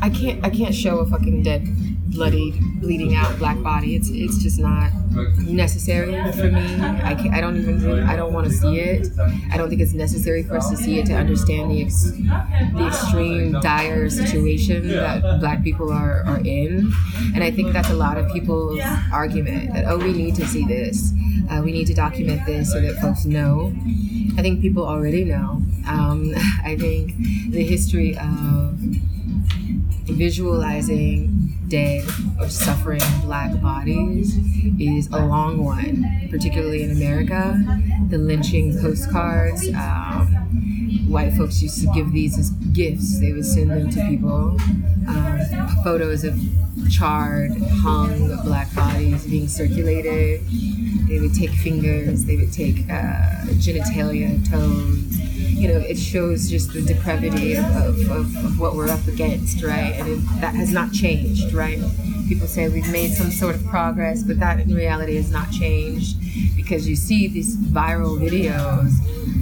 I 0.00 0.10
can't. 0.10 0.44
I 0.44 0.50
can't 0.50 0.74
show 0.74 0.98
a 0.98 1.06
fucking 1.06 1.42
dead, 1.42 1.68
bloody, 2.12 2.52
bleeding 2.80 3.14
out 3.14 3.38
black 3.38 3.60
body. 3.62 3.96
It's. 3.96 4.10
It's 4.10 4.42
just 4.42 4.58
not 4.58 4.92
necessary 5.38 6.12
for 6.32 6.44
me. 6.44 6.80
I. 6.80 7.12
I 7.32 7.40
don't 7.40 7.56
even. 7.56 7.82
Really, 7.82 8.02
I 8.02 8.16
don't 8.16 8.32
want 8.32 8.46
to 8.46 8.52
see 8.52 8.78
it. 8.78 9.08
I 9.50 9.56
don't 9.56 9.68
think 9.68 9.80
it's 9.80 9.94
necessary 9.94 10.42
for 10.42 10.56
us 10.56 10.70
to 10.70 10.76
see 10.76 10.98
it 10.98 11.06
to 11.06 11.14
understand 11.14 11.70
the 11.70 11.82
ex, 11.82 12.02
the 12.02 12.86
extreme 12.86 13.52
dire 13.60 14.08
situation 14.08 14.88
that 14.88 15.40
black 15.40 15.62
people 15.62 15.92
are 15.92 16.22
are 16.24 16.38
in. 16.38 16.92
And 17.34 17.42
I 17.42 17.50
think 17.50 17.72
that's 17.72 17.90
a 17.90 17.94
lot 17.94 18.18
of 18.18 18.30
people's 18.32 18.80
argument 19.12 19.74
that 19.74 19.84
oh, 19.86 19.98
we 19.98 20.12
need 20.12 20.34
to 20.36 20.46
see 20.46 20.64
this. 20.66 21.12
Uh, 21.50 21.60
we 21.62 21.72
need 21.72 21.86
to 21.86 21.94
document 21.94 22.44
this 22.46 22.72
so 22.72 22.80
that 22.80 22.96
folks 23.00 23.24
know. 23.24 23.72
I 24.38 24.42
think 24.42 24.60
people 24.60 24.86
already 24.86 25.24
know. 25.24 25.62
Um, 25.86 26.32
I 26.64 26.76
think 26.78 27.16
the 27.50 27.64
history 27.64 28.16
of 28.16 28.78
visualizing 30.04 31.58
dead 31.68 32.06
or 32.38 32.48
suffering 32.48 33.00
black 33.22 33.60
bodies 33.60 34.36
is 34.78 35.08
a 35.08 35.24
long 35.24 35.64
one, 35.64 36.28
particularly 36.30 36.82
in 36.82 36.90
America. 36.90 37.58
The 38.10 38.18
lynching 38.18 38.78
postcards, 38.80 39.68
um, 39.74 40.26
white 41.08 41.32
folks 41.34 41.62
used 41.62 41.80
to 41.82 41.90
give 41.94 42.12
these 42.12 42.38
as 42.38 42.50
gifts. 42.50 43.20
They 43.20 43.32
would 43.32 43.46
send 43.46 43.70
them 43.70 43.90
to 43.90 44.08
people. 44.08 44.58
Um, 45.08 45.40
photos 45.82 46.24
of 46.24 46.38
charred, 46.90 47.56
hung 47.56 48.36
black 48.44 48.72
bodies 48.74 49.26
being 49.26 49.48
circulated. 49.48 50.42
They 51.08 51.20
would 51.20 51.34
take 51.34 51.50
fingers, 51.50 52.24
they 52.24 52.36
would 52.36 52.52
take 52.52 52.88
uh, 52.90 53.44
genitalia, 53.58 54.38
toes. 54.50 55.21
You 55.62 55.68
know, 55.68 55.78
it 55.78 55.96
shows 55.96 56.50
just 56.50 56.72
the 56.72 56.82
depravity 56.82 57.54
of, 57.54 57.64
of, 57.76 58.10
of, 58.10 58.58
what 58.58 58.74
we're 58.74 58.88
up 58.88 59.06
against, 59.06 59.62
right? 59.62 59.94
And 59.94 60.08
it, 60.08 60.40
that 60.40 60.56
has 60.56 60.72
not 60.72 60.90
changed, 60.90 61.52
right? 61.52 61.78
People 62.26 62.48
say 62.48 62.68
we've 62.68 62.90
made 62.90 63.12
some 63.12 63.30
sort 63.30 63.54
of 63.54 63.64
progress, 63.66 64.24
but 64.24 64.40
that 64.40 64.58
in 64.58 64.74
reality 64.74 65.14
has 65.14 65.30
not 65.30 65.52
changed 65.52 66.16
because 66.56 66.88
you 66.88 66.96
see 66.96 67.28
these 67.28 67.56
viral 67.56 68.18
videos 68.18 68.90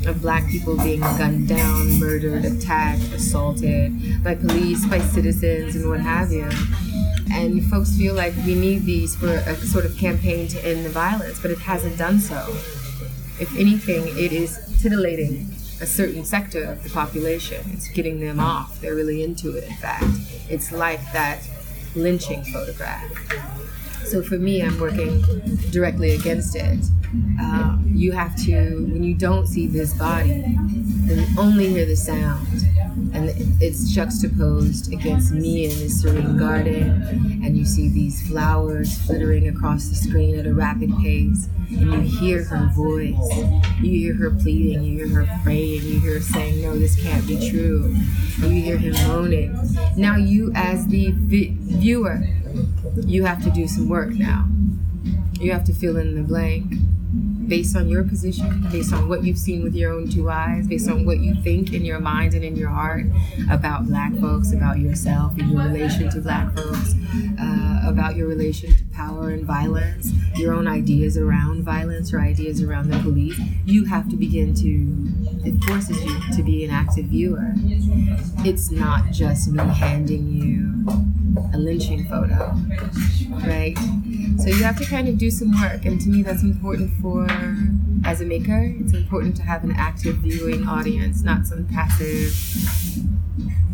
of 0.06 0.20
black 0.20 0.46
people 0.50 0.76
being 0.76 1.00
gunned 1.00 1.48
down, 1.48 1.98
murdered, 1.98 2.44
attacked, 2.44 3.00
assaulted 3.14 4.22
by 4.22 4.34
police, 4.34 4.84
by 4.88 4.98
citizens, 4.98 5.74
and 5.74 5.88
what 5.88 6.00
have 6.00 6.30
you. 6.30 6.50
And 7.32 7.64
folks 7.70 7.96
feel 7.96 8.14
like 8.14 8.34
we 8.44 8.54
need 8.54 8.84
these 8.84 9.16
for 9.16 9.28
a 9.28 9.56
sort 9.56 9.86
of 9.86 9.96
campaign 9.96 10.48
to 10.48 10.68
end 10.68 10.84
the 10.84 10.90
violence, 10.90 11.40
but 11.40 11.50
it 11.50 11.60
hasn't 11.60 11.96
done 11.96 12.20
so. 12.20 12.46
If 13.40 13.56
anything, 13.56 14.06
it 14.18 14.32
is 14.32 14.58
titillating 14.82 15.50
a 15.80 15.86
certain 15.86 16.24
sector 16.24 16.64
of 16.64 16.82
the 16.82 16.90
population. 16.90 17.64
It's 17.72 17.88
getting 17.88 18.20
them 18.20 18.38
off. 18.38 18.80
They're 18.80 18.94
really 18.94 19.22
into 19.22 19.56
it, 19.56 19.64
in 19.64 19.74
fact. 19.76 20.04
It's 20.48 20.72
like 20.72 21.00
that 21.12 21.42
lynching 21.94 22.44
photograph. 22.44 23.10
So 24.10 24.24
for 24.24 24.38
me, 24.38 24.60
I'm 24.60 24.76
working 24.80 25.22
directly 25.70 26.16
against 26.16 26.56
it. 26.56 26.80
Um, 27.38 27.84
you 27.94 28.10
have 28.10 28.34
to, 28.44 28.86
when 28.90 29.04
you 29.04 29.14
don't 29.14 29.46
see 29.46 29.68
this 29.68 29.94
body, 29.94 30.42
then 31.06 31.20
you 31.20 31.26
only 31.40 31.68
hear 31.68 31.86
the 31.86 31.94
sound. 31.94 32.44
And 33.14 33.30
it's 33.62 33.92
juxtaposed 33.92 34.92
against 34.92 35.30
me 35.30 35.64
in 35.66 35.70
this 35.78 36.02
serene 36.02 36.36
garden, 36.36 37.02
and 37.44 37.56
you 37.56 37.64
see 37.64 37.88
these 37.88 38.26
flowers 38.28 39.00
flittering 39.06 39.46
across 39.46 39.88
the 39.88 39.94
screen 39.94 40.36
at 40.36 40.44
a 40.46 40.52
rapid 40.52 40.90
pace, 40.98 41.48
and 41.70 41.92
you 41.92 42.00
hear 42.00 42.42
her 42.42 42.66
voice. 42.74 43.14
You 43.80 43.90
hear 43.90 44.14
her 44.14 44.30
pleading, 44.32 44.82
you 44.82 45.06
hear 45.06 45.24
her 45.24 45.40
praying, 45.44 45.82
you 45.84 46.00
hear 46.00 46.14
her 46.14 46.20
saying, 46.20 46.62
No, 46.62 46.76
this 46.76 47.00
can't 47.00 47.26
be 47.28 47.48
true. 47.48 47.94
And 48.42 48.54
you 48.56 48.62
hear 48.62 48.76
him 48.76 48.92
moaning. 49.08 49.56
Now, 49.96 50.16
you, 50.16 50.50
as 50.56 50.86
the 50.88 51.12
vi- 51.12 51.56
viewer, 51.60 52.22
you 53.06 53.24
have 53.24 53.42
to 53.44 53.50
do 53.50 53.66
some 53.68 53.88
work 53.88 54.10
now. 54.10 54.46
You 55.40 55.52
have 55.52 55.64
to 55.64 55.72
fill 55.72 55.96
in 55.96 56.14
the 56.14 56.22
blank 56.22 56.72
based 57.48 57.74
on 57.76 57.88
your 57.88 58.04
position, 58.04 58.64
based 58.70 58.92
on 58.92 59.08
what 59.08 59.24
you've 59.24 59.38
seen 59.38 59.64
with 59.64 59.74
your 59.74 59.92
own 59.92 60.08
two 60.08 60.30
eyes, 60.30 60.68
based 60.68 60.88
on 60.88 61.04
what 61.04 61.18
you 61.18 61.34
think 61.42 61.72
in 61.72 61.84
your 61.84 61.98
mind 61.98 62.34
and 62.34 62.44
in 62.44 62.54
your 62.54 62.68
heart 62.68 63.06
about 63.50 63.86
black 63.86 64.14
folks, 64.18 64.52
about 64.52 64.78
yourself 64.78 65.36
and 65.36 65.50
your 65.50 65.62
relation 65.62 66.08
to 66.10 66.20
black 66.20 66.54
folks, 66.54 66.94
uh, 67.40 67.82
about 67.84 68.14
your 68.14 68.28
relation 68.28 68.72
to 68.72 68.84
power 68.92 69.30
and 69.30 69.44
violence, 69.44 70.12
your 70.36 70.54
own 70.54 70.68
ideas 70.68 71.16
around 71.16 71.64
violence 71.64 72.12
or 72.12 72.20
ideas 72.20 72.62
around 72.62 72.88
the 72.88 72.98
police. 73.00 73.38
You 73.64 73.84
have 73.86 74.08
to 74.10 74.16
begin 74.16 74.54
to, 74.54 75.48
it 75.48 75.62
forces 75.64 76.00
you 76.04 76.20
to 76.36 76.42
be 76.44 76.64
an 76.64 76.70
active 76.70 77.06
viewer. 77.06 77.52
It's 78.44 78.70
not 78.70 79.10
just 79.10 79.50
me 79.50 79.64
handing 79.74 80.28
you 80.28 80.69
a 81.52 81.58
lynching 81.58 82.04
photo, 82.06 82.54
right? 83.46 83.76
So 84.38 84.48
you 84.48 84.62
have 84.64 84.78
to 84.78 84.84
kind 84.84 85.08
of 85.08 85.18
do 85.18 85.30
some 85.30 85.52
work, 85.60 85.84
and 85.84 86.00
to 86.00 86.08
me, 86.08 86.22
that's 86.22 86.42
important 86.42 86.90
for 87.02 87.26
as 88.04 88.20
a 88.20 88.24
maker. 88.24 88.74
It's 88.80 88.94
important 88.94 89.36
to 89.36 89.42
have 89.42 89.64
an 89.64 89.72
active 89.72 90.16
viewing 90.16 90.66
audience, 90.66 91.22
not 91.22 91.46
some 91.46 91.66
passive, 91.66 92.34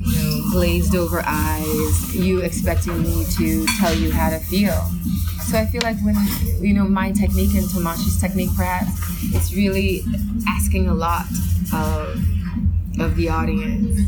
you 0.01 0.17
know, 0.17 0.51
glazed 0.51 0.95
over 0.95 1.23
eyes. 1.25 2.17
You 2.17 2.41
expecting 2.41 3.01
me 3.03 3.25
to 3.37 3.67
tell 3.79 3.95
you 3.95 4.11
how 4.13 4.31
to 4.31 4.39
feel. 4.39 4.91
So 5.43 5.57
I 5.59 5.67
feel 5.67 5.83
like 5.83 5.99
when 6.01 6.17
you 6.61 6.75
know 6.75 6.85
my 6.89 7.13
technique 7.13 7.55
and 7.55 7.69
Tomashi's 7.71 8.21
technique, 8.21 8.51
perhaps 8.57 8.91
it's 9.33 9.55
really 9.55 10.03
asking 10.49 10.89
a 10.89 10.95
lot 10.95 11.27
of 11.73 12.21
of 12.99 13.17
the 13.17 13.29
audience. 13.29 13.99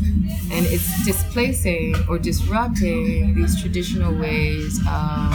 And 0.51 0.65
it's 0.65 1.05
displacing 1.05 1.95
or 2.07 2.17
disrupting 2.17 3.35
these 3.35 3.59
traditional 3.61 4.13
ways 4.17 4.79
of 4.87 5.33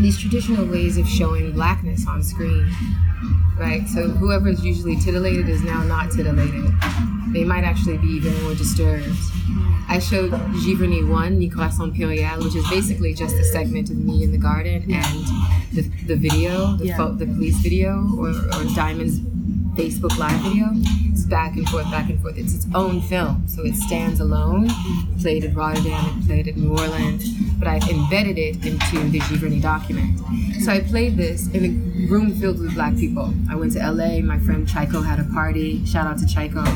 these 0.00 0.18
traditional 0.18 0.64
ways 0.66 0.96
of 0.96 1.08
showing 1.08 1.52
blackness 1.52 2.06
on 2.06 2.22
screen. 2.22 2.70
Right? 3.58 3.86
So 3.88 4.08
whoever 4.08 4.48
is 4.48 4.64
usually 4.64 4.96
titillated 4.96 5.48
is 5.48 5.62
now 5.62 5.82
not 5.82 6.12
titillated. 6.12 6.70
They 7.32 7.44
might 7.44 7.64
actually 7.64 7.98
be 7.98 8.06
even 8.08 8.40
more 8.42 8.54
disturbed. 8.54 9.08
I 9.88 9.98
showed 9.98 10.30
Giverny 10.62 11.06
1, 11.08 11.40
Négresse 11.40 11.78
Impériale, 11.80 12.44
which 12.44 12.54
is 12.54 12.68
basically 12.68 13.14
just 13.14 13.34
a 13.36 13.44
segment 13.44 13.90
of 13.90 13.96
me 13.96 14.22
in 14.22 14.30
the 14.32 14.38
garden 14.38 14.82
and 14.92 15.26
the, 15.72 15.82
the 16.06 16.14
video, 16.14 16.76
the, 16.76 16.86
Yeah. 16.86 16.96
pho- 16.98 17.14
the 17.14 17.26
police 17.26 17.56
video, 17.56 18.06
or, 18.16 18.28
or 18.30 18.64
Diamond's 18.76 19.18
Facebook 19.78 20.18
Live 20.18 20.40
video. 20.40 20.70
It's 21.12 21.22
back 21.22 21.54
and 21.54 21.68
forth, 21.68 21.88
back 21.88 22.10
and 22.10 22.20
forth. 22.20 22.36
It's 22.36 22.52
its 22.52 22.66
own 22.74 23.00
film, 23.00 23.44
so 23.46 23.64
it 23.64 23.76
stands 23.76 24.18
alone. 24.18 24.68
Played 25.20 25.44
at 25.44 25.54
Rotterdam, 25.54 26.18
it 26.18 26.26
played 26.26 26.48
at 26.48 26.56
New 26.56 26.70
Orleans, 26.70 27.32
but 27.60 27.68
I've 27.68 27.88
embedded 27.88 28.38
it 28.38 28.66
into 28.66 29.08
the 29.08 29.20
Giverny 29.20 29.62
document. 29.62 30.18
So 30.64 30.72
I 30.72 30.80
played 30.80 31.16
this 31.16 31.46
in 31.54 31.64
a 31.64 32.10
room 32.10 32.34
filled 32.34 32.58
with 32.58 32.74
black 32.74 32.96
people. 32.96 33.32
I 33.48 33.54
went 33.54 33.74
to 33.74 33.78
LA, 33.78 34.18
my 34.18 34.40
friend 34.40 34.66
Chaiko 34.66 35.04
had 35.06 35.20
a 35.20 35.24
party. 35.32 35.86
Shout 35.86 36.08
out 36.08 36.18
to 36.18 36.24
Chaiko. 36.24 36.66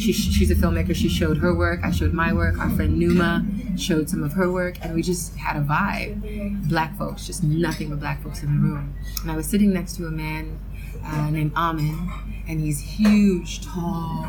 She, 0.00 0.14
she's 0.14 0.50
a 0.50 0.54
filmmaker, 0.54 0.96
she 0.96 1.10
showed 1.10 1.36
her 1.36 1.54
work, 1.54 1.80
I 1.84 1.90
showed 1.90 2.14
my 2.14 2.32
work. 2.32 2.58
Our 2.58 2.70
friend 2.70 2.98
Numa 2.98 3.44
showed 3.76 4.08
some 4.08 4.22
of 4.22 4.32
her 4.32 4.50
work, 4.50 4.82
and 4.82 4.94
we 4.94 5.02
just 5.02 5.36
had 5.36 5.58
a 5.58 5.60
vibe. 5.60 6.70
Black 6.70 6.96
folks, 6.96 7.26
just 7.26 7.42
nothing 7.42 7.90
but 7.90 8.00
black 8.00 8.22
folks 8.22 8.42
in 8.42 8.48
the 8.48 8.66
room. 8.66 8.94
And 9.20 9.30
I 9.30 9.36
was 9.36 9.44
sitting 9.44 9.74
next 9.74 9.96
to 9.96 10.06
a 10.06 10.10
man 10.10 10.58
uh, 11.04 11.30
named 11.30 11.52
Amin, 11.56 12.10
and 12.48 12.60
he's 12.60 12.80
huge, 12.80 13.64
tall, 13.64 14.26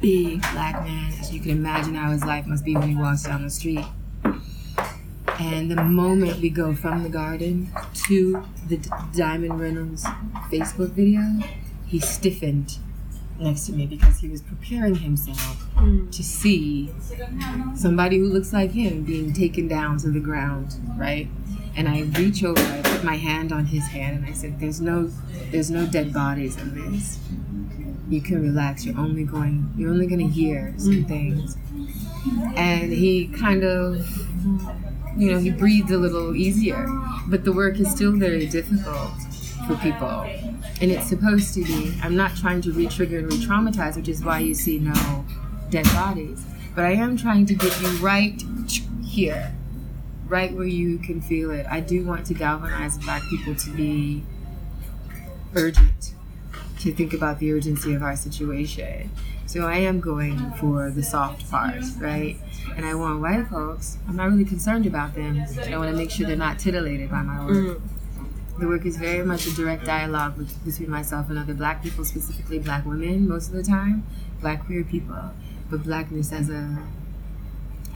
big 0.00 0.40
black 0.52 0.82
man, 0.84 1.12
as 1.20 1.32
you 1.32 1.40
can 1.40 1.50
imagine 1.50 1.94
how 1.94 2.10
his 2.10 2.24
life 2.24 2.46
must 2.46 2.64
be 2.64 2.74
when 2.76 2.88
he 2.88 2.96
walks 2.96 3.24
down 3.24 3.42
the 3.42 3.50
street. 3.50 3.84
And 5.38 5.70
the 5.70 5.82
moment 5.82 6.40
we 6.40 6.50
go 6.50 6.74
from 6.74 7.02
the 7.02 7.08
garden 7.08 7.70
to 8.06 8.44
the 8.68 8.76
D- 8.76 8.90
Diamond 9.16 9.58
Reynolds 9.58 10.04
Facebook 10.50 10.90
video, 10.90 11.22
he 11.86 11.98
stiffened 11.98 12.78
next 13.38 13.66
to 13.66 13.72
me 13.72 13.86
because 13.86 14.18
he 14.18 14.28
was 14.28 14.42
preparing 14.42 14.96
himself 14.96 15.66
to 16.10 16.22
see 16.22 16.90
somebody 17.74 18.18
who 18.18 18.26
looks 18.28 18.52
like 18.52 18.72
him 18.72 19.02
being 19.02 19.32
taken 19.32 19.66
down 19.66 19.96
to 19.98 20.10
the 20.10 20.20
ground, 20.20 20.74
right? 20.98 21.28
And 21.76 21.88
I 21.88 22.02
reach 22.18 22.44
over, 22.44 22.60
I 22.60 22.82
put 22.82 23.04
my 23.04 23.16
hand 23.16 23.52
on 23.52 23.66
his 23.66 23.86
hand, 23.86 24.18
and 24.18 24.26
I 24.26 24.32
said, 24.32 24.58
"There's 24.60 24.80
no, 24.80 25.10
there's 25.50 25.70
no 25.70 25.86
dead 25.86 26.12
bodies 26.12 26.56
in 26.56 26.74
this. 26.74 27.18
You 28.08 28.20
can 28.20 28.42
relax. 28.42 28.84
You're 28.84 28.98
only 28.98 29.24
going, 29.24 29.72
you're 29.76 29.90
only 29.90 30.06
going 30.06 30.20
to 30.20 30.32
hear 30.32 30.74
some 30.76 31.04
things." 31.04 31.56
And 32.56 32.92
he 32.92 33.28
kind 33.28 33.64
of, 33.64 34.06
you 35.16 35.32
know, 35.32 35.38
he 35.38 35.50
breathed 35.50 35.90
a 35.90 35.98
little 35.98 36.36
easier, 36.36 36.86
but 37.28 37.44
the 37.44 37.52
work 37.52 37.78
is 37.80 37.90
still 37.90 38.12
very 38.12 38.46
difficult 38.46 39.12
for 39.66 39.76
people 39.76 40.26
and 40.80 40.90
it's 40.90 41.06
supposed 41.06 41.54
to 41.54 41.62
be. 41.62 41.94
I'm 42.02 42.16
not 42.16 42.36
trying 42.36 42.62
to 42.62 42.72
re-trigger 42.72 43.18
and 43.18 43.32
re-traumatize, 43.32 43.96
which 43.96 44.08
is 44.08 44.24
why 44.24 44.38
you 44.38 44.54
see 44.54 44.78
no 44.78 45.24
dead 45.68 45.84
bodies. 45.86 46.44
But 46.74 46.84
I 46.84 46.92
am 46.92 47.16
trying 47.16 47.46
to 47.46 47.54
get 47.54 47.78
you 47.82 47.88
right 47.98 48.42
here, 49.04 49.54
right 50.30 50.52
where 50.52 50.66
you 50.66 50.98
can 50.98 51.20
feel 51.20 51.50
it. 51.50 51.66
I 51.68 51.80
do 51.80 52.04
want 52.04 52.26
to 52.26 52.34
galvanize 52.34 52.98
Black 52.98 53.22
people 53.28 53.54
to 53.54 53.70
be 53.70 54.22
urgent, 55.54 56.14
to 56.80 56.92
think 56.92 57.12
about 57.12 57.38
the 57.38 57.52
urgency 57.52 57.94
of 57.94 58.02
our 58.02 58.16
situation. 58.16 59.10
So 59.46 59.66
I 59.66 59.78
am 59.78 60.00
going 60.00 60.52
for 60.52 60.90
the 60.90 61.02
soft 61.02 61.50
part, 61.50 61.82
right? 61.98 62.36
And 62.76 62.86
I 62.86 62.94
want 62.94 63.20
white 63.20 63.48
folks. 63.48 63.98
I'm 64.08 64.16
not 64.16 64.30
really 64.30 64.44
concerned 64.44 64.86
about 64.86 65.14
them. 65.14 65.44
I 65.66 65.76
want 65.76 65.90
to 65.90 65.96
make 65.96 66.10
sure 66.10 66.26
they're 66.26 66.36
not 66.36 66.60
titillated 66.60 67.10
by 67.10 67.22
my 67.22 67.44
work. 67.44 67.78
Mm 67.78 67.80
the 68.60 68.68
work 68.68 68.84
is 68.84 68.98
very 68.98 69.24
much 69.24 69.46
a 69.46 69.54
direct 69.54 69.86
dialogue 69.86 70.36
with, 70.36 70.64
between 70.64 70.90
myself 70.90 71.30
and 71.30 71.38
other 71.38 71.54
black 71.54 71.82
people, 71.82 72.04
specifically 72.04 72.58
black 72.58 72.84
women 72.84 73.26
most 73.26 73.48
of 73.48 73.54
the 73.54 73.62
time, 73.62 74.04
black 74.40 74.66
queer 74.66 74.84
people, 74.84 75.32
but 75.70 75.82
blackness 75.82 76.30
as 76.30 76.50
a 76.50 76.78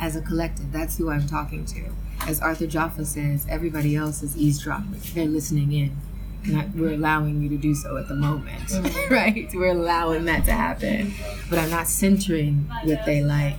as 0.01 0.17
a 0.17 0.23
collective. 0.23 0.73
That's 0.73 0.97
who 0.97 1.11
I'm 1.11 1.27
talking 1.27 1.67
to. 1.67 1.85
As 2.27 2.41
Arthur 2.41 2.67
Jafa 2.67 3.05
says, 3.05 3.47
everybody 3.49 3.97
else 3.97 4.23
is 4.23 4.37
eavesdropping. 4.37 5.01
They're 5.15 5.27
listening 5.27 5.73
in. 5.73 5.97
And 6.45 6.61
I, 6.61 6.69
we're 6.75 6.93
allowing 6.93 7.41
you 7.43 7.49
to 7.51 7.57
do 7.57 7.75
so 7.75 7.97
at 7.97 8.09
the 8.09 8.15
moment, 8.15 8.69
mm. 8.69 9.11
right? 9.11 9.51
We're 9.55 9.69
allowing 9.69 10.27
that 10.27 10.45
to 10.45 10.53
happen, 10.53 11.15
but 11.49 11.59
I'm 11.59 11.71
not 11.71 11.89
centering 11.89 12.71
what 12.85 13.07
they 13.07 13.23
like, 13.23 13.57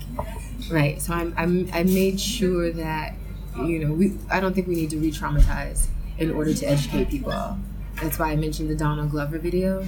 right? 0.69 1.01
So 1.01 1.13
I'm, 1.13 1.33
I'm 1.35 1.69
I 1.73 1.83
made 1.83 2.19
sure 2.19 2.71
that 2.71 3.15
you 3.57 3.79
know 3.79 3.93
we 3.93 4.13
I 4.29 4.39
don't 4.39 4.53
think 4.53 4.67
we 4.67 4.75
need 4.75 4.91
to 4.91 4.97
re-traumatize 4.97 5.87
in 6.19 6.31
order 6.31 6.53
to 6.53 6.65
educate 6.65 7.09
people. 7.09 7.57
That's 8.01 8.19
why 8.19 8.31
I 8.31 8.35
mentioned 8.35 8.69
the 8.69 8.75
Donald 8.75 9.11
Glover 9.11 9.39
video. 9.39 9.85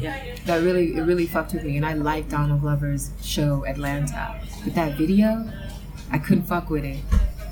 Yeah. 0.00 0.20
That 0.46 0.62
really 0.62 0.96
it 0.96 1.02
really 1.02 1.26
fucked 1.26 1.52
with 1.52 1.64
me 1.64 1.76
and 1.76 1.86
I 1.86 1.94
like 1.94 2.28
Donald 2.28 2.62
Glover's 2.62 3.10
show 3.22 3.64
Atlanta. 3.66 4.40
But 4.64 4.74
that 4.74 4.98
video, 4.98 5.48
I 6.10 6.18
couldn't 6.18 6.44
fuck 6.44 6.70
with 6.70 6.84
it. 6.84 6.98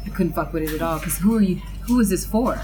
I 0.04 0.08
couldn't 0.10 0.32
fuck 0.32 0.52
with 0.52 0.62
it 0.64 0.74
at 0.74 0.82
all 0.82 0.98
because 0.98 1.18
who 1.18 1.36
are 1.36 1.40
you 1.40 1.56
who 1.86 2.00
is 2.00 2.08
this 2.10 2.26
for? 2.26 2.62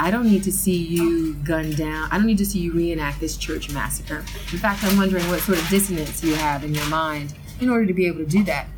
I 0.00 0.12
don't 0.12 0.30
need 0.30 0.44
to 0.44 0.52
see 0.52 0.76
you 0.76 1.34
gunned 1.34 1.76
down. 1.76 2.08
I 2.12 2.18
don't 2.18 2.26
need 2.26 2.38
to 2.38 2.46
see 2.46 2.60
you 2.60 2.72
reenact 2.72 3.18
this 3.18 3.36
church 3.36 3.72
massacre. 3.72 4.18
In 4.52 4.58
fact, 4.58 4.84
I'm 4.84 4.96
wondering 4.96 5.26
what 5.28 5.40
sort 5.40 5.58
of 5.58 5.68
dissonance 5.68 6.22
you 6.22 6.36
have 6.36 6.62
in 6.62 6.72
your 6.72 6.86
mind 6.86 7.34
in 7.60 7.68
order 7.68 7.84
to 7.84 7.92
be 7.92 8.06
able 8.06 8.18
to 8.18 8.26
do 8.26 8.44
that. 8.44 8.68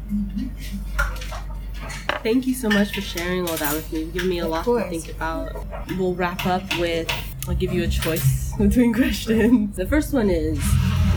Thank 2.23 2.47
you 2.47 2.55
so 2.55 2.71
much 2.71 2.95
for 2.95 3.03
sharing 3.03 3.47
all 3.49 3.57
that 3.57 3.75
with 3.75 3.93
me. 3.93 4.01
You've 4.01 4.15
given 4.15 4.29
me 4.31 4.39
a 4.39 4.49
lot 4.49 4.65
to 4.65 4.81
think 4.89 5.11
about. 5.11 5.55
We'll 5.99 6.15
wrap 6.15 6.47
up 6.47 6.63
with 6.79 7.11
I'll 7.49 7.55
give 7.55 7.73
you 7.73 7.83
a 7.83 7.89
choice 7.89 8.53
between 8.59 8.95
questions. 8.95 9.77
The 9.77 9.87
first 9.87 10.15
one 10.15 10.31
is 10.31 10.59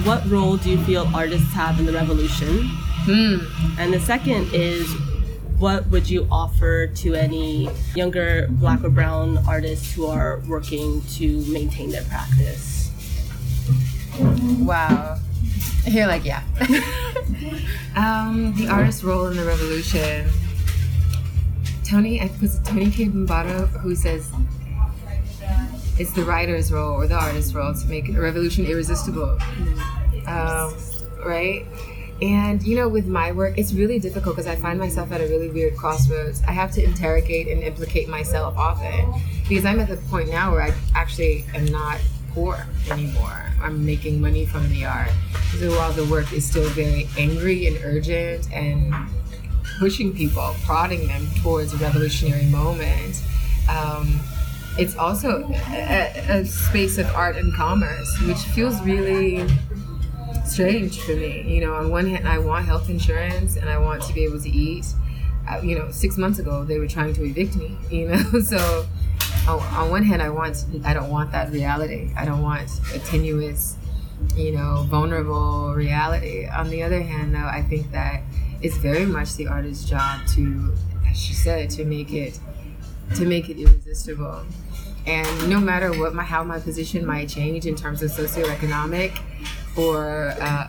What 0.04 0.30
role 0.30 0.58
do 0.58 0.70
you 0.70 0.84
feel 0.84 1.10
artists 1.14 1.54
have 1.54 1.80
in 1.80 1.86
the 1.86 1.94
revolution? 1.94 2.68
Hmm. 3.06 3.38
And 3.80 3.94
the 3.94 4.00
second 4.00 4.50
is 4.54 4.94
what 5.64 5.88
would 5.88 6.10
you 6.10 6.28
offer 6.30 6.88
to 6.88 7.14
any 7.14 7.70
younger 7.96 8.50
black 8.50 8.84
or 8.84 8.90
brown 8.90 9.38
artists 9.48 9.94
who 9.94 10.06
are 10.06 10.42
working 10.46 11.02
to 11.04 11.40
maintain 11.46 11.90
their 11.90 12.04
practice? 12.04 12.92
Wow. 14.60 15.20
You're 15.86 16.08
like, 16.08 16.26
yeah. 16.26 16.44
um, 17.96 18.54
the 18.58 18.68
artist's 18.70 19.06
role 19.06 19.28
in 19.28 19.38
the 19.38 19.46
revolution. 19.46 20.30
Toni, 21.86 22.20
I 22.20 22.30
was 22.42 22.60
Toni 22.66 22.92
Cade 22.92 23.14
Bambara 23.14 23.68
who 23.80 23.96
says 23.96 24.30
it's 25.98 26.12
the 26.12 26.26
writer's 26.26 26.74
role 26.74 26.92
or 26.92 27.08
the 27.08 27.16
artist's 27.16 27.54
role 27.54 27.74
to 27.74 27.88
make 27.88 28.10
a 28.10 28.20
revolution 28.20 28.66
irresistible. 28.66 29.40
Um, 30.28 30.74
right? 31.26 31.66
And 32.24 32.64
you 32.64 32.78
know, 32.78 32.88
with 32.88 33.06
my 33.06 33.34
work, 33.34 33.58
it's 33.58 33.74
really 33.74 34.00
difficult 34.00 34.38
because 34.38 34.48
I 34.48 34.56
find 34.56 34.80
myself 34.80 35.12
at 35.12 35.20
a 35.20 35.26
really 35.26 35.50
weird 35.50 35.76
crossroads. 35.76 36.42
I 36.48 36.52
have 36.52 36.72
to 36.72 36.84
interrogate 36.84 37.50
and 37.50 37.62
implicate 37.62 38.08
myself 38.08 38.58
often 38.58 39.14
because 39.50 39.66
I'm 39.66 39.82
at 39.82 39.90
the 39.90 39.98
point 40.10 40.30
now 40.30 40.54
where 40.54 40.62
I 40.62 40.74
actually 40.96 41.44
am 41.54 41.66
not 41.66 42.00
poor 42.32 42.66
anymore. 42.90 43.52
I'm 43.62 43.86
making 43.86 44.22
money 44.22 44.46
from 44.46 44.70
the 44.70 44.86
art. 44.86 45.12
So 45.60 45.70
while 45.72 45.92
the 45.92 46.06
work 46.06 46.32
is 46.32 46.46
still 46.50 46.68
very 46.70 47.10
angry 47.18 47.68
and 47.68 47.78
urgent 47.84 48.50
and 48.54 48.94
pushing 49.78 50.16
people, 50.16 50.56
prodding 50.64 51.08
them 51.08 51.28
towards 51.42 51.74
a 51.74 51.78
revolutionary 51.78 52.46
moment. 52.46 53.22
Um, 53.70 54.22
it's 54.78 54.96
also 54.96 55.50
a, 55.72 56.26
a, 56.30 56.46
space 56.46 56.98
of 56.98 57.06
art 57.14 57.36
and 57.36 57.54
commerce, 57.54 58.10
which 58.26 58.38
feels 58.38 58.82
really 58.82 59.46
strange 60.46 61.00
for 61.02 61.16
me. 61.16 61.42
You 61.42 61.62
know, 61.62 61.74
on 61.74 61.90
one 61.90 62.08
hand, 62.08 62.28
I 62.28 62.40
want 62.40 62.66
health 62.66 62.90
insurance 62.90 63.56
and 63.56 63.70
I 63.70 63.78
want 63.78 64.04
to 64.04 64.14
be 64.14 64.24
able 64.24 64.40
to 64.42 64.50
eat. 64.50 64.86
Uh, 65.50 65.60
you 65.62 65.78
know, 65.78 65.92
six 65.92 66.18
months 66.18 66.40
ago 66.40 66.64
they 66.64 66.80
were 66.80 66.88
trying 66.88 67.14
to 67.14 67.24
evict 67.24 67.56
me. 67.56 67.78
You 67.90 68.10
know, 68.10 68.40
so 68.40 68.86
on, 69.48 69.60
on 69.60 69.90
one 69.90 70.04
hand, 70.04 70.22
I 70.22 70.30
want 70.30 70.66
I 70.84 70.94
don't 70.94 71.10
want 71.10 71.32
that 71.32 71.52
reality. 71.52 72.12
I 72.18 72.26
don't 72.26 72.42
want 72.42 72.70
a 72.94 73.00
tenuous, 73.00 73.78
you 74.36 74.54
know, 74.54 74.86
vulnerable 74.90 75.74
reality. 75.74 76.48
On 76.48 76.70
the 76.70 76.84
other 76.84 77.02
hand, 77.02 77.36
though, 77.36 77.40
I 77.46 77.62
think 77.62 77.92
that 77.92 78.24
it's 78.62 78.78
very 78.78 79.06
much 79.06 79.36
the 79.36 79.48
artist's 79.48 79.88
job 79.88 80.26
to, 80.30 80.74
as 81.10 81.20
she 81.20 81.34
said, 81.34 81.70
to 81.72 81.86
make 81.86 82.14
it 82.14 82.40
to 83.16 83.26
make 83.26 83.50
it 83.50 83.58
irresistible. 83.60 84.44
And 85.06 85.50
no 85.50 85.60
matter 85.60 85.92
what 86.00 86.16
my 86.16 86.24
how 86.24 86.44
my 86.44 86.60
position 86.60 87.06
might 87.06 87.28
change 87.28 87.66
in 87.66 87.76
terms 87.76 88.02
of 88.02 88.12
socioeconomic 88.12 89.20
or 89.76 90.34
uh, 90.40 90.68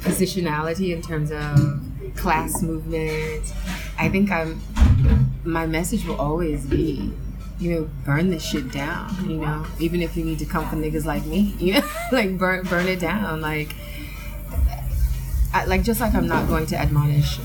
positionality 0.00 0.92
in 0.94 1.02
terms 1.02 1.30
of 1.30 1.82
class 2.16 2.62
movement, 2.62 3.52
I 3.98 4.08
think 4.08 4.30
I'm 4.30 4.60
my 5.44 5.66
message 5.66 6.04
will 6.04 6.16
always 6.16 6.66
be 6.66 7.12
you 7.58 7.70
know, 7.72 7.90
burn 8.04 8.28
this 8.30 8.44
shit 8.44 8.70
down, 8.70 9.14
you 9.28 9.38
know, 9.38 9.64
even 9.78 10.02
if 10.02 10.16
you 10.16 10.24
need 10.24 10.38
to 10.38 10.44
come 10.44 10.68
for 10.68 10.76
niggas 10.76 11.04
like 11.06 11.24
me, 11.24 11.54
you 11.58 11.74
know, 11.74 11.88
like 12.12 12.36
burn 12.36 12.64
burn 12.64 12.86
it 12.86 13.00
down. 13.00 13.40
Like 13.40 13.74
I, 15.54 15.64
like 15.64 15.82
just 15.82 16.00
like 16.00 16.14
I'm 16.14 16.26
not 16.28 16.48
going 16.48 16.66
to 16.66 16.76
admonish 16.76 17.38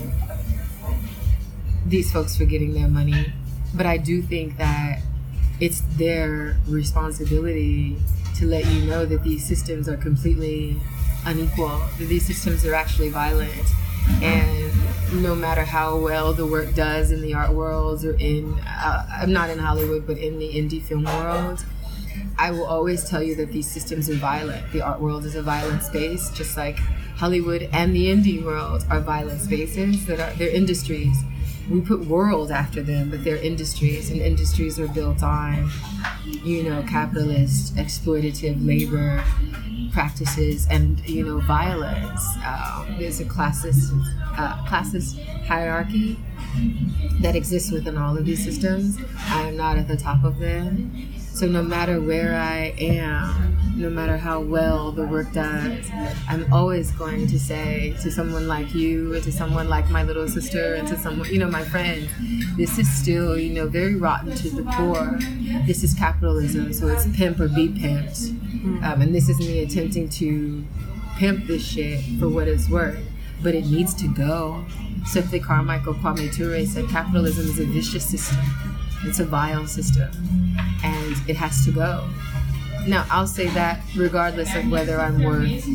these 1.86 2.12
folks 2.12 2.36
for 2.36 2.44
getting 2.44 2.74
their 2.74 2.88
money, 2.88 3.32
but 3.74 3.86
I 3.86 3.96
do 3.96 4.22
think 4.22 4.58
that 4.58 5.00
it's 5.60 5.80
their 5.96 6.56
responsibility 6.68 7.96
to 8.36 8.46
let 8.46 8.66
you 8.66 8.84
know 8.84 9.06
that 9.06 9.22
these 9.22 9.46
systems 9.46 9.88
are 9.88 9.96
completely 9.96 10.78
unequal, 11.26 11.80
these 11.98 12.24
systems 12.24 12.64
are 12.64 12.74
actually 12.74 13.10
violent. 13.10 13.66
And 14.22 14.72
no 15.22 15.34
matter 15.34 15.62
how 15.64 15.98
well 15.98 16.32
the 16.32 16.46
work 16.46 16.74
does 16.74 17.10
in 17.10 17.20
the 17.20 17.34
art 17.34 17.52
world 17.52 18.04
or 18.04 18.14
in, 18.14 18.58
uh, 18.66 19.06
I'm 19.20 19.32
not 19.32 19.50
in 19.50 19.58
Hollywood, 19.58 20.06
but 20.06 20.18
in 20.18 20.38
the 20.38 20.48
indie 20.48 20.82
film 20.82 21.04
world, 21.04 21.64
I 22.38 22.50
will 22.50 22.64
always 22.64 23.08
tell 23.08 23.22
you 23.22 23.34
that 23.36 23.52
these 23.52 23.70
systems 23.70 24.08
are 24.10 24.14
violent. 24.14 24.72
The 24.72 24.82
art 24.82 25.00
world 25.00 25.24
is 25.24 25.34
a 25.34 25.42
violent 25.42 25.82
space, 25.82 26.30
just 26.30 26.56
like 26.56 26.78
Hollywood 27.16 27.68
and 27.72 27.94
the 27.94 28.06
indie 28.06 28.42
world 28.42 28.84
are 28.90 29.00
violent 29.00 29.40
spaces 29.40 30.06
that 30.06 30.18
are 30.18 30.32
they're 30.38 30.48
industries. 30.48 31.16
We 31.70 31.80
put 31.80 32.06
world 32.06 32.50
after 32.50 32.82
them, 32.82 33.10
but 33.10 33.22
they're 33.22 33.36
industries, 33.36 34.10
and 34.10 34.20
industries 34.20 34.80
are 34.80 34.88
built 34.88 35.22
on, 35.22 35.70
you 36.26 36.64
know, 36.64 36.82
capitalist, 36.82 37.76
exploitative 37.76 38.66
labor 38.66 39.22
practices 39.92 40.66
and 40.70 41.00
you 41.08 41.24
know 41.24 41.38
violence. 41.40 42.22
Um, 42.46 42.96
there's 42.98 43.20
a 43.20 43.24
classist 43.24 43.90
uh, 44.36 44.64
classist 44.66 45.22
hierarchy 45.44 46.18
that 47.20 47.36
exists 47.36 47.70
within 47.70 47.96
all 47.96 48.16
of 48.16 48.24
these 48.24 48.42
systems. 48.42 48.98
I 49.28 49.48
am 49.48 49.56
not 49.56 49.78
at 49.78 49.88
the 49.88 49.96
top 49.96 50.24
of 50.24 50.38
them 50.38 50.92
So 51.32 51.46
no 51.46 51.62
matter 51.62 52.00
where 52.00 52.36
I 52.36 52.74
am, 52.78 53.56
no 53.74 53.88
matter 53.88 54.18
how 54.18 54.40
well 54.40 54.92
the 54.92 55.06
work 55.06 55.32
does, 55.32 55.90
I'm 56.28 56.52
always 56.52 56.90
going 56.92 57.26
to 57.28 57.38
say 57.38 57.96
to 58.02 58.10
someone 58.10 58.46
like 58.46 58.74
you, 58.74 59.18
to 59.20 59.32
someone 59.32 59.68
like 59.68 59.88
my 59.88 60.02
little 60.02 60.28
sister, 60.28 60.74
and 60.74 60.86
to 60.88 60.98
someone, 60.98 61.28
you 61.30 61.38
know, 61.38 61.48
my 61.48 61.64
friend, 61.64 62.06
this 62.58 62.78
is 62.78 62.86
still, 62.92 63.38
you 63.38 63.54
know, 63.54 63.66
very 63.66 63.94
rotten 63.96 64.34
to 64.36 64.50
the 64.50 64.62
core. 64.72 65.18
This 65.66 65.82
is 65.82 65.94
capitalism, 65.94 66.72
so 66.74 66.88
it's 66.88 67.06
pimp 67.16 67.40
or 67.40 67.48
be 67.48 67.68
pimped. 67.68 68.36
Um, 68.62 69.02
and 69.02 69.14
this 69.14 69.28
is 69.28 69.38
me 69.38 69.60
attempting 69.60 70.08
to 70.10 70.64
pimp 71.16 71.46
this 71.46 71.64
shit 71.64 72.00
for 72.18 72.28
what 72.28 72.46
it's 72.46 72.68
worth, 72.68 73.00
but 73.42 73.54
it 73.54 73.66
needs 73.66 73.94
to 73.94 74.08
go. 74.08 74.64
Stokely 75.04 75.40
Carmichael 75.40 75.94
Kwame 75.94 76.32
Ture 76.32 76.64
said 76.64 76.88
capitalism 76.88 77.46
is 77.46 77.58
a 77.58 77.64
vicious 77.64 78.08
system. 78.08 78.38
It's 79.04 79.18
a 79.18 79.24
vile 79.24 79.66
system, 79.66 80.10
and 80.84 81.16
it 81.28 81.36
has 81.36 81.64
to 81.64 81.72
go. 81.72 82.08
Now, 82.86 83.06
I'll 83.10 83.26
say 83.26 83.48
that 83.48 83.80
regardless 83.96 84.54
of 84.54 84.70
whether 84.70 85.00
I'm 85.00 85.22
worth, 85.22 85.66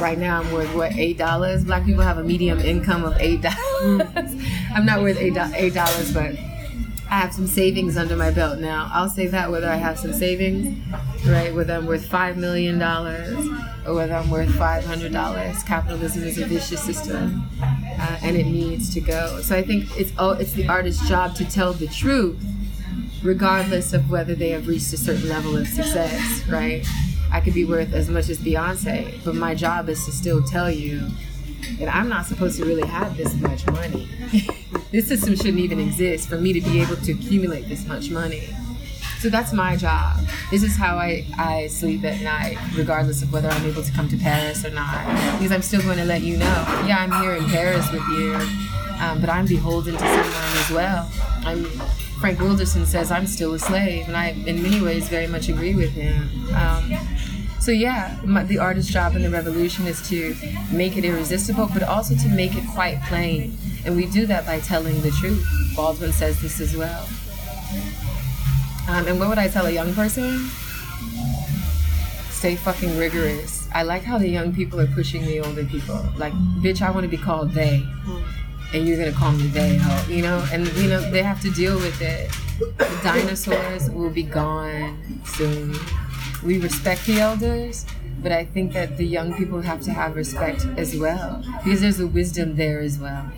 right 0.00 0.18
now 0.18 0.40
I'm 0.40 0.52
worth 0.52 0.72
what, 0.74 0.92
$8? 0.92 1.66
Black 1.66 1.84
people 1.84 2.02
have 2.02 2.18
a 2.18 2.24
medium 2.24 2.60
income 2.60 3.04
of 3.04 3.14
$8. 3.14 3.44
I'm 4.74 4.86
not 4.86 5.02
worth 5.02 5.18
$8, 5.18 6.14
but 6.14 6.55
I 7.08 7.20
have 7.20 7.32
some 7.32 7.46
savings 7.46 7.96
under 7.96 8.16
my 8.16 8.30
belt 8.30 8.58
now. 8.58 8.90
I'll 8.92 9.08
say 9.08 9.26
that 9.28 9.50
whether 9.50 9.68
I 9.68 9.76
have 9.76 9.98
some 9.98 10.12
savings, 10.12 10.76
right, 11.26 11.54
whether 11.54 11.74
I'm 11.74 11.86
worth 11.86 12.08
$5 12.08 12.36
million 12.36 12.82
or 12.82 13.94
whether 13.94 14.14
I'm 14.14 14.28
worth 14.28 14.48
$500. 14.48 15.66
Capitalism 15.66 16.24
is 16.24 16.38
a 16.38 16.46
vicious 16.46 16.82
system 16.82 17.48
uh, 17.62 18.18
and 18.22 18.36
it 18.36 18.46
needs 18.46 18.92
to 18.94 19.00
go. 19.00 19.40
So 19.40 19.56
I 19.56 19.62
think 19.62 19.88
it's, 19.96 20.12
oh, 20.18 20.30
it's 20.30 20.52
the 20.52 20.68
artist's 20.68 21.08
job 21.08 21.36
to 21.36 21.44
tell 21.44 21.72
the 21.72 21.86
truth 21.86 22.42
regardless 23.22 23.92
of 23.92 24.10
whether 24.10 24.34
they 24.34 24.50
have 24.50 24.66
reached 24.66 24.92
a 24.92 24.96
certain 24.96 25.28
level 25.28 25.56
of 25.56 25.66
success, 25.68 26.46
right? 26.48 26.86
I 27.30 27.40
could 27.40 27.54
be 27.54 27.64
worth 27.64 27.92
as 27.92 28.08
much 28.08 28.28
as 28.28 28.38
Beyonce, 28.38 29.24
but 29.24 29.34
my 29.34 29.54
job 29.54 29.88
is 29.88 30.04
to 30.06 30.12
still 30.12 30.42
tell 30.42 30.70
you 30.70 31.08
that 31.78 31.94
I'm 31.94 32.08
not 32.08 32.26
supposed 32.26 32.58
to 32.58 32.64
really 32.64 32.86
have 32.86 33.16
this 33.16 33.34
much 33.34 33.66
money. 33.66 34.08
this 34.90 35.08
system 35.08 35.36
shouldn't 35.36 35.58
even 35.58 35.80
exist 35.80 36.28
for 36.28 36.38
me 36.38 36.52
to 36.52 36.60
be 36.60 36.80
able 36.80 36.96
to 36.96 37.12
accumulate 37.12 37.68
this 37.68 37.86
much 37.86 38.10
money. 38.10 38.48
So 39.18 39.30
that's 39.30 39.52
my 39.52 39.76
job. 39.76 40.20
This 40.50 40.62
is 40.62 40.76
how 40.76 40.98
I, 40.98 41.26
I 41.38 41.66
sleep 41.68 42.04
at 42.04 42.20
night, 42.20 42.58
regardless 42.76 43.22
of 43.22 43.32
whether 43.32 43.48
I'm 43.48 43.64
able 43.64 43.82
to 43.82 43.92
come 43.92 44.08
to 44.08 44.16
Paris 44.16 44.64
or 44.64 44.70
not. 44.70 45.04
Because 45.38 45.52
I'm 45.52 45.62
still 45.62 45.82
going 45.82 45.98
to 45.98 46.04
let 46.04 46.22
you 46.22 46.36
know, 46.36 46.84
yeah, 46.86 46.98
I'm 46.98 47.12
here 47.22 47.34
in 47.34 47.44
Paris 47.46 47.90
with 47.90 48.06
you, 48.08 48.34
um, 49.00 49.20
but 49.20 49.30
I'm 49.30 49.46
beholden 49.46 49.94
to 49.94 49.98
someone 49.98 50.58
as 50.58 50.70
well. 50.70 51.10
I'm 51.44 51.64
Frank 52.20 52.40
Wilderson 52.40 52.86
says, 52.86 53.10
I'm 53.10 53.26
still 53.26 53.52
a 53.54 53.58
slave. 53.58 54.08
And 54.08 54.16
I, 54.16 54.28
in 54.28 54.62
many 54.62 54.80
ways, 54.80 55.08
very 55.08 55.26
much 55.26 55.48
agree 55.48 55.74
with 55.74 55.92
him. 55.92 56.30
Um, 56.54 56.90
so, 57.66 57.72
yeah, 57.72 58.16
my, 58.24 58.44
the 58.44 58.58
artist's 58.58 58.92
job 58.92 59.16
in 59.16 59.22
the 59.22 59.28
revolution 59.28 59.88
is 59.88 60.08
to 60.08 60.36
make 60.70 60.96
it 60.96 61.04
irresistible, 61.04 61.68
but 61.72 61.82
also 61.82 62.14
to 62.14 62.28
make 62.28 62.54
it 62.54 62.62
quite 62.72 63.02
plain. 63.08 63.58
And 63.84 63.96
we 63.96 64.06
do 64.06 64.24
that 64.26 64.46
by 64.46 64.60
telling 64.60 65.02
the 65.02 65.10
truth. 65.10 65.44
Baldwin 65.74 66.12
says 66.12 66.40
this 66.40 66.60
as 66.60 66.76
well. 66.76 67.08
Um, 68.88 69.08
and 69.08 69.18
what 69.18 69.28
would 69.28 69.38
I 69.38 69.48
tell 69.48 69.66
a 69.66 69.72
young 69.72 69.92
person? 69.94 70.46
Stay 72.30 72.54
fucking 72.54 72.96
rigorous. 72.96 73.68
I 73.74 73.82
like 73.82 74.04
how 74.04 74.16
the 74.16 74.28
young 74.28 74.54
people 74.54 74.80
are 74.80 74.86
pushing 74.86 75.22
the 75.22 75.40
older 75.40 75.64
people. 75.64 76.06
Like, 76.16 76.34
bitch, 76.62 76.82
I 76.82 76.92
want 76.92 77.02
to 77.02 77.08
be 77.08 77.18
called 77.18 77.50
they 77.50 77.84
and 78.72 78.86
you're 78.86 78.98
gonna 78.98 79.12
call 79.12 79.32
me 79.32 79.46
they 79.48 79.76
ho, 79.76 80.12
you 80.12 80.22
know, 80.22 80.44
and 80.52 80.66
you 80.74 80.88
know 80.88 81.00
they 81.10 81.22
have 81.22 81.40
to 81.40 81.50
deal 81.50 81.76
with 81.76 82.00
it. 82.02 82.30
The 82.58 83.00
dinosaurs 83.02 83.90
will 83.90 84.10
be 84.10 84.22
gone 84.22 85.20
soon. 85.24 85.74
We 86.46 86.58
respect 86.58 87.06
the 87.06 87.20
elders, 87.20 87.84
but 88.22 88.30
I 88.30 88.44
think 88.44 88.72
that 88.72 88.96
the 88.96 89.04
young 89.04 89.34
people 89.34 89.62
have 89.62 89.80
to 89.82 89.92
have 89.92 90.14
respect 90.14 90.64
as 90.76 90.96
well 90.96 91.44
because 91.64 91.80
there's 91.80 91.98
a 91.98 92.06
wisdom 92.06 92.54
there 92.54 92.78
as 92.80 92.98
well. 92.98 93.30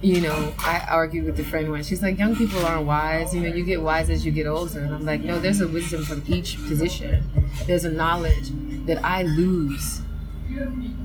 You 0.00 0.22
know, 0.22 0.54
I 0.58 0.86
argued 0.88 1.26
with 1.26 1.38
a 1.38 1.44
friend 1.44 1.70
once. 1.70 1.88
She's 1.88 2.02
like, 2.02 2.18
"Young 2.18 2.34
people 2.34 2.64
aren't 2.64 2.86
wise. 2.86 3.34
You 3.34 3.42
know, 3.42 3.54
you 3.54 3.62
get 3.64 3.82
wise 3.82 4.08
as 4.08 4.24
you 4.24 4.32
get 4.32 4.46
older." 4.46 4.80
And 4.80 4.94
I'm 4.94 5.04
like, 5.04 5.22
"No, 5.22 5.38
there's 5.38 5.60
a 5.60 5.68
wisdom 5.68 6.02
from 6.04 6.22
each 6.26 6.56
position. 6.66 7.24
There's 7.66 7.84
a 7.84 7.90
knowledge 7.90 8.50
that 8.86 9.04
I 9.04 9.24
lose 9.24 10.00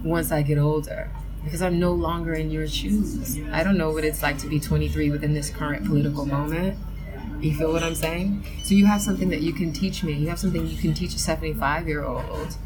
once 0.04 0.32
I 0.32 0.42
get 0.42 0.58
older." 0.58 1.10
because 1.44 1.62
I'm 1.62 1.78
no 1.78 1.92
longer 1.92 2.34
in 2.34 2.50
your 2.52 2.68
shoes. 2.68 3.38
I 3.52 3.64
don't 3.64 3.78
know 3.78 3.92
what 3.92 4.06
it's 4.06 4.24
like 4.24 4.38
to 4.40 4.48
be 4.48 4.62
23 4.62 5.12
within 5.12 5.34
this 5.34 5.50
current 5.50 5.86
political 5.86 6.26
moment. 6.26 6.78
You 7.44 7.56
feel 7.56 7.72
what 7.72 7.84
I'm 7.84 7.96
saying? 7.96 8.46
So 8.64 8.74
you 8.74 8.86
have 8.86 9.02
something 9.02 9.30
that 9.30 9.42
you 9.42 9.54
can 9.54 9.74
teach 9.74 10.04
me. 10.04 10.14
You 10.14 10.30
have 10.30 10.40
something 10.40 10.66
you 10.66 10.78
can 10.78 10.94
teach 10.94 11.14
a 11.14 11.20
75 11.20 11.88
year 11.88 12.04
old. 12.04 12.58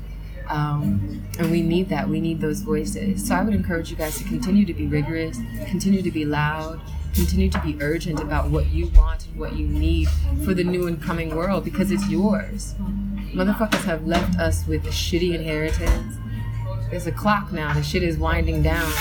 Um, 0.50 1.24
and 1.40 1.52
we 1.52 1.62
need 1.62 1.90
that. 1.90 2.08
We 2.08 2.22
need 2.22 2.40
those 2.40 2.62
voices. 2.62 3.28
So 3.28 3.36
I 3.36 3.42
would 3.42 3.54
encourage 3.54 3.90
you 3.90 3.98
guys 3.98 4.18
to 4.20 4.24
continue 4.24 4.66
to 4.66 4.74
be 4.74 4.88
rigorous, 4.88 5.38
continue 5.68 6.02
to 6.02 6.12
be 6.12 6.24
loud, 6.24 6.80
continue 7.14 7.50
to 7.50 7.60
be 7.60 7.78
urgent 7.82 8.22
about 8.22 8.50
what 8.50 8.68
you 8.68 8.88
want 8.96 9.28
and 9.28 9.38
what 9.38 9.58
you 9.58 9.68
need 9.68 10.08
for 10.46 10.54
the 10.54 10.64
new 10.64 10.88
and 10.88 11.02
coming 11.02 11.36
world 11.36 11.66
because 11.66 11.92
it's 11.92 12.08
yours. 12.08 12.76
Motherfuckers 13.34 13.84
have 13.84 14.08
left 14.08 14.40
us 14.40 14.66
with 14.68 14.86
a 14.86 14.92
shitty 14.92 15.34
inheritance 15.34 16.16
there's 16.90 17.08
a 17.08 17.12
clock 17.12 17.52
now. 17.52 17.74
The 17.74 17.84
shit 17.84 18.02
is 18.02 18.18
winding 18.18 18.64
down. 18.64 18.92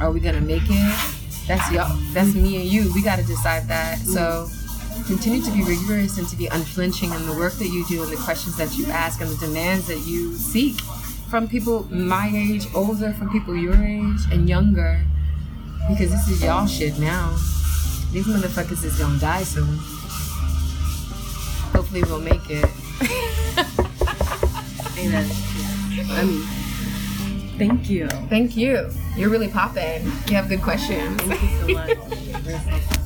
Are 0.00 0.10
we 0.10 0.20
gonna 0.20 0.40
make 0.40 0.62
it? 0.68 1.14
That's 1.46 1.70
y'all. 1.70 1.96
That's 2.12 2.34
me 2.34 2.56
and 2.56 2.64
you. 2.64 2.92
We 2.92 3.02
gotta 3.02 3.22
decide 3.22 3.68
that. 3.68 3.98
So 3.98 4.48
continue 5.06 5.42
to 5.42 5.50
be 5.52 5.62
rigorous 5.62 6.18
and 6.18 6.28
to 6.28 6.36
be 6.36 6.46
unflinching 6.46 7.12
in 7.12 7.26
the 7.26 7.34
work 7.34 7.54
that 7.54 7.68
you 7.68 7.84
do 7.86 8.02
and 8.02 8.10
the 8.10 8.16
questions 8.16 8.56
that 8.56 8.76
you 8.76 8.86
ask 8.86 9.20
and 9.20 9.30
the 9.30 9.46
demands 9.46 9.86
that 9.86 9.98
you 10.00 10.34
seek 10.34 10.80
from 11.28 11.48
people 11.48 11.84
my 11.90 12.30
age, 12.34 12.66
older, 12.74 13.12
from 13.12 13.30
people 13.30 13.56
your 13.56 13.74
age 13.74 14.20
and 14.32 14.48
younger. 14.48 15.04
Because 15.88 16.10
this 16.10 16.28
is 16.28 16.42
y'all 16.42 16.66
shit 16.66 16.98
now. 16.98 17.30
These 18.12 18.26
motherfuckers 18.26 18.84
is 18.84 18.98
gonna 18.98 19.18
die 19.18 19.44
soon. 19.44 19.78
Hopefully 21.72 22.02
we'll 22.02 22.20
make 22.20 22.50
it. 22.50 22.64
Amen. 24.98 25.30
I 26.10 26.24
mean 26.24 26.60
Thank 27.60 27.90
you. 27.90 28.08
Thank 28.30 28.56
you. 28.56 28.88
You're 29.16 29.28
really 29.28 29.48
popping. 29.48 30.04
You 30.28 30.36
have 30.36 30.48
good 30.48 30.62
questions. 30.62 31.20
Thank 31.20 31.42
you 31.42 31.76
so 31.76 32.48
much. 32.48 32.96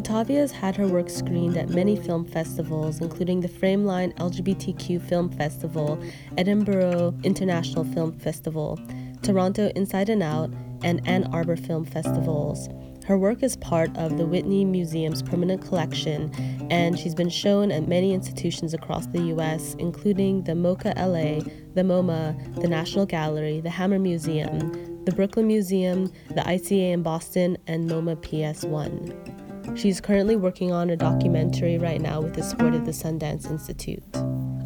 Ja'Tovia 0.00 0.38
has 0.38 0.50
had 0.50 0.76
her 0.76 0.86
work 0.86 1.10
screened 1.10 1.58
at 1.58 1.68
many 1.68 1.94
film 1.94 2.24
festivals, 2.24 3.02
including 3.02 3.42
the 3.42 3.48
Frameline 3.48 4.14
LGBTQ 4.16 5.02
Film 5.02 5.28
Festival, 5.28 6.02
Edinburgh 6.38 7.14
International 7.22 7.84
Film 7.84 8.12
Festival, 8.18 8.78
Toronto 9.20 9.70
Inside 9.76 10.08
and 10.08 10.22
Out, 10.22 10.50
and 10.82 11.06
Ann 11.06 11.24
Arbor 11.34 11.56
Film 11.56 11.84
Festivals. 11.84 12.70
Her 13.04 13.18
work 13.18 13.42
is 13.42 13.58
part 13.58 13.94
of 13.98 14.16
the 14.16 14.24
Whitney 14.24 14.64
Museum's 14.64 15.22
permanent 15.22 15.60
collection, 15.60 16.32
and 16.70 16.98
she's 16.98 17.14
been 17.14 17.28
shown 17.28 17.70
at 17.70 17.86
many 17.86 18.14
institutions 18.14 18.72
across 18.72 19.06
the 19.08 19.20
US, 19.34 19.74
including 19.74 20.44
the 20.44 20.52
MoCA 20.52 20.94
LA, 20.96 21.44
the 21.74 21.82
MoMA, 21.82 22.58
the 22.58 22.68
National 22.68 23.04
Gallery, 23.04 23.60
the 23.60 23.68
Hammer 23.68 23.98
Museum, 23.98 25.04
the 25.04 25.12
Brooklyn 25.12 25.46
Museum, 25.46 26.10
the 26.28 26.40
ICA 26.40 26.92
in 26.92 27.02
Boston, 27.02 27.58
and 27.66 27.90
MoMA 27.90 28.16
PS1. 28.16 29.49
She's 29.74 30.00
currently 30.00 30.36
working 30.36 30.72
on 30.72 30.90
a 30.90 30.96
documentary 30.96 31.78
right 31.78 32.00
now 32.00 32.20
with 32.20 32.34
the 32.34 32.42
support 32.42 32.74
of 32.74 32.84
the 32.84 32.90
Sundance 32.90 33.50
Institute. 33.50 34.02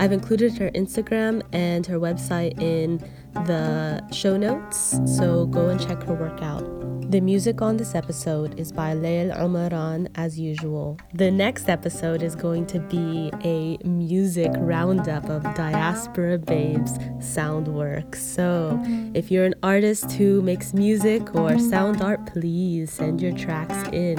I've 0.00 0.12
included 0.12 0.58
her 0.58 0.70
Instagram 0.72 1.42
and 1.52 1.86
her 1.86 2.00
website 2.00 2.60
in 2.60 2.98
the 3.46 4.06
show 4.12 4.36
notes, 4.36 4.98
so 5.06 5.46
go 5.46 5.68
and 5.68 5.80
check 5.80 6.02
her 6.02 6.14
work 6.14 6.42
out. 6.42 6.83
The 7.14 7.20
music 7.20 7.62
on 7.62 7.76
this 7.76 7.94
episode 7.94 8.58
is 8.58 8.72
by 8.72 8.92
Leil 8.92 9.32
Umaran, 9.38 10.08
as 10.16 10.36
usual. 10.36 10.98
The 11.12 11.30
next 11.30 11.68
episode 11.68 12.24
is 12.24 12.34
going 12.34 12.66
to 12.66 12.80
be 12.80 13.30
a 13.44 13.78
music 13.86 14.50
roundup 14.56 15.28
of 15.30 15.44
Diaspora 15.54 16.38
Babes 16.38 16.98
sound 17.20 17.68
work. 17.68 18.16
So, 18.16 18.82
if 19.14 19.30
you're 19.30 19.44
an 19.44 19.54
artist 19.62 20.10
who 20.10 20.42
makes 20.42 20.74
music 20.74 21.36
or 21.36 21.56
sound 21.60 22.02
art, 22.02 22.26
please 22.26 22.92
send 22.92 23.22
your 23.22 23.30
tracks 23.30 23.88
in 23.92 24.16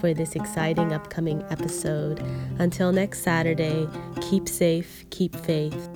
for 0.00 0.12
this 0.12 0.34
exciting 0.34 0.92
upcoming 0.92 1.44
episode. 1.48 2.18
Until 2.58 2.90
next 2.90 3.22
Saturday, 3.22 3.86
keep 4.20 4.48
safe, 4.48 5.08
keep 5.10 5.36
faith. 5.36 5.88